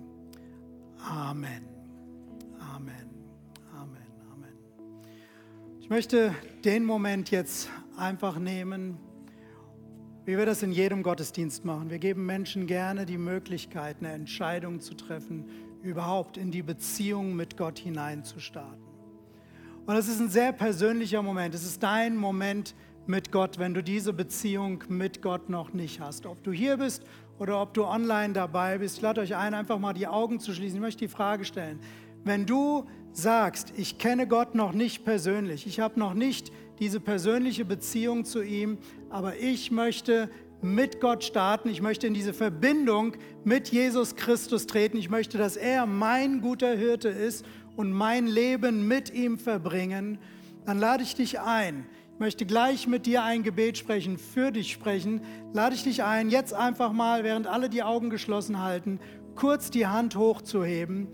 Amen. 1.07 1.69
Amen. 2.59 3.11
Amen. 3.75 4.07
Amen. 4.33 4.57
Ich 5.79 5.91
möchte 5.91 6.35
den 6.65 6.87
Moment 6.87 7.31
jetzt 7.31 7.69
einfach 7.99 8.39
nehmen, 8.39 8.97
wie 10.25 10.39
wir 10.39 10.47
das 10.47 10.63
in 10.63 10.73
jedem 10.73 11.03
Gottesdienst 11.03 11.65
machen. 11.65 11.91
Wir 11.91 11.99
geben 11.99 12.27
Menschen 12.27 12.67
gerne 12.67 13.07
die 13.07 13.19
Möglichkeit, 13.19 13.97
eine 14.01 14.13
Entscheidung 14.13 14.81
zu 14.81 14.95
treffen, 14.95 15.47
überhaupt 15.83 16.37
in 16.37 16.51
die 16.51 16.63
Beziehung 16.63 17.35
mit 17.35 17.57
Gott 17.57 17.79
hineinzustarten. 17.79 18.83
Und 19.85 19.97
es 19.97 20.09
ist 20.09 20.21
ein 20.21 20.31
sehr 20.31 20.53
persönlicher 20.53 21.23
Moment. 21.23 21.55
Es 21.55 21.65
ist 21.65 21.83
dein 21.83 22.17
Moment 22.17 22.77
mit 23.07 23.33
Gott, 23.33 23.59
wenn 23.59 23.75
du 23.75 23.83
diese 23.83 24.13
Beziehung 24.13 24.85
mit 24.89 25.23
Gott 25.23 25.49
noch 25.49 25.73
nicht 25.73 25.99
hast. 26.01 26.25
Ob 26.25 26.43
du 26.45 26.53
hier 26.53 26.77
bist 26.77 27.03
oder 27.41 27.61
ob 27.61 27.75
du 27.75 27.85
online 27.85 28.33
dabei 28.33 28.79
bist, 28.79 28.99
ich 28.99 29.03
lade 29.03 29.21
euch 29.21 29.35
ein, 29.35 29.55
einfach 29.55 29.81
mal 29.81 29.93
die 29.93 30.07
Augen 30.07 30.39
zu 30.39 30.55
schließen. 30.55 30.77
Ich 30.77 30.81
möchte 30.81 31.01
die 31.01 31.09
Frage 31.09 31.45
stellen. 31.45 31.81
Wenn 32.23 32.47
du 32.47 32.87
sagst, 33.13 33.73
ich 33.77 33.99
kenne 33.99 34.27
Gott 34.27 34.55
noch 34.55 34.73
nicht 34.73 35.05
persönlich, 35.05 35.67
ich 35.67 35.81
habe 35.81 35.99
noch 35.99 36.15
nicht 36.15 36.53
diese 36.79 37.01
persönliche 37.01 37.65
Beziehung 37.65 38.25
zu 38.25 38.43
ihm, 38.43 38.79
aber 39.11 39.37
ich 39.37 39.71
möchte 39.71 40.31
mit 40.63 41.01
Gott 41.01 41.25
starten, 41.25 41.69
ich 41.69 41.83
möchte 41.83 42.07
in 42.07 42.15
diese 42.15 42.33
Verbindung 42.33 43.17
mit 43.45 43.69
Jesus 43.69 44.17
Christus 44.17 44.67
treten, 44.67 44.97
ich 44.97 45.11
möchte, 45.11 45.37
dass 45.37 45.57
er 45.57 45.87
mein 45.87 46.41
guter 46.41 46.75
Hirte 46.75 47.09
ist 47.09 47.45
und 47.77 47.93
mein 47.93 48.27
Leben 48.27 48.87
mit 48.87 49.13
ihm 49.13 49.39
verbringen, 49.39 50.19
dann 50.65 50.79
lade 50.79 51.03
ich 51.03 51.15
dich 51.15 51.41
ein. 51.41 51.87
Ich 52.15 52.21
möchte 52.21 52.47
gleich 52.47 52.87
mit 52.87 53.07
dir 53.07 53.25
ein 53.25 53.43
Gebet 53.43 53.79
sprechen, 53.79 54.17
für 54.17 54.53
dich 54.53 54.71
sprechen. 54.71 55.23
Lade 55.53 55.75
ich 55.75 55.83
dich 55.83 56.05
ein, 56.05 56.31
jetzt 56.31 56.55
einfach 56.55 56.93
mal, 56.93 57.25
während 57.25 57.49
alle 57.49 57.69
die 57.69 57.83
Augen 57.83 58.11
geschlossen 58.11 58.63
halten, 58.63 59.01
kurz 59.35 59.71
die 59.71 59.89
Hand 59.89 60.15
hochzuheben, 60.15 61.09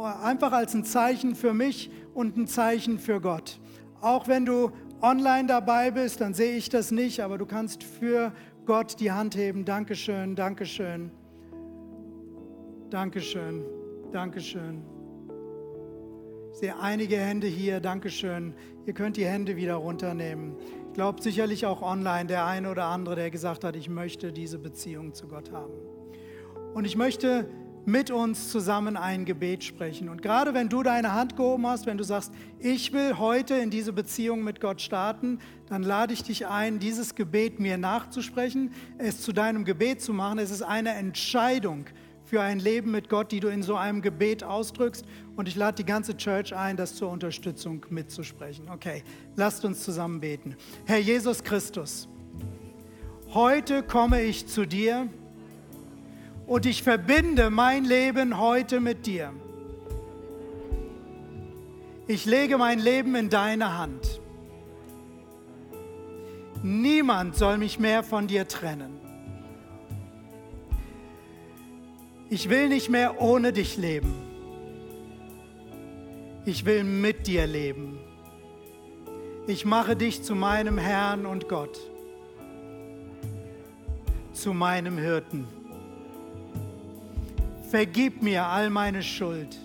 einfach 0.00 0.52
als 0.52 0.74
ein 0.74 0.84
Zeichen 0.84 1.34
für 1.34 1.54
mich 1.54 1.90
und 2.14 2.36
ein 2.36 2.46
Zeichen 2.46 2.98
für 2.98 3.20
Gott. 3.20 3.60
Auch 4.00 4.28
wenn 4.28 4.44
du 4.44 4.70
online 5.00 5.48
dabei 5.48 5.90
bist, 5.90 6.20
dann 6.20 6.34
sehe 6.34 6.56
ich 6.56 6.68
das 6.68 6.90
nicht, 6.90 7.20
aber 7.20 7.38
du 7.38 7.46
kannst 7.46 7.82
für 7.82 8.32
Gott 8.66 9.00
die 9.00 9.10
Hand 9.10 9.36
heben. 9.36 9.64
Dankeschön, 9.64 10.36
Dankeschön, 10.36 11.10
Dankeschön, 12.90 13.64
Dankeschön. 14.12 14.82
Ich 16.52 16.58
sehe 16.58 16.78
einige 16.78 17.16
Hände 17.16 17.46
hier, 17.46 17.80
Dankeschön. 17.80 18.54
Ihr 18.86 18.92
könnt 18.92 19.16
die 19.16 19.24
Hände 19.24 19.56
wieder 19.56 19.76
runternehmen. 19.76 20.56
Ich 20.88 20.94
glaube 20.94 21.22
sicherlich 21.22 21.64
auch 21.64 21.80
online 21.80 22.26
der 22.26 22.44
eine 22.44 22.70
oder 22.70 22.84
andere, 22.84 23.16
der 23.16 23.30
gesagt 23.30 23.64
hat, 23.64 23.74
ich 23.74 23.88
möchte 23.88 24.32
diese 24.32 24.58
Beziehung 24.58 25.14
zu 25.14 25.26
Gott 25.26 25.50
haben. 25.50 25.72
Und 26.74 26.84
ich 26.84 26.96
möchte 26.96 27.48
mit 27.84 28.10
uns 28.10 28.50
zusammen 28.50 28.96
ein 28.96 29.24
Gebet 29.24 29.64
sprechen. 29.64 30.08
Und 30.08 30.22
gerade 30.22 30.54
wenn 30.54 30.68
du 30.68 30.82
deine 30.82 31.12
Hand 31.12 31.36
gehoben 31.36 31.66
hast, 31.66 31.86
wenn 31.86 31.98
du 31.98 32.04
sagst, 32.04 32.32
ich 32.58 32.92
will 32.92 33.18
heute 33.18 33.54
in 33.54 33.70
diese 33.70 33.92
Beziehung 33.92 34.44
mit 34.44 34.60
Gott 34.60 34.80
starten, 34.80 35.40
dann 35.68 35.82
lade 35.82 36.12
ich 36.12 36.22
dich 36.22 36.46
ein, 36.46 36.78
dieses 36.78 37.14
Gebet 37.14 37.58
mir 37.58 37.78
nachzusprechen, 37.78 38.72
es 38.98 39.20
zu 39.20 39.32
deinem 39.32 39.64
Gebet 39.64 40.00
zu 40.00 40.12
machen. 40.12 40.38
Es 40.38 40.50
ist 40.50 40.62
eine 40.62 40.90
Entscheidung 40.90 41.86
für 42.24 42.40
ein 42.40 42.60
Leben 42.60 42.92
mit 42.92 43.08
Gott, 43.08 43.32
die 43.32 43.40
du 43.40 43.48
in 43.48 43.62
so 43.62 43.74
einem 43.74 44.00
Gebet 44.00 44.44
ausdrückst. 44.44 45.04
Und 45.36 45.48
ich 45.48 45.56
lade 45.56 45.76
die 45.76 45.84
ganze 45.84 46.16
Church 46.16 46.54
ein, 46.54 46.76
das 46.76 46.94
zur 46.94 47.10
Unterstützung 47.10 47.84
mitzusprechen. 47.90 48.68
Okay, 48.70 49.02
lasst 49.34 49.64
uns 49.64 49.82
zusammen 49.82 50.20
beten. 50.20 50.56
Herr 50.86 50.98
Jesus 50.98 51.42
Christus, 51.42 52.08
heute 53.34 53.82
komme 53.82 54.22
ich 54.22 54.46
zu 54.46 54.66
dir 54.66 55.08
und 56.52 56.66
ich 56.66 56.82
verbinde 56.82 57.48
mein 57.48 57.86
Leben 57.86 58.38
heute 58.38 58.78
mit 58.78 59.06
dir. 59.06 59.32
Ich 62.06 62.26
lege 62.26 62.58
mein 62.58 62.78
Leben 62.78 63.14
in 63.14 63.30
deine 63.30 63.78
Hand. 63.78 64.20
Niemand 66.62 67.36
soll 67.36 67.56
mich 67.56 67.78
mehr 67.78 68.02
von 68.02 68.26
dir 68.26 68.46
trennen. 68.48 69.00
Ich 72.28 72.50
will 72.50 72.68
nicht 72.68 72.90
mehr 72.90 73.22
ohne 73.22 73.54
dich 73.54 73.78
leben. 73.78 74.12
Ich 76.44 76.66
will 76.66 76.84
mit 76.84 77.26
dir 77.28 77.46
leben. 77.46 77.98
Ich 79.46 79.64
mache 79.64 79.96
dich 79.96 80.22
zu 80.22 80.34
meinem 80.34 80.76
Herrn 80.76 81.24
und 81.24 81.48
Gott, 81.48 81.80
zu 84.34 84.52
meinem 84.52 84.98
Hirten. 84.98 85.61
Vergib 87.72 88.22
mir 88.22 88.44
all 88.44 88.68
meine 88.68 89.02
Schuld. 89.02 89.58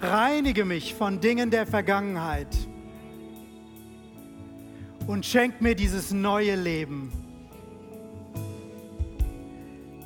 Reinige 0.00 0.64
mich 0.64 0.92
von 0.92 1.20
Dingen 1.20 1.52
der 1.52 1.64
Vergangenheit 1.64 2.48
und 5.06 5.24
schenk 5.24 5.60
mir 5.60 5.76
dieses 5.76 6.10
neue 6.10 6.56
Leben. 6.56 7.12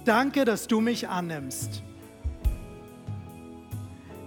Danke, 0.05 0.45
dass 0.45 0.67
du 0.67 0.83
mich 0.83 1.09
annimmst. 1.09 1.83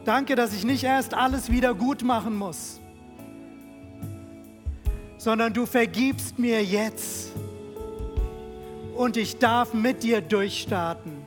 Danke, 0.05 0.33
dass 0.33 0.55
ich 0.55 0.65
nicht 0.65 0.85
erst 0.85 1.13
alles 1.13 1.51
wieder 1.51 1.75
gut 1.75 2.01
machen 2.01 2.35
muss, 2.35 2.79
sondern 5.19 5.53
du 5.53 5.67
vergibst 5.67 6.39
mir 6.39 6.63
jetzt 6.63 7.31
und 8.95 9.17
ich 9.17 9.37
darf 9.37 9.75
mit 9.75 10.01
dir 10.01 10.21
durchstarten. 10.21 11.24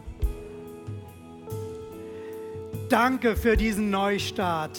Danke 2.89 3.37
für 3.37 3.57
diesen 3.57 3.91
Neustart. 3.91 4.79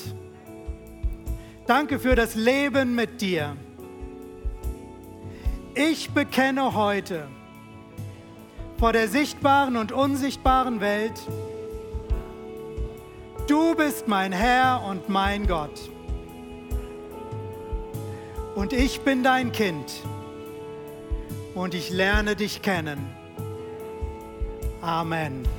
Danke 1.68 2.00
für 2.00 2.16
das 2.16 2.34
Leben 2.34 2.96
mit 2.96 3.22
dir. 3.22 3.56
Ich 5.76 6.10
bekenne 6.10 6.74
heute 6.74 7.28
vor 8.80 8.94
der 8.94 9.10
sichtbaren 9.10 9.76
und 9.76 9.92
unsichtbaren 9.92 10.80
Welt, 10.80 11.22
du 13.48 13.76
bist 13.76 14.08
mein 14.08 14.32
Herr 14.32 14.84
und 14.88 15.10
mein 15.10 15.48
Gott. 15.48 15.90
Und 18.56 18.72
ich 18.72 19.02
bin 19.02 19.22
dein 19.22 19.52
Kind 19.52 19.92
und 21.56 21.74
ich 21.74 21.90
lerne 21.90 22.36
dich 22.38 22.62
kennen. 22.62 23.06
Amen. 24.82 25.59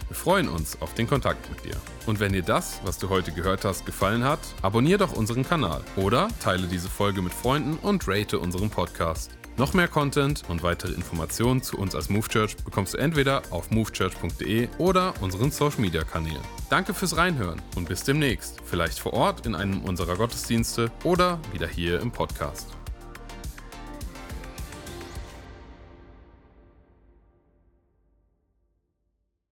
Wir 0.11 0.15
freuen 0.17 0.49
uns 0.49 0.77
auf 0.81 0.93
den 0.93 1.07
Kontakt 1.07 1.49
mit 1.49 1.63
dir. 1.63 1.77
Und 2.05 2.19
wenn 2.19 2.33
dir 2.33 2.41
das, 2.41 2.81
was 2.83 2.97
du 2.97 3.07
heute 3.07 3.31
gehört 3.31 3.63
hast, 3.63 3.85
gefallen 3.85 4.25
hat, 4.25 4.39
abonniere 4.61 4.97
doch 4.97 5.13
unseren 5.13 5.45
Kanal 5.45 5.85
oder 5.95 6.27
teile 6.41 6.67
diese 6.67 6.89
Folge 6.89 7.21
mit 7.21 7.33
Freunden 7.33 7.77
und 7.77 8.05
rate 8.09 8.37
unseren 8.37 8.69
Podcast. 8.69 9.31
Noch 9.55 9.73
mehr 9.73 9.87
Content 9.87 10.43
und 10.49 10.63
weitere 10.63 10.91
Informationen 10.91 11.63
zu 11.63 11.77
uns 11.77 11.95
als 11.95 12.09
Move 12.09 12.27
Church 12.27 12.57
bekommst 12.57 12.93
du 12.93 12.97
entweder 12.97 13.41
auf 13.51 13.71
movechurch.de 13.71 14.67
oder 14.79 15.13
unseren 15.21 15.49
Social 15.49 15.79
Media 15.79 16.03
Kanälen. 16.03 16.43
Danke 16.69 16.93
fürs 16.93 17.15
Reinhören 17.15 17.61
und 17.77 17.87
bis 17.87 18.03
demnächst, 18.03 18.59
vielleicht 18.65 18.99
vor 18.99 19.13
Ort 19.13 19.45
in 19.45 19.55
einem 19.55 19.79
unserer 19.85 20.17
Gottesdienste 20.17 20.91
oder 21.05 21.39
wieder 21.53 21.67
hier 21.67 22.01
im 22.01 22.11
Podcast. 22.11 22.67